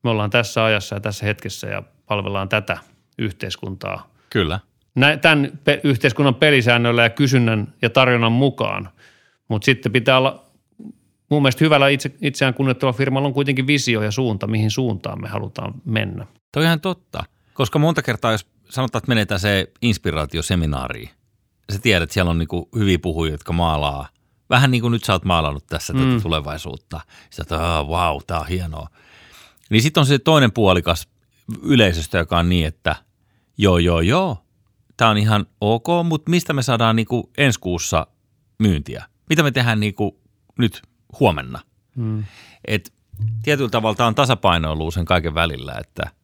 me 0.04 0.10
ollaan 0.10 0.30
tässä 0.30 0.64
ajassa 0.64 0.96
ja 0.96 1.00
tässä 1.00 1.26
hetkessä 1.26 1.68
ja 1.68 1.84
palvellaan 2.06 2.50
tätä 2.50 2.78
yhteiskuntaa. 3.18 4.14
Kyllä. 4.30 4.60
Tämän 5.22 5.60
pe- 5.64 5.82
yhteiskunnan 5.84 6.36
pelisäännöillä 6.36 7.04
ja 7.04 7.10
kysynnän 7.10 7.74
ja 7.82 7.90
tarjonnan 7.90 8.32
mukaan. 8.32 8.90
Mutta 9.48 9.66
sitten 9.66 9.92
pitää 9.92 10.18
olla, 10.18 10.46
mun 11.30 11.42
mielestä 11.42 11.66
hyvällä 11.66 11.88
itse, 11.88 12.12
itseään 12.22 12.54
kunnettava 12.54 12.94
firmalla 12.94 13.28
on 13.28 13.34
kuitenkin 13.34 13.68
visio 13.68 14.02
ja 14.02 14.12
suunta, 14.12 14.48
mihin 14.48 14.72
suuntaan 14.72 15.22
me 15.22 15.28
halutaan 15.28 15.74
mennä. 15.86 16.26
Toi 16.52 16.64
ihan 16.64 16.82
totta. 16.82 17.24
Koska 17.54 17.80
monta 17.80 18.02
kertaa, 18.02 18.32
jos 18.32 18.48
sanotaan, 18.70 19.00
että 19.00 19.10
menetään 19.10 19.40
se 19.40 19.72
inspiraatioseminaariin, 19.82 21.10
sä 21.72 21.80
tiedät, 21.80 22.04
että 22.04 22.14
siellä 22.14 22.32
on 22.32 22.38
niin 22.38 22.48
hyviä 22.76 23.00
puhujia, 23.00 23.34
jotka 23.34 23.54
maalaa. 23.54 24.08
Vähän 24.50 24.72
niin 24.72 24.82
kuin 24.82 24.92
nyt 24.92 25.04
sä 25.04 25.14
oot 25.14 25.26
maalannut 25.26 25.68
tässä 25.68 25.94
mm. 25.94 26.00
tätä 26.00 26.24
tulevaisuutta. 26.24 27.02
Sitten 27.30 27.44
että 27.44 27.84
wow, 27.88 28.18
tää 28.28 28.40
on 28.40 28.48
hienoa. 28.48 28.90
Niin 29.70 29.82
sitten 29.82 30.02
on 30.02 30.08
se 30.08 30.20
toinen 30.20 30.52
puolikas 30.52 31.08
yleisöstä, 31.62 32.18
joka 32.18 32.40
on 32.40 32.50
niin, 32.50 32.68
että 32.68 32.96
joo, 33.58 33.78
joo, 33.78 34.02
joo, 34.02 34.44
tämä 34.98 35.12
on 35.12 35.18
ihan 35.18 35.46
ok, 35.62 35.88
mutta 36.04 36.30
mistä 36.30 36.54
me 36.54 36.62
saadaan 36.62 36.96
niin 36.96 37.08
kuin 37.08 37.24
ensi 37.38 37.60
kuussa 37.60 38.08
myyntiä? 38.60 39.06
Mitä 39.30 39.44
me 39.44 39.52
tehdään 39.52 39.80
niin 39.80 39.94
kuin 39.94 40.12
nyt 40.58 40.82
huomenna? 41.20 41.60
Mm. 41.96 42.24
Et 42.68 42.94
tietyllä 43.44 43.70
tavalla 43.70 43.96
tämä 43.96 44.08
on 44.08 44.16
tasapainoilu 44.16 44.92
sen 44.92 45.06
kaiken 45.06 45.34
välillä, 45.34 45.76
että– 45.80 46.04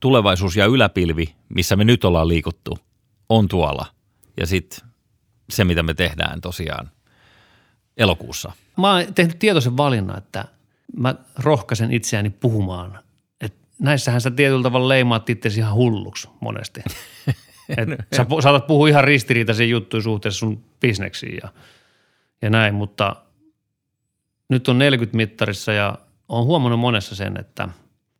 tulevaisuus 0.00 0.56
ja 0.56 0.66
yläpilvi, 0.66 1.34
missä 1.48 1.76
me 1.76 1.84
nyt 1.84 2.04
ollaan 2.04 2.28
liikuttu, 2.28 2.78
on 3.28 3.48
tuolla. 3.48 3.86
Ja 4.40 4.46
sitten 4.46 4.88
se, 5.50 5.64
mitä 5.64 5.82
me 5.82 5.94
tehdään 5.94 6.40
tosiaan 6.40 6.90
elokuussa. 7.96 8.52
Mä 8.76 8.92
oon 8.92 9.14
tehnyt 9.14 9.38
tietoisen 9.38 9.76
valinnan, 9.76 10.18
että 10.18 10.44
mä 10.96 11.14
rohkaisen 11.38 11.92
itseäni 11.92 12.30
puhumaan. 12.30 12.98
Et 13.40 13.54
näissähän 13.78 14.20
sä 14.20 14.30
tietyllä 14.30 14.62
tavalla 14.62 14.88
leimaat 14.88 15.30
itse 15.30 15.48
ihan 15.48 15.74
hulluksi 15.74 16.28
monesti. 16.40 16.80
Et 17.76 17.88
sä 18.16 18.26
saatat 18.40 18.66
puhua 18.66 18.88
ihan 18.88 19.04
ristiriitaisia 19.04 19.66
juttuja 19.66 20.02
suhteessa 20.02 20.38
sun 20.38 20.64
bisneksiin 20.80 21.38
ja, 21.42 21.48
ja 22.42 22.50
näin, 22.50 22.74
mutta 22.74 23.16
nyt 24.48 24.68
on 24.68 24.78
40 24.78 25.16
mittarissa 25.16 25.72
ja 25.72 25.98
on 26.28 26.44
huomannut 26.44 26.80
monessa 26.80 27.14
sen, 27.14 27.40
että 27.40 27.68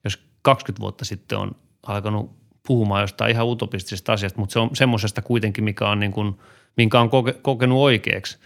jos 0.04 0.18
20 0.42 0.80
vuotta 0.80 1.04
sitten 1.04 1.38
on 1.38 1.56
alkanut 1.86 2.40
puhumaan 2.66 3.00
jostain 3.00 3.30
ihan 3.30 3.46
utopistisesta 3.46 4.12
asiasta, 4.12 4.38
mutta 4.40 4.52
se 4.52 4.58
on 4.58 4.70
semmoisesta 4.76 5.22
kuitenkin, 5.22 5.64
mikä 5.64 5.88
on 5.88 6.00
niin 6.00 6.12
kuin, 6.12 6.38
minkä 6.76 7.00
on 7.00 7.10
koke, 7.10 7.32
kokenut 7.32 7.78
oikeaksi. 7.78 8.38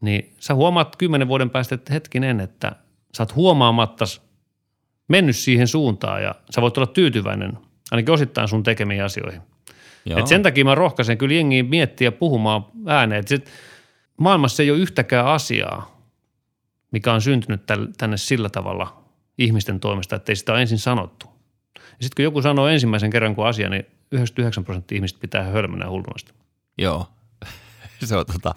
Niin 0.00 0.34
sä 0.38 0.54
huomaat 0.54 0.96
kymmenen 0.96 1.28
vuoden 1.28 1.50
päästä, 1.50 1.74
että 1.74 1.92
hetkinen, 1.92 2.40
että 2.40 2.72
sä 3.16 3.22
oot 3.22 3.34
huomaamatta 3.34 4.04
mennyt 5.08 5.36
siihen 5.36 5.68
suuntaan 5.68 6.22
ja 6.22 6.34
sä 6.50 6.62
voit 6.62 6.76
olla 6.76 6.86
tyytyväinen 6.86 7.58
ainakin 7.90 8.14
osittain 8.14 8.48
sun 8.48 8.62
tekemiin 8.62 9.04
asioihin. 9.04 9.40
Et 10.16 10.26
sen 10.26 10.42
takia 10.42 10.64
mä 10.64 10.74
rohkaisen 10.74 11.18
kyllä 11.18 11.34
jengiin 11.34 11.66
miettiä 11.66 12.12
puhumaan 12.12 12.66
ääneen. 12.86 13.24
Että 13.30 13.50
maailmassa 14.16 14.62
ei 14.62 14.70
ole 14.70 14.78
yhtäkään 14.78 15.26
asiaa, 15.26 16.02
mikä 16.90 17.12
on 17.12 17.20
syntynyt 17.22 17.62
tänne 17.98 18.16
sillä 18.16 18.48
tavalla 18.48 19.04
ihmisten 19.38 19.80
toimesta, 19.80 20.16
että 20.16 20.32
ei 20.32 20.36
sitä 20.36 20.52
ole 20.52 20.60
ensin 20.60 20.78
sanottu. 20.78 21.26
Ja 21.76 21.82
sitten 22.00 22.16
kun 22.16 22.22
joku 22.22 22.42
sanoo 22.42 22.68
ensimmäisen 22.68 23.10
kerran 23.10 23.34
kuin 23.34 23.46
asia, 23.46 23.68
niin 23.68 23.86
99 24.12 24.64
prosenttia 24.64 24.96
ihmistä 24.96 25.20
pitää 25.20 25.42
hölmönä 25.42 25.90
hullunasta. 25.90 26.34
Joo. 26.78 27.06
se 28.04 28.16
on 28.16 28.26
tota, 28.32 28.54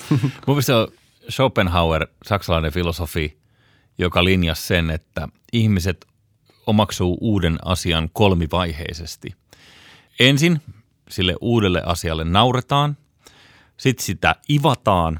mun 0.48 0.64
se 0.64 0.74
on 0.74 0.88
Schopenhauer, 1.30 2.08
saksalainen 2.26 2.74
filosofi, 2.74 3.38
joka 3.98 4.24
linjasi 4.24 4.68
sen, 4.68 4.90
että 4.90 5.28
ihmiset 5.54 6.06
omaksuu 6.68 7.18
uuden 7.22 7.58
asian 7.66 8.10
kolmivaiheisesti. 8.14 9.36
Ensin 10.20 10.62
sille 11.10 11.36
uudelle 11.42 11.82
asialle 11.86 12.24
nauretaan, 12.24 12.98
sitten 13.78 14.06
sitä 14.06 14.36
ivataan 14.50 15.20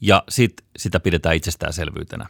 ja 0.00 0.22
sitten 0.28 0.66
sitä 0.78 1.00
pidetään 1.00 1.36
itsestäänselvyytenä. 1.36 2.26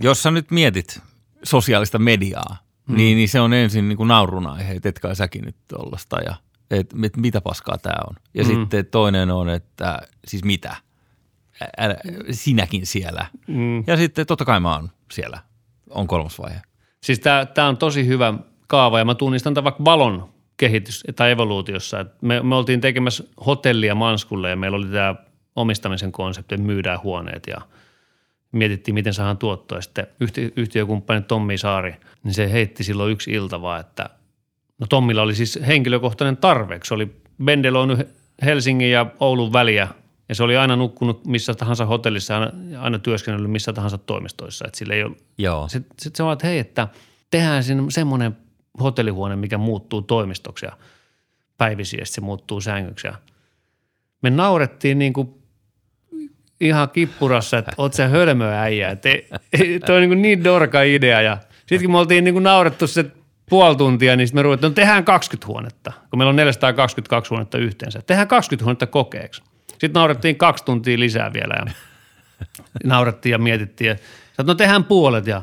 Jos 0.00 0.22
sä 0.22 0.30
nyt 0.30 0.50
mietit 0.50 1.00
sosiaalista 1.42 1.98
mediaa, 1.98 2.66
Mm. 2.86 2.96
Niin, 2.96 3.16
niin 3.16 3.28
se 3.28 3.40
on 3.40 3.52
ensin 3.52 3.88
niin 3.88 3.96
kuin 3.96 4.08
naurun 4.08 4.46
aihe, 4.46 4.72
että 4.72 4.88
etkä 4.88 5.14
säkin 5.14 5.44
nyt 5.44 5.56
tollasta 5.68 6.22
ja 6.22 6.34
että 6.70 6.96
et, 7.02 7.16
mitä 7.16 7.40
paskaa 7.40 7.78
tämä 7.78 7.96
on. 8.08 8.16
Ja 8.34 8.44
mm. 8.44 8.50
sitten 8.50 8.86
toinen 8.86 9.30
on, 9.30 9.48
että 9.48 9.98
siis 10.26 10.44
mitä, 10.44 10.76
Älä, 11.78 11.96
sinäkin 12.30 12.86
siellä. 12.86 13.26
Mm. 13.46 13.84
Ja 13.86 13.96
sitten 13.96 14.26
totta 14.26 14.44
kai 14.44 14.60
mä 14.60 14.74
oon 14.74 14.90
siellä, 15.12 15.38
on 15.90 16.06
kolmas 16.06 16.38
vaihe. 16.38 16.60
Siis 17.02 17.20
tämä 17.54 17.68
on 17.68 17.76
tosi 17.76 18.06
hyvä 18.06 18.34
kaava 18.66 18.98
ja 18.98 19.04
mä 19.04 19.14
tunnistan 19.14 19.54
tämän 19.54 19.64
vaikka 19.64 19.84
valon 19.84 20.28
kehitys 20.56 21.04
tai 21.16 21.30
evoluutiossa. 21.30 22.06
me, 22.22 22.42
me 22.42 22.54
oltiin 22.54 22.80
tekemässä 22.80 23.24
hotellia 23.46 23.94
Manskulle 23.94 24.50
ja 24.50 24.56
meillä 24.56 24.76
oli 24.76 24.86
tämä 24.86 25.14
omistamisen 25.56 26.12
konsepti, 26.12 26.54
että 26.54 26.66
myydään 26.66 27.02
huoneet 27.02 27.46
ja– 27.46 27.60
mietittiin, 28.56 28.94
miten 28.94 29.14
saadaan 29.14 29.38
tuottoa. 29.38 29.80
Sitten 29.80 30.06
yhtiökumppani 30.56 31.20
Tommi 31.20 31.58
Saari, 31.58 31.94
niin 32.22 32.34
se 32.34 32.52
heitti 32.52 32.84
silloin 32.84 33.12
yksi 33.12 33.30
ilta 33.30 33.62
vaan, 33.62 33.80
että 33.80 34.10
no 34.78 34.86
Tommilla 34.86 35.22
oli 35.22 35.34
siis 35.34 35.58
henkilökohtainen 35.66 36.36
tarve. 36.36 36.80
Se 36.84 36.94
oli 36.94 37.16
bendeloinut 37.44 38.00
Helsingin 38.44 38.90
ja 38.90 39.06
Oulun 39.20 39.52
väliä 39.52 39.88
ja 40.28 40.34
se 40.34 40.42
oli 40.42 40.56
aina 40.56 40.76
nukkunut 40.76 41.26
missä 41.26 41.54
tahansa 41.54 41.86
hotellissa, 41.86 42.34
aina, 42.34 42.52
aina 42.78 42.98
työskennellyt 42.98 43.50
missä 43.50 43.72
tahansa 43.72 43.98
toimistoissa. 43.98 44.64
Että 44.66 44.78
sillä 44.78 44.94
ei 44.94 45.02
ollut. 45.02 45.18
Joo. 45.38 45.68
Sitten 45.68 45.94
sit 45.98 46.16
se 46.16 46.24
vaan, 46.24 46.32
että 46.32 46.46
hei, 46.46 46.58
että 46.58 46.88
tehdään 47.30 47.64
sinne 47.64 47.82
semmoinen 47.88 48.36
hotellihuone, 48.80 49.36
mikä 49.36 49.58
muuttuu 49.58 50.02
toimistoksi 50.02 50.66
ja 50.66 50.72
päivisiä, 51.58 52.04
se 52.04 52.20
muuttuu 52.20 52.60
sängyksi. 52.60 53.06
Ja 53.06 53.14
me 54.22 54.30
naurettiin 54.30 54.98
niin 54.98 55.12
kuin 55.12 55.34
ihan 56.60 56.90
kippurassa, 56.90 57.58
että 57.58 57.72
oot 57.76 57.94
sä 57.94 58.08
hölmö 58.08 58.52
äijä. 58.52 58.90
Että 58.90 59.08
toi 59.86 59.96
on 59.96 60.10
niin, 60.10 60.22
niin 60.22 60.44
dorka 60.44 60.82
idea 60.82 61.20
ja 61.20 61.38
sitten 61.58 61.82
kun 61.82 61.92
me 61.92 61.98
oltiin 61.98 62.24
niin 62.24 62.34
kuin 62.34 62.42
naurettu 62.42 62.86
se 62.86 63.04
puoli 63.50 63.76
tuntia, 63.76 64.16
niin 64.16 64.28
sitten 64.28 64.38
me 64.38 64.42
ruvettiin, 64.42 64.70
no 64.70 64.74
tehdään 64.74 65.04
20 65.04 65.46
huonetta, 65.46 65.92
kun 66.10 66.18
meillä 66.18 66.30
on 66.30 66.36
422 66.36 67.30
huonetta 67.30 67.58
yhteensä. 67.58 68.02
Tehdään 68.02 68.28
20 68.28 68.64
huonetta 68.64 68.86
kokeeksi. 68.86 69.42
Sitten 69.78 69.92
naurettiin 69.92 70.36
kaksi 70.36 70.64
tuntia 70.64 70.98
lisää 70.98 71.32
vielä 71.32 71.54
ja 71.66 71.72
naurettiin 72.84 73.30
ja 73.30 73.38
mietittiin. 73.38 73.88
Ja, 74.38 74.44
no 74.44 74.54
tehdään 74.54 74.84
puolet 74.84 75.26
ja 75.26 75.42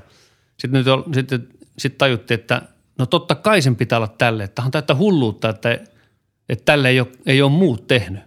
sitten 0.57 0.83
nyt 0.83 1.15
sitten, 1.15 1.47
sitten 1.77 1.97
tajuttiin, 1.97 2.39
että 2.39 2.61
no 2.99 3.05
totta 3.05 3.35
kai 3.35 3.61
sen 3.61 3.75
pitää 3.75 3.97
olla 3.97 4.07
tälle. 4.07 4.43
Että 4.43 4.61
on 4.61 4.71
täyttä 4.71 4.95
hulluutta, 4.95 5.49
että, 5.49 5.71
että 6.49 6.65
tälle 6.65 6.89
ei 6.89 6.99
ole, 6.99 7.07
ei 7.25 7.41
ole 7.41 7.51
muut 7.51 7.87
tehnyt. 7.87 8.21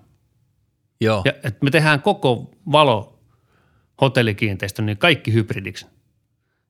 Joo. 1.01 1.23
Ja, 1.25 1.33
että 1.33 1.59
me 1.65 1.71
tehdään 1.71 2.03
koko 2.03 2.51
valo 2.73 3.19
hotellikiinteistö, 4.01 4.83
niin 4.83 4.99
kaikki 4.99 5.33
hybridiksi. 5.33 5.87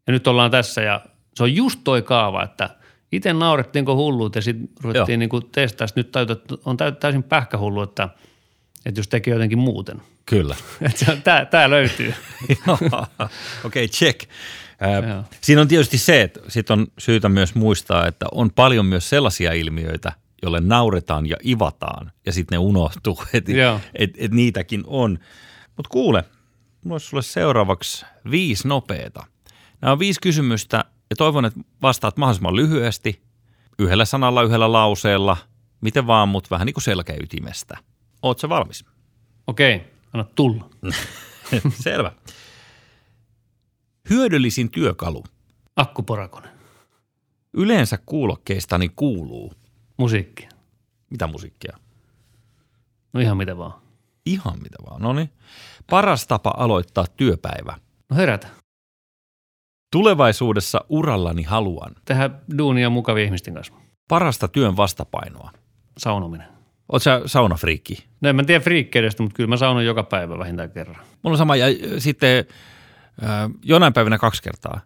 Ja 0.06 0.12
nyt 0.12 0.26
ollaan 0.26 0.50
tässä 0.50 0.82
ja 0.82 1.00
se 1.34 1.42
on 1.42 1.54
just 1.54 1.80
toi 1.84 2.02
kaava, 2.02 2.42
että 2.42 2.70
itse 3.12 3.32
naurettiin 3.32 3.84
kun 3.84 3.96
hulluut 3.96 4.34
ja 4.34 4.42
sitten 4.42 4.68
ruvettiin 4.82 5.18
niin 5.18 5.30
testaa. 5.52 5.86
Nyt 5.96 6.12
tajuta, 6.12 6.32
että 6.32 6.54
on 6.64 6.76
täysin 7.00 7.22
pähkähullu, 7.22 7.82
että, 7.82 8.08
että 8.86 8.98
jos 8.98 9.08
tekee 9.08 9.34
jotenkin 9.34 9.58
muuten. 9.58 10.02
Kyllä. 10.26 10.56
Tämä 11.50 11.70
löytyy. 11.70 12.14
Okei, 12.68 13.28
okay, 13.64 13.88
check. 13.88 14.20
Äh, 14.82 15.24
siinä 15.40 15.60
on 15.60 15.68
tietysti 15.68 15.98
se, 15.98 16.22
että 16.22 16.40
sit 16.48 16.70
on 16.70 16.86
syytä 16.98 17.28
myös 17.28 17.54
muistaa, 17.54 18.06
että 18.06 18.26
on 18.32 18.50
paljon 18.50 18.86
myös 18.86 19.08
sellaisia 19.08 19.52
ilmiöitä, 19.52 20.12
jolle 20.42 20.60
nauretaan 20.60 21.26
ja 21.26 21.36
ivataan 21.46 22.12
ja 22.26 22.32
sitten 22.32 22.56
ne 22.56 22.58
unohtuu, 22.58 23.22
että 23.32 23.80
et, 23.94 24.10
et 24.18 24.32
niitäkin 24.32 24.84
on. 24.86 25.18
Mutta 25.76 25.88
kuule, 25.88 26.24
mulla 26.84 26.94
olisi 26.94 27.06
sulle 27.06 27.22
seuraavaksi 27.22 28.06
viisi 28.30 28.68
nopeeta. 28.68 29.24
Nämä 29.80 29.92
on 29.92 29.98
viisi 29.98 30.20
kysymystä 30.20 30.84
ja 31.10 31.16
toivon, 31.16 31.44
että 31.44 31.60
vastaat 31.82 32.16
mahdollisimman 32.16 32.56
lyhyesti, 32.56 33.22
yhdellä 33.78 34.04
sanalla, 34.04 34.42
yhdellä 34.42 34.72
lauseella, 34.72 35.36
miten 35.80 36.06
vaan, 36.06 36.28
mutta 36.28 36.50
vähän 36.50 36.66
niin 36.66 36.74
kuin 36.74 36.84
selkäytimestä. 36.84 37.78
Oletko 38.26 38.48
valmis? 38.48 38.84
Okei, 39.46 39.92
anna 40.12 40.24
tulla. 40.34 40.70
Selvä. 41.84 42.12
Hyödyllisin 44.10 44.70
työkalu. 44.70 45.24
Akkuporakone. 45.76 46.48
Yleensä 47.54 47.98
kuulokkeistani 48.06 48.88
kuuluu. 48.88 49.52
Musiikkia. 49.96 50.50
Mitä 51.10 51.26
musiikkia? 51.26 51.76
No 53.12 53.20
ihan 53.20 53.36
mitä 53.36 53.58
vaan. 53.58 53.72
Ihan 54.26 54.58
mitä 54.62 54.76
vaan, 54.90 55.02
no 55.02 55.12
niin. 55.12 55.30
Paras 55.90 56.26
tapa 56.26 56.54
aloittaa 56.56 57.06
työpäivä. 57.16 57.78
No 58.10 58.16
herätä. 58.16 58.48
Tulevaisuudessa 59.92 60.84
urallani 60.88 61.42
haluan. 61.42 61.94
Tehdä 62.04 62.30
duunia 62.58 62.90
mukavia 62.90 63.24
ihmisten 63.24 63.54
kanssa. 63.54 63.72
Parasta 64.08 64.48
työn 64.48 64.76
vastapainoa. 64.76 65.50
Saunominen. 65.98 66.55
Oot 66.92 67.02
sä 67.02 67.20
saunafriikki? 67.26 68.04
No 68.20 68.28
en 68.28 68.36
mä 68.36 68.44
tiedä 68.44 68.60
friikkeidestä, 68.60 69.22
mutta 69.22 69.36
kyllä 69.36 69.48
mä 69.48 69.56
saunon 69.56 69.84
joka 69.84 70.02
päivä 70.02 70.38
vähintään 70.38 70.70
kerran. 70.70 70.96
Mulla 71.22 71.34
on 71.34 71.38
sama, 71.38 71.56
ja 71.56 71.66
sitten 71.98 72.44
äh, 73.22 73.50
jonain 73.62 73.92
päivinä 73.92 74.18
kaksi 74.18 74.42
kertaa. 74.42 74.80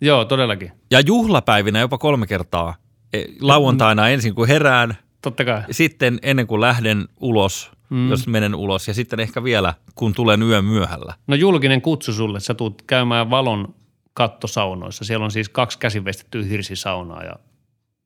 Joo, 0.00 0.24
todellakin. 0.24 0.72
Ja 0.90 1.00
juhlapäivinä 1.00 1.80
jopa 1.80 1.98
kolme 1.98 2.26
kertaa. 2.26 2.74
E, 3.12 3.24
lauantaina 3.40 4.08
ensin 4.08 4.34
kun 4.34 4.48
herään. 4.48 4.94
Totta 5.22 5.44
kai. 5.44 5.62
Sitten 5.70 6.18
ennen 6.22 6.46
kuin 6.46 6.60
lähden 6.60 7.08
ulos, 7.20 7.70
mm. 7.90 8.10
jos 8.10 8.26
menen 8.26 8.54
ulos. 8.54 8.88
Ja 8.88 8.94
sitten 8.94 9.20
ehkä 9.20 9.44
vielä, 9.44 9.74
kun 9.94 10.14
tulen 10.14 10.42
yön 10.42 10.64
myöhällä. 10.64 11.14
No 11.26 11.34
julkinen 11.34 11.82
kutsu 11.82 12.12
sulle. 12.12 12.40
Sä 12.40 12.54
tulet 12.54 12.84
käymään 12.86 13.30
valon 13.30 13.74
kattosaunoissa. 14.14 15.04
Siellä 15.04 15.24
on 15.24 15.30
siis 15.30 15.48
kaksi 15.48 15.78
käsinvestettyä 15.78 16.44
hirsisaunaa 16.44 17.22
ja 17.22 17.34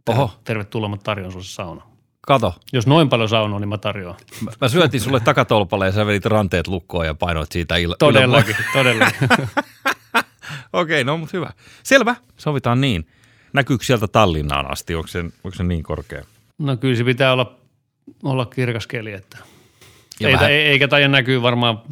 Oho. 0.08 0.30
tervetuloa, 0.44 0.88
mä 0.88 0.96
tarjon 0.96 1.32
sulle 1.32 1.44
sauna. 1.44 1.87
Kato. 2.28 2.54
Jos 2.72 2.86
noin 2.86 3.08
paljon 3.08 3.28
saunoa, 3.28 3.58
niin 3.58 3.68
mä 3.68 3.78
tarjoan. 3.78 4.16
Mä, 4.40 4.50
mä 4.60 4.68
syötin 4.68 5.00
sulle 5.00 5.20
takatolpalle 5.20 5.86
ja 5.86 5.92
sä 5.92 6.06
vedit 6.06 6.26
ranteet 6.26 6.66
lukkoon 6.66 7.06
ja 7.06 7.14
painoit 7.14 7.52
siitä 7.52 7.74
il- 7.76 7.96
Todellakin, 7.98 8.56
todellakin. 8.72 9.28
Okei, 10.72 11.02
okay, 11.02 11.04
no 11.04 11.16
mutta 11.18 11.36
hyvä. 11.36 11.50
Selvä, 11.82 12.16
sovitaan 12.36 12.80
niin. 12.80 13.06
Näkyykö 13.52 13.84
sieltä 13.84 14.08
Tallinnaan 14.08 14.72
asti, 14.72 14.94
onko 14.94 15.08
se, 15.08 15.18
onko 15.18 15.50
se 15.54 15.64
niin 15.64 15.82
korkea? 15.82 16.24
No 16.58 16.76
kyllä 16.76 16.96
se 16.96 17.04
pitää 17.04 17.32
olla, 17.32 17.58
olla 18.22 18.46
kirkas 18.46 18.86
keli, 18.86 19.12
että 19.12 19.38
ei, 20.20 20.32
vähän... 20.32 20.50
eikä 20.50 20.88
taida 20.88 21.08
näkyy 21.08 21.42
varmaan, 21.42 21.82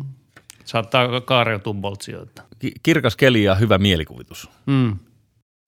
saattaa 0.64 1.20
kaareutua 1.20 1.74
boltsioita. 1.74 2.43
Kirkas 2.82 3.16
keli 3.16 3.45
ja 3.45 3.55
hyvä 3.55 3.78
mielikuvitus. 3.78 4.51
Mm. 4.66 4.97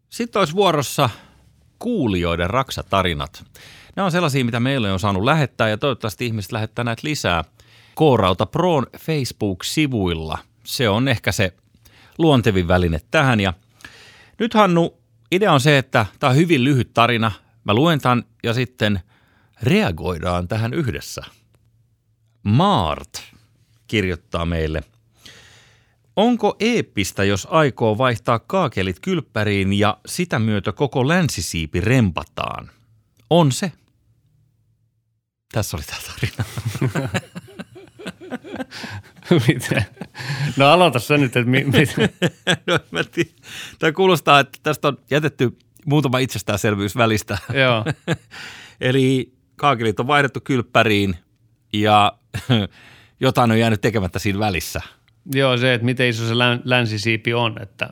Sitten 0.08 0.40
olisi 0.40 0.54
vuorossa 0.54 1.10
kuulijoiden 1.78 2.50
raksatarinat. 2.50 3.44
Nämä 3.98 4.06
on 4.06 4.12
sellaisia, 4.12 4.44
mitä 4.44 4.60
meille 4.60 4.92
on 4.92 5.00
saanut 5.00 5.24
lähettää 5.24 5.68
ja 5.68 5.78
toivottavasti 5.78 6.26
ihmiset 6.26 6.52
lähettää 6.52 6.84
näitä 6.84 7.00
lisää. 7.04 7.44
K-Rauta 7.94 8.46
Proon 8.46 8.86
Facebook-sivuilla. 8.98 10.38
Se 10.64 10.88
on 10.88 11.08
ehkä 11.08 11.32
se 11.32 11.54
luontevin 12.18 12.68
väline 12.68 13.00
tähän. 13.10 13.40
Ja 13.40 13.52
nyt 14.38 14.54
Hannu, 14.54 14.98
idea 15.32 15.52
on 15.52 15.60
se, 15.60 15.78
että 15.78 16.06
tämä 16.18 16.30
on 16.30 16.36
hyvin 16.36 16.64
lyhyt 16.64 16.94
tarina. 16.94 17.32
Mä 17.64 17.74
luen 17.74 18.00
tämän 18.00 18.24
ja 18.44 18.54
sitten 18.54 19.00
reagoidaan 19.62 20.48
tähän 20.48 20.74
yhdessä. 20.74 21.22
Maart 22.42 23.22
kirjoittaa 23.86 24.46
meille. 24.46 24.82
Onko 26.16 26.56
eeppistä, 26.60 27.24
jos 27.24 27.48
aikoo 27.50 27.98
vaihtaa 27.98 28.38
kaakelit 28.38 29.00
kylppäriin 29.00 29.72
ja 29.72 29.98
sitä 30.06 30.38
myötä 30.38 30.72
koko 30.72 31.08
länsisiipi 31.08 31.80
rempataan? 31.80 32.70
On 33.30 33.52
se. 33.52 33.72
Tässä 35.52 35.76
oli 35.76 35.84
tämä 35.84 36.00
tarina. 36.06 36.44
Miten? 39.48 39.86
No 40.56 40.66
aloita 40.66 40.98
sä 40.98 41.18
nyt, 41.18 41.36
että 41.36 41.50
mi- 41.50 41.64
mit. 41.78 41.96
no, 42.66 42.78
mä 42.90 43.00
Tämä 43.78 43.92
kuulostaa, 43.92 44.40
että 44.40 44.58
tästä 44.62 44.88
on 44.88 44.98
jätetty 45.10 45.58
muutama 45.86 46.18
itsestäänselvyys 46.18 46.96
välistä. 46.96 47.38
Joo. 47.54 47.84
Eli 48.80 49.32
kaakelit 49.56 50.00
on 50.00 50.06
vaihdettu 50.06 50.40
kylppäriin 50.40 51.16
ja 51.72 52.12
jotain 53.20 53.50
on 53.50 53.58
jäänyt 53.58 53.80
tekemättä 53.80 54.18
siinä 54.18 54.38
välissä. 54.38 54.80
Joo, 55.34 55.56
se, 55.56 55.74
että 55.74 55.84
miten 55.84 56.08
iso 56.08 56.28
se 56.28 56.34
länsisiipi 56.64 57.34
on, 57.34 57.62
että 57.62 57.88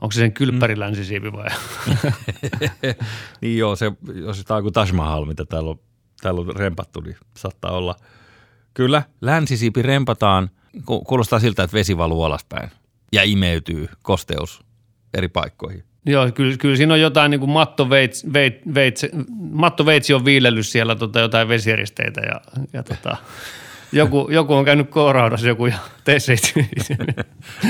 onko 0.00 0.12
se 0.12 0.18
sen 0.20 0.32
kylppäri 0.32 0.74
mm. 0.74 0.80
länsisiipi 0.80 1.32
vai? 1.32 1.48
niin 3.40 3.58
joo, 3.58 3.76
se, 3.76 3.92
jos 4.14 4.44
tämä 4.44 4.56
on 4.56 4.62
kuin 4.62 4.72
Taj 4.72 4.92
Mahal, 4.92 5.24
mitä 5.24 5.44
täällä 5.44 5.70
on, 5.70 5.80
täällä 6.20 6.40
on 6.40 6.56
rempattu, 6.56 7.00
niin 7.00 7.16
saattaa 7.36 7.72
olla– 7.72 7.94
Kyllä, 8.74 9.02
länsisiipi 9.20 9.82
rempataan. 9.82 10.50
Kuulostaa 10.84 11.38
siltä, 11.38 11.62
että 11.62 11.74
vesi 11.74 11.96
valuu 11.96 12.22
alaspäin 12.22 12.70
ja 13.12 13.22
imeytyy 13.22 13.88
kosteus 14.02 14.64
eri 15.14 15.28
paikkoihin. 15.28 15.84
Joo, 16.06 16.32
kyllä, 16.32 16.56
kyllä 16.56 16.76
siinä 16.76 16.94
on 16.94 17.00
jotain 17.00 17.30
niin 17.30 17.40
kuin 17.40 17.50
mattoveitsi, 17.50 18.32
veit, 18.32 18.54
veitsi, 18.74 19.10
mattoveitsi 19.38 20.14
on 20.14 20.24
viilellyt 20.24 20.66
siellä 20.66 20.96
tota, 20.96 21.20
jotain 21.20 21.48
vesijäristeitä 21.48 22.20
ja, 22.20 22.40
ja 22.72 22.82
tota, 22.82 23.16
joku, 23.92 24.28
joku 24.30 24.54
on 24.54 24.64
käynyt 24.64 24.90
kooraudassa 24.90 25.48
joku 25.48 25.66
ja 25.66 25.78
teissä 26.04 26.32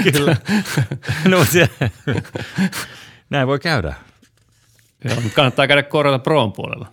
Kyllä. 0.12 0.36
No 1.28 1.44
se, 1.44 1.68
näin 3.30 3.46
voi 3.46 3.58
käydä. 3.58 3.94
Joo, 5.04 5.16
kannattaa 5.34 5.66
käydä 5.66 5.82
koorata 5.82 6.18
proon 6.18 6.52
puolella. 6.52 6.92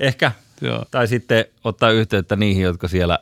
Ehkä. 0.00 0.32
Joo. 0.60 0.84
Tai 0.90 1.08
sitten 1.08 1.44
ottaa 1.64 1.90
yhteyttä 1.90 2.36
niihin, 2.36 2.62
jotka 2.62 2.88
siellä 2.88 3.18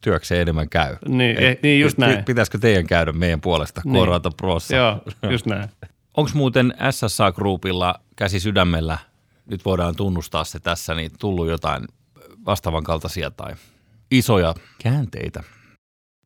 työkseen 0.00 0.40
enemmän 0.40 0.68
käy. 0.68 0.96
Niin, 1.08 1.36
Et, 1.36 1.44
eh, 1.44 1.58
niin 1.62 1.80
just 1.80 1.98
näin. 1.98 2.24
Pitäisikö 2.24 2.58
teidän 2.58 2.86
käydä 2.86 3.12
meidän 3.12 3.40
puolesta 3.40 3.82
niin. 3.84 3.94
Korata 3.94 4.30
Prossa? 4.30 4.76
Joo, 4.76 4.98
just 5.30 5.46
näin. 5.46 5.68
Onko 6.16 6.30
muuten 6.34 6.74
SSA 6.90 7.32
Groupilla 7.32 7.94
käsi 8.16 8.40
sydämellä, 8.40 8.98
nyt 9.46 9.64
voidaan 9.64 9.96
tunnustaa 9.96 10.44
se 10.44 10.60
tässä, 10.60 10.94
niin 10.94 11.10
tullut 11.18 11.48
jotain 11.48 11.84
vastaavan 12.46 12.84
kaltaisia 12.84 13.30
tai 13.30 13.54
isoja 14.10 14.54
käänteitä? 14.82 15.42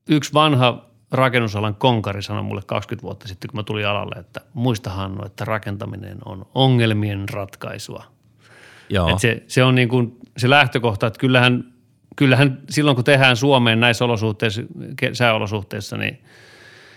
Yksi 0.08 0.32
vanha 0.32 0.84
rakennusalan 1.12 1.74
konkari 1.74 2.22
sanoi 2.22 2.42
mulle 2.42 2.62
20 2.66 3.02
vuotta 3.02 3.28
sitten, 3.28 3.50
kun 3.50 3.58
mä 3.58 3.62
tulin 3.62 3.86
alalle, 3.86 4.20
että 4.20 4.40
muista 4.54 4.90
Hannu, 4.90 5.24
että 5.26 5.44
rakentaminen 5.44 6.18
on 6.24 6.46
ongelmien 6.54 7.28
ratkaisua. 7.28 8.13
Joo. 8.88 9.08
Et 9.08 9.18
se, 9.18 9.42
se 9.46 9.64
on 9.64 9.74
niin 9.74 9.88
kuin 9.88 10.18
se 10.36 10.50
lähtökohta, 10.50 11.06
että 11.06 11.20
kyllähän 11.20 11.74
kyllähän 12.16 12.58
silloin, 12.70 12.94
kun 12.94 13.04
tehdään 13.04 13.36
Suomeen 13.36 13.80
näissä 13.80 14.04
olosuhteissa, 14.04 14.62
sääolosuhteissa, 15.12 15.96
niin 15.96 16.18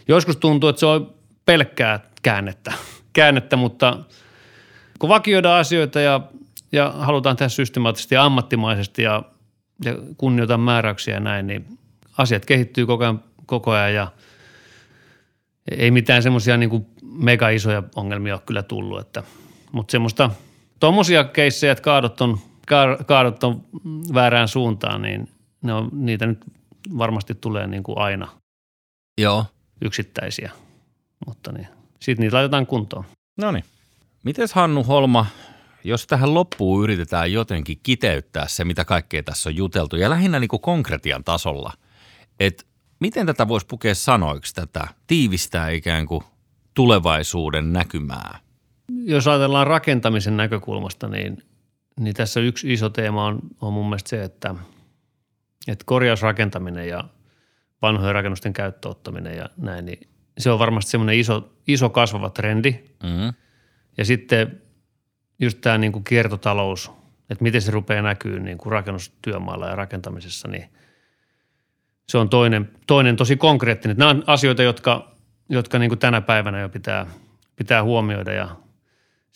joskus 0.07 0.37
tuntuu, 0.37 0.69
että 0.69 0.79
se 0.79 0.85
on 0.85 1.13
pelkkää 1.45 1.99
käännettä, 2.21 2.73
käännettä 3.13 3.55
mutta 3.55 3.99
kun 4.99 5.09
vakioidaan 5.09 5.59
asioita 5.59 5.99
ja, 5.99 6.21
ja 6.71 6.93
halutaan 6.97 7.35
tehdä 7.35 7.49
systemaattisesti 7.49 8.15
ja 8.15 8.25
ammattimaisesti 8.25 9.03
ja, 9.03 9.23
ja 9.85 9.95
kunnioitan 10.17 10.59
määräyksiä 10.59 11.13
ja 11.13 11.19
näin, 11.19 11.47
niin 11.47 11.77
asiat 12.17 12.45
kehittyy 12.45 12.85
koko 12.85 13.03
ajan, 13.03 13.23
koko 13.45 13.71
ajan 13.71 13.93
ja 13.93 14.07
ei 15.77 15.91
mitään 15.91 16.23
semmoisia 16.23 16.57
niin 16.57 16.87
mega 17.01 17.49
isoja 17.49 17.83
ongelmia 17.95 18.35
ole 18.35 18.41
kyllä 18.45 18.63
tullut, 18.63 18.99
että, 18.99 19.23
mutta 19.71 19.91
semmoista 19.91 20.29
tuommoisia 20.79 21.23
keissejä, 21.23 21.71
että 21.71 21.81
kaadot 21.81 22.21
on, 22.21 22.39
kaadot 23.05 23.43
on 23.43 23.63
väärään 24.13 24.47
suuntaan, 24.47 25.01
niin 25.01 25.29
ne 25.61 25.73
on, 25.73 25.89
niitä 25.91 26.25
nyt 26.25 26.39
varmasti 26.97 27.35
tulee 27.35 27.67
niin 27.67 27.83
kuin 27.83 27.97
aina 27.97 28.27
Joo. 29.17 29.45
yksittäisiä, 29.81 30.51
mutta 31.27 31.51
niin. 31.51 31.67
Sitten 31.99 32.23
niitä 32.23 32.35
laitetaan 32.35 32.65
kuntoon. 32.65 33.05
No 33.37 33.51
niin. 33.51 33.63
Mites 34.23 34.53
Hannu 34.53 34.83
Holma, 34.83 35.25
jos 35.83 36.07
tähän 36.07 36.33
loppuun 36.33 36.83
yritetään 36.83 37.31
jotenkin 37.31 37.79
kiteyttää 37.83 38.47
se, 38.47 38.65
mitä 38.65 38.85
kaikkea 38.85 39.23
tässä 39.23 39.49
on 39.49 39.55
juteltu, 39.55 39.95
ja 39.95 40.09
lähinnä 40.09 40.39
niin 40.39 40.47
kuin 40.47 40.61
konkretian 40.61 41.23
tasolla, 41.23 41.73
että 42.39 42.63
miten 42.99 43.25
tätä 43.25 43.47
voisi 43.47 43.67
pukea 43.67 43.95
sanoiksi 43.95 44.55
tätä, 44.55 44.87
tiivistää 45.07 45.69
ikään 45.69 46.05
kuin 46.05 46.23
tulevaisuuden 46.73 47.73
näkymää? 47.73 48.39
Jos 48.89 49.27
ajatellaan 49.27 49.67
rakentamisen 49.67 50.37
näkökulmasta, 50.37 51.07
niin, 51.07 51.37
niin 51.99 52.15
tässä 52.15 52.39
yksi 52.39 52.73
iso 52.73 52.89
teema 52.89 53.25
on, 53.25 53.39
on 53.61 53.73
mun 53.73 53.85
mielestä 53.85 54.09
se, 54.09 54.23
että, 54.23 54.55
että 55.67 55.85
korjausrakentaminen 55.85 56.87
ja 56.87 57.03
vanhojen 57.81 58.15
rakennusten 58.15 58.53
käyttöottaminen 58.53 59.37
ja 59.37 59.49
näin, 59.57 59.85
niin 59.85 59.99
se 60.37 60.51
on 60.51 60.59
varmasti 60.59 60.91
semmoinen 60.91 61.19
iso, 61.19 61.53
iso 61.67 61.89
kasvava 61.89 62.29
trendi. 62.29 62.71
Mm-hmm. 63.03 63.33
Ja 63.97 64.05
sitten 64.05 64.61
just 65.39 65.61
tämä 65.61 65.77
niin 65.77 65.91
kuin 65.91 66.03
kiertotalous, 66.03 66.91
että 67.29 67.43
miten 67.43 67.61
se 67.61 67.71
rupeaa 67.71 68.01
näkyy 68.01 68.39
niin 68.39 68.57
kuin 68.57 68.71
rakennustyömaalla 68.71 69.67
ja 69.67 69.75
rakentamisessa, 69.75 70.47
niin 70.47 70.69
se 72.09 72.17
on 72.17 72.29
toinen, 72.29 72.71
toinen 72.87 73.15
tosi 73.15 73.37
konkreettinen. 73.37 73.97
Nämä 73.97 74.11
on 74.11 74.23
asioita, 74.27 74.63
jotka, 74.63 75.11
jotka 75.49 75.79
niin 75.79 75.89
kuin 75.89 75.99
tänä 75.99 76.21
päivänä 76.21 76.59
jo 76.59 76.69
pitää, 76.69 77.05
pitää 77.55 77.83
huomioida 77.83 78.33
ja 78.33 78.55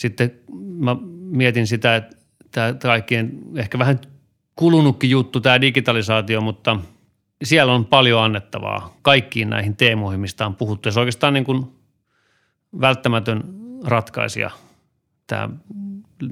sitten 0.02 0.32
mä 0.78 0.96
mietin 1.32 1.68
sitä, 1.68 1.96
että 1.96 2.16
tämä 2.52 2.74
kaikkien 2.74 3.32
ehkä 3.56 3.80
vähän 3.80 4.00
kulunutkin 4.56 5.10
juttu, 5.10 5.40
tämä 5.40 5.62
digitalisaatio, 5.62 6.42
mutta 6.42 6.80
siellä 7.44 7.74
on 7.74 7.86
paljon 7.86 8.24
annettavaa 8.24 8.98
kaikkiin 9.02 9.50
näihin 9.50 9.76
teemoihin, 9.76 10.20
mistä 10.20 10.46
on 10.46 10.56
puhuttu. 10.56 10.88
Ja 10.88 10.92
se 10.92 11.00
on 11.00 11.02
oikeastaan 11.02 11.34
niin 11.34 11.44
kuin 11.44 11.66
välttämätön 12.82 13.44
ratkaisija 13.84 14.52
tämä 15.28 15.50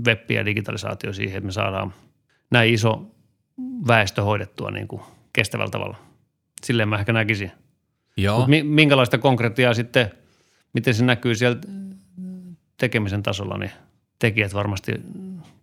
web 0.05 0.31
ja 0.31 0.45
digitalisaatio 0.45 1.13
siihen, 1.13 1.37
että 1.37 1.45
me 1.45 1.51
saadaan 1.51 1.93
näin 2.51 2.73
iso 2.73 3.11
väestö 3.87 4.23
hoidettua 4.23 4.71
niin 4.71 4.87
kuin 4.87 5.01
kestävällä 5.33 5.71
tavalla. 5.71 5.97
Silleen 6.63 6.89
mä 6.89 6.99
ehkä 6.99 7.13
näkisin. 7.13 7.51
Joo. 8.17 8.39
Mut 8.39 8.47
minkälaista 8.63 9.17
konkretiaa 9.17 9.73
sitten, 9.73 10.11
miten 10.73 10.93
se 10.93 11.05
näkyy 11.05 11.35
siellä 11.35 11.59
tekemisen 12.79 13.23
tasolla, 13.23 13.57
niin 13.57 13.71
tekijät 14.19 14.53
varmasti 14.53 14.91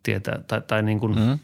tietää, 0.03 0.39
tai, 0.47 0.63
tai 0.67 0.83
niin 0.83 1.01
kuin 1.01 1.19
mm. 1.19 1.39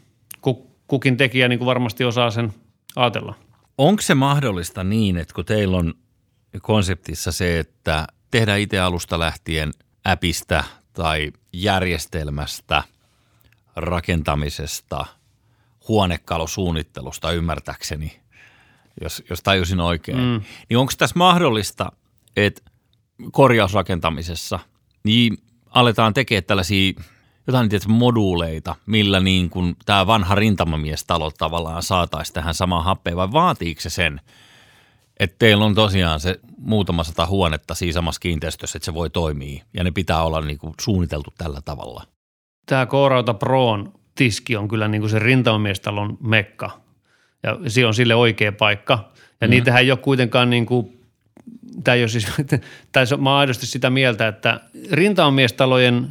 kukin 0.87 1.17
tekijä 1.17 1.47
niin 1.47 1.59
kuin 1.59 1.65
varmasti 1.65 2.03
osaa 2.03 2.31
sen 2.31 2.53
ajatella. 2.95 3.35
Onko 3.77 4.01
se 4.01 4.15
mahdollista 4.15 4.83
niin, 4.83 5.17
että 5.17 5.33
kun 5.33 5.45
teillä 5.45 5.77
on 5.77 5.93
konseptissa 6.61 7.31
se, 7.31 7.59
että 7.59 8.07
tehdään 8.31 8.59
itse 8.59 8.79
alusta 8.79 9.19
lähtien 9.19 9.71
äpistä 10.07 10.63
tai 10.93 11.31
järjestelmästä, 11.53 12.83
rakentamisesta, 13.75 15.05
huonekalusuunnittelusta 15.87 17.31
ymmärtäkseni, 17.31 18.19
jos, 19.01 19.23
jos 19.29 19.43
tajusin 19.43 19.79
oikein, 19.79 20.17
mm. 20.17 20.41
niin 20.69 20.77
onko 20.77 20.93
tässä 20.97 21.19
mahdollista, 21.19 21.91
että 22.35 22.61
korjausrakentamisessa 23.31 24.59
niin 25.03 25.37
aletaan 25.73 26.13
tekemään 26.13 26.43
tällaisia 26.43 26.93
jotain 27.47 27.69
tietysti 27.69 27.91
moduuleita, 27.91 28.75
millä 28.85 29.19
niin 29.19 29.49
kuin 29.49 29.75
tämä 29.85 30.07
vanha 30.07 30.35
rintamamiestalo 30.35 31.31
tavallaan 31.31 31.83
saataisiin 31.83 32.33
tähän 32.33 32.53
samaan 32.53 32.83
happeen, 32.83 33.17
vai 33.17 33.31
vaatiiko 33.31 33.81
se 33.81 33.89
sen, 33.89 34.21
että 35.19 35.35
teillä 35.39 35.65
on 35.65 35.75
tosiaan 35.75 36.19
se 36.19 36.39
muutama 36.57 37.03
sata 37.03 37.25
huonetta 37.25 37.75
siinä 37.75 37.93
samassa 37.93 38.19
kiinteistössä, 38.19 38.77
että 38.77 38.85
se 38.85 38.93
voi 38.93 39.09
toimia 39.09 39.63
ja 39.73 39.83
ne 39.83 39.91
pitää 39.91 40.23
olla 40.23 40.41
niin 40.41 40.57
kuin 40.57 40.73
suunniteltu 40.81 41.33
tällä 41.37 41.61
tavalla? 41.65 42.03
Tämä 42.65 42.85
Koorauta 42.85 43.33
Proon 43.33 43.93
tiski 44.15 44.55
on 44.55 44.67
kyllä 44.67 44.87
niin 44.87 45.01
kuin 45.01 45.09
se 45.09 45.19
rintamamiestalon 45.19 46.17
mekka 46.23 46.81
ja 47.43 47.57
se 47.67 47.85
on 47.85 47.93
sille 47.93 48.15
oikea 48.15 48.51
paikka. 48.51 49.11
Ja 49.41 49.47
mm. 49.47 49.51
niitähän 49.51 49.81
ei 49.81 49.91
ole 49.91 49.99
kuitenkaan 49.99 50.49
niin 50.49 50.65
kuin, 50.65 51.02
tämä 51.83 51.95
ei 51.95 52.01
ole 52.01 52.07
siis, 52.07 52.27
tai 52.91 53.05
mä 53.17 53.29
oon 53.29 53.39
aidosti 53.39 53.65
sitä 53.65 53.89
mieltä, 53.89 54.27
että 54.27 54.59
rintamamiestalojen 54.91 56.09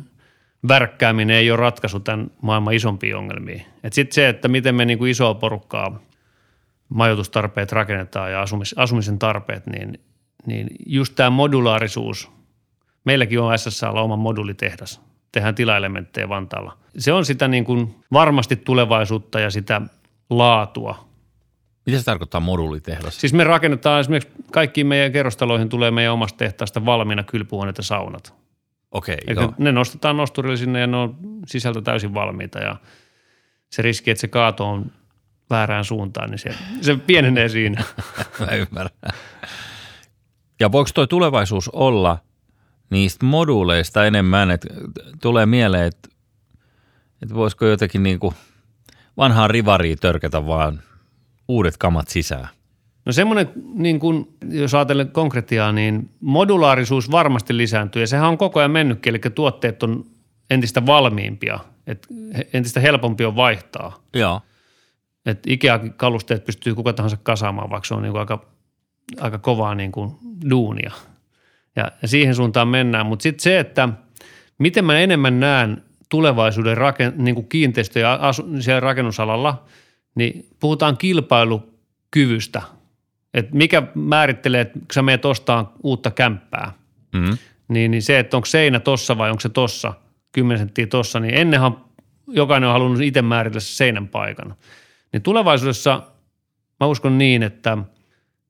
värkkääminen 0.68 1.36
ei 1.36 1.50
ole 1.50 1.56
ratkaisu 1.56 2.00
tämän 2.00 2.30
maailman 2.42 2.74
isompiin 2.74 3.16
ongelmiin. 3.16 3.66
Sitten 3.92 4.14
se, 4.14 4.28
että 4.28 4.48
miten 4.48 4.74
me 4.74 4.84
niin 4.84 4.98
kuin 4.98 5.10
isoa 5.10 5.34
porukkaa 5.34 6.00
majoitustarpeet 6.88 7.72
rakennetaan 7.72 8.32
ja 8.32 8.42
asumis, 8.42 8.74
asumisen 8.78 9.18
tarpeet, 9.18 9.66
niin, 9.66 10.00
niin 10.46 10.66
just 10.86 11.14
tämä 11.14 11.30
modulaarisuus, 11.30 12.30
meilläkin 13.04 13.40
on 13.40 13.58
SSL 13.58 13.96
oma 13.96 14.16
modulitehdas, 14.16 15.00
tehdään 15.32 15.54
tilaelementtejä 15.54 16.28
Vantaalla. 16.28 16.78
Se 16.98 17.12
on 17.12 17.24
sitä 17.24 17.48
niin 17.48 17.64
kuin 17.64 17.94
varmasti 18.12 18.56
tulevaisuutta 18.56 19.40
ja 19.40 19.50
sitä 19.50 19.80
laatua. 20.30 21.11
Mitä 21.86 21.98
se 21.98 22.04
tarkoittaa 22.04 22.40
modulitehdas? 22.40 23.20
Siis 23.20 23.32
me 23.32 23.44
rakennetaan 23.44 24.00
esimerkiksi 24.00 24.32
kaikkiin 24.52 24.86
meidän 24.86 25.12
kerrostaloihin 25.12 25.68
tulee 25.68 25.90
meidän 25.90 26.12
omasta 26.12 26.36
tehtaasta 26.36 26.84
valmiina 26.84 27.22
kylpyhuoneet 27.22 27.78
ja 27.78 27.82
saunat. 27.82 28.34
Okei, 28.90 29.18
okay, 29.30 29.44
joo. 29.44 29.54
Ne 29.58 29.72
nostetaan 29.72 30.16
nosturille 30.16 30.56
sinne 30.56 30.80
ja 30.80 30.86
ne 30.86 30.96
on 30.96 31.16
sisältö 31.46 31.82
täysin 31.82 32.14
valmiita 32.14 32.58
ja 32.58 32.76
se 33.70 33.82
riski, 33.82 34.10
että 34.10 34.20
se 34.20 34.28
kaato 34.28 34.70
on 34.70 34.92
väärään 35.50 35.84
suuntaan, 35.84 36.30
niin 36.30 36.38
se, 36.38 36.54
se 36.80 36.96
pienenee 36.96 37.48
siinä. 37.48 37.84
Mä 38.40 38.46
ymmärrän. 38.46 39.12
Ja 40.60 40.72
voiko 40.72 40.90
tuo 40.94 41.06
tulevaisuus 41.06 41.68
olla 41.68 42.18
niistä 42.90 43.26
moduuleista 43.26 44.06
enemmän, 44.06 44.50
että 44.50 44.68
tulee 45.22 45.46
mieleen, 45.46 45.86
että, 45.86 46.08
että 47.22 47.34
voisiko 47.34 47.66
jotenkin 47.66 48.02
niin 48.02 48.18
kuin 48.18 48.34
vanhaa 49.16 49.48
rivaria 49.48 49.96
törkätä 49.96 50.46
vaan 50.46 50.80
uudet 51.54 51.76
kamat 51.76 52.08
sisään? 52.08 52.48
No 53.04 53.12
semmoinen, 53.12 53.48
niin 53.74 54.00
kun, 54.00 54.34
jos 54.48 54.74
ajatellen 54.74 55.08
konkretiaa, 55.08 55.72
niin 55.72 56.10
modulaarisuus 56.20 57.10
varmasti 57.10 57.56
lisääntyy 57.56 58.02
ja 58.02 58.06
sehän 58.06 58.28
on 58.28 58.38
koko 58.38 58.58
ajan 58.58 58.70
mennytkin, 58.70 59.10
eli 59.10 59.18
tuotteet 59.34 59.82
on 59.82 60.04
entistä 60.50 60.86
valmiimpia, 60.86 61.58
että 61.86 62.08
entistä 62.52 62.80
helpompi 62.80 63.24
on 63.24 63.36
vaihtaa. 63.36 64.02
Joo. 64.14 64.40
Että 65.26 65.50
Ikea-kalusteet 65.50 66.44
pystyy 66.44 66.74
kuka 66.74 66.92
tahansa 66.92 67.16
kasaamaan, 67.22 67.70
vaikka 67.70 67.86
se 67.86 67.94
on 67.94 68.02
niin 68.02 68.12
kuin 68.12 68.20
aika, 68.20 68.46
aika 69.20 69.38
kovaa 69.38 69.74
niin 69.74 69.92
kuin 69.92 70.16
duunia. 70.50 70.92
Ja, 71.76 71.92
ja 72.02 72.08
siihen 72.08 72.34
suuntaan 72.34 72.68
mennään. 72.68 73.06
Mutta 73.06 73.22
sitten 73.22 73.42
se, 73.42 73.58
että 73.58 73.88
miten 74.58 74.84
mä 74.84 74.98
enemmän 74.98 75.40
näen 75.40 75.82
tulevaisuuden 76.08 76.76
raken, 76.76 77.12
niin 77.16 77.34
kuin 77.34 77.48
kiinteistöjä 77.48 78.12
asu, 78.12 78.46
siellä 78.60 78.80
rakennusalalla, 78.80 79.64
niin 80.14 80.46
puhutaan 80.60 80.96
kilpailukyvystä. 80.96 82.62
Et 83.34 83.52
mikä 83.52 83.82
määrittelee, 83.94 84.60
että 84.60 84.78
kun 84.78 84.86
sä 84.92 85.02
menet 85.02 85.24
ostamaan 85.24 85.68
uutta 85.82 86.10
kämppää, 86.10 86.72
mm-hmm. 87.12 87.38
niin, 87.68 87.90
niin 87.90 88.02
se, 88.02 88.18
että 88.18 88.36
onko 88.36 88.46
seinä 88.46 88.80
tossa 88.80 89.18
vai 89.18 89.30
onko 89.30 89.40
se 89.40 89.48
tossa, 89.48 89.94
10 90.32 90.58
senttiä 90.58 90.86
tossa, 90.86 91.20
niin 91.20 91.34
ennenhan 91.34 91.84
jokainen 92.26 92.68
on 92.68 92.72
halunnut 92.72 93.00
itse 93.00 93.22
määritellä 93.22 93.60
se 93.60 93.76
seinän 93.76 94.08
paikan. 94.08 94.54
Niin 95.12 95.22
tulevaisuudessa 95.22 96.02
mä 96.80 96.86
uskon 96.86 97.18
niin, 97.18 97.42
että 97.42 97.78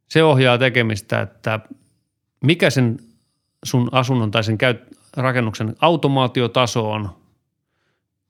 se 0.09 0.25
ohjaa 0.25 0.59
tekemistä, 0.59 1.21
että 1.21 1.61
mikä 2.45 2.71
sen 2.71 2.97
sun 3.65 3.89
asunnon 3.93 4.31
tai 4.31 4.45
sen 4.45 4.59
käyt, 4.59 4.81
rakennuksen 5.17 5.77
automaatiotaso 5.81 6.91
on, 6.91 7.09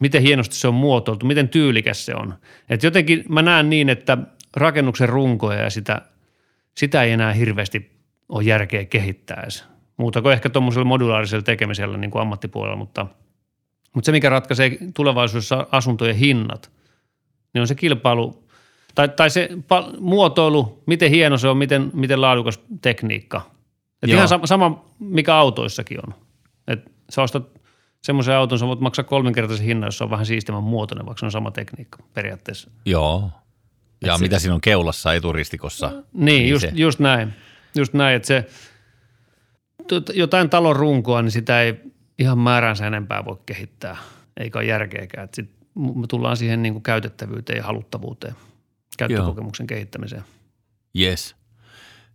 miten 0.03 0.23
hienosti 0.23 0.55
se 0.55 0.69
on 0.69 0.75
muotoiltu, 0.75 1.27
miten 1.27 1.49
tyylikäs 1.49 2.07
se 2.07 2.15
on. 2.15 2.35
Et 2.71 2.83
jotenkin 2.83 3.25
mä 3.29 3.43
näen 3.43 3.71
niin, 3.71 3.89
että 3.89 4.19
rakennuksen 4.57 5.09
runkoja 5.09 5.61
ja 5.61 5.71
sitä, 5.71 6.03
sitä 6.77 7.03
ei 7.03 7.13
enää 7.13 7.33
hirveästi 7.33 7.91
ole 8.29 8.45
järkeä 8.45 8.85
kehittää 8.85 9.41
edes. 9.43 9.65
Muuta 9.97 10.23
kuin 10.23 10.33
ehkä 10.33 10.51
tuommoisella 10.51 10.85
modulaarisella 10.85 11.43
tekemisellä 11.43 11.99
niin 11.99 12.11
kuin 12.11 12.23
ammattipuolella, 12.23 12.77
mutta, 12.77 13.07
mutta 13.95 14.07
se 14.07 14.13
mikä 14.13 14.29
ratkaisee 14.29 14.79
tulevaisuudessa 14.95 15.67
asuntojen 15.71 16.17
hinnat– 16.17 16.71
niin 17.55 17.61
on 17.61 17.67
se 17.67 17.75
kilpailu 17.75 18.49
tai, 18.95 19.09
tai 19.09 19.31
se 19.31 19.49
pal- 19.69 19.93
muotoilu, 20.01 20.83
miten 20.87 21.11
hieno 21.11 21.39
se 21.39 21.49
on, 21.49 21.57
miten, 21.57 21.91
miten 21.95 22.21
laadukas 22.21 22.61
tekniikka. 22.83 23.51
Et 24.03 24.11
ihan 24.11 24.29
sama, 24.29 24.47
sama, 24.47 24.85
mikä 24.99 25.35
autoissakin 25.35 25.99
on. 26.07 26.15
Et 26.69 26.93
sä 27.11 27.23
ostat 27.23 27.62
semmoisen 28.03 28.35
auton, 28.35 28.59
sä 28.59 28.67
voit 28.67 28.81
maksaa 28.81 29.05
kolminkertaisen 29.05 29.67
hinnan, 29.67 29.87
jos 29.87 29.99
se 29.99 30.05
on 30.05 30.11
vähän 30.11 30.27
siistimän 30.27 30.63
muotoinen, 30.63 31.07
vaikka 31.07 31.21
se 31.21 31.27
on 31.27 31.33
sama 31.33 31.51
tekniikka 31.51 31.99
periaatteessa. 32.15 32.71
Joo. 32.85 33.31
Ja 34.05 34.15
Et 34.15 34.21
mitä 34.21 34.39
se, 34.39 34.43
siinä 34.43 34.55
on 34.55 34.61
keulassa 34.61 35.15
eturistikossa. 35.15 35.91
Niin, 35.91 36.03
niin 36.13 36.49
just, 36.49 36.61
se. 36.61 36.73
just 36.75 36.99
näin. 36.99 37.33
Just 37.75 37.93
näin, 37.93 38.17
että 38.17 38.27
se 38.27 38.47
jotain 40.15 40.51
talon 40.51 40.77
runkoa, 40.77 41.23
niin 41.23 41.31
sitä 41.33 41.63
ei 41.63 41.75
ihan 42.19 42.39
määränsä 42.39 42.87
enempää 42.87 43.25
voi 43.25 43.37
kehittää. 43.47 43.97
eikä 44.37 44.59
ole 44.59 44.67
järkeäkään. 44.67 45.29
Sitten 45.35 45.57
me 45.75 46.07
tullaan 46.07 46.37
siihen 46.37 46.63
niin 46.63 46.73
kuin 46.73 46.83
käytettävyyteen 46.83 47.57
ja 47.57 47.63
haluttavuuteen, 47.63 48.35
käyttökokemuksen 48.99 49.65
Joo. 49.65 49.69
kehittämiseen. 49.69 50.23
Yes. 51.01 51.37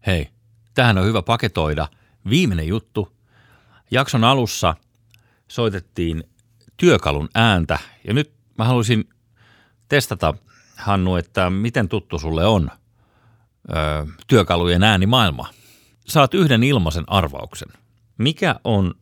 Hei, 0.08 0.30
tähän 0.74 0.98
on 0.98 1.06
hyvä 1.06 1.22
paketoida. 1.22 1.88
Viimeinen 2.30 2.68
juttu. 2.68 3.18
Jakson 3.92 4.24
alussa 4.24 4.76
soitettiin 5.48 6.24
työkalun 6.78 7.30
ääntä 7.36 7.80
ja 8.04 8.14
nyt 8.14 8.34
mä 8.58 8.66
haluaisin 8.66 9.10
testata, 9.90 10.34
Hannu, 10.78 11.16
että 11.16 11.50
miten 11.50 11.90
tuttu 11.90 12.20
sulle 12.20 12.46
on 12.46 12.72
ö, 13.70 13.74
työkalujen 14.28 14.84
äänimaailma. 14.84 15.50
Saat 16.08 16.34
yhden 16.34 16.64
ilmaisen 16.64 17.04
arvauksen. 17.08 17.68
Mikä 18.18 18.56
on 18.64 18.94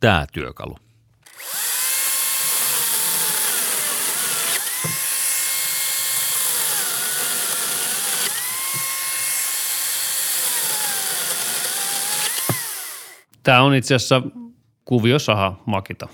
tämä 0.00 0.26
työkalu? 0.32 0.76
Tämä 13.42 13.62
on 13.62 13.74
itse 13.74 13.94
asiassa 13.94 14.22
kuviosaha 14.84 15.62
Makita. 15.66 16.08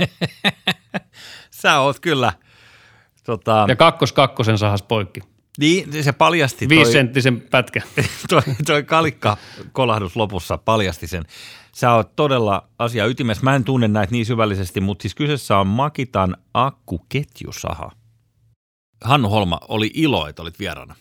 Sä 1.50 1.80
oot 1.80 2.00
kyllä. 2.00 2.32
Tota... 3.24 3.64
Ja 3.68 3.76
kakkos 3.76 4.12
kakkosen 4.12 4.58
sahas 4.58 4.82
poikki. 4.82 5.20
Niin, 5.58 6.04
se 6.04 6.12
paljasti. 6.12 6.68
Viisisenttisen 6.68 7.40
pätkä. 7.40 7.82
toi, 8.30 8.42
toi 8.66 8.82
kalikka 8.82 9.36
kolahdus 9.72 10.16
lopussa 10.16 10.58
paljasti 10.58 11.06
sen. 11.06 11.24
Sä 11.72 11.94
oot 11.94 12.16
todella 12.16 12.68
asia 12.78 13.06
ytimessä. 13.06 13.44
Mä 13.44 13.54
en 13.54 13.64
tunne 13.64 13.88
näitä 13.88 14.12
niin 14.12 14.26
syvällisesti, 14.26 14.80
mutta 14.80 15.02
siis 15.02 15.14
kyseessä 15.14 15.58
on 15.58 15.66
Makitan 15.66 16.36
akkuketjusaha. 16.54 17.90
Hannu 19.04 19.28
Holma, 19.28 19.60
oli 19.68 19.90
ilo, 19.94 20.26
että 20.26 20.42
olit 20.42 20.58
vieraana. 20.58 20.96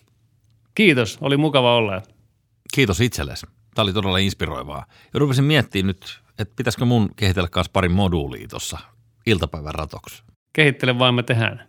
Kiitos, 0.76 1.18
oli 1.22 1.38
mukava 1.38 1.76
olla. 1.76 2.02
Kiitos 2.76 3.02
itsellesi. 3.02 3.46
Tämä 3.80 3.84
oli 3.84 3.94
todella 3.94 4.18
inspiroivaa. 4.18 4.86
Ja 5.14 5.20
rupesin 5.20 5.44
miettimään 5.44 5.88
nyt, 5.88 6.22
että 6.40 6.54
pitäisikö 6.56 6.86
mun 6.86 7.10
kehitellä 7.16 7.50
kanssa 7.50 7.72
pari 7.74 7.90
moduulia 7.90 8.48
tuossa 8.48 8.78
iltapäivän 9.26 9.76
ratoksi. 9.76 10.24
Kehittele 10.54 11.00
vain 11.00 11.16
me 11.16 11.24
tehdään. 11.24 11.68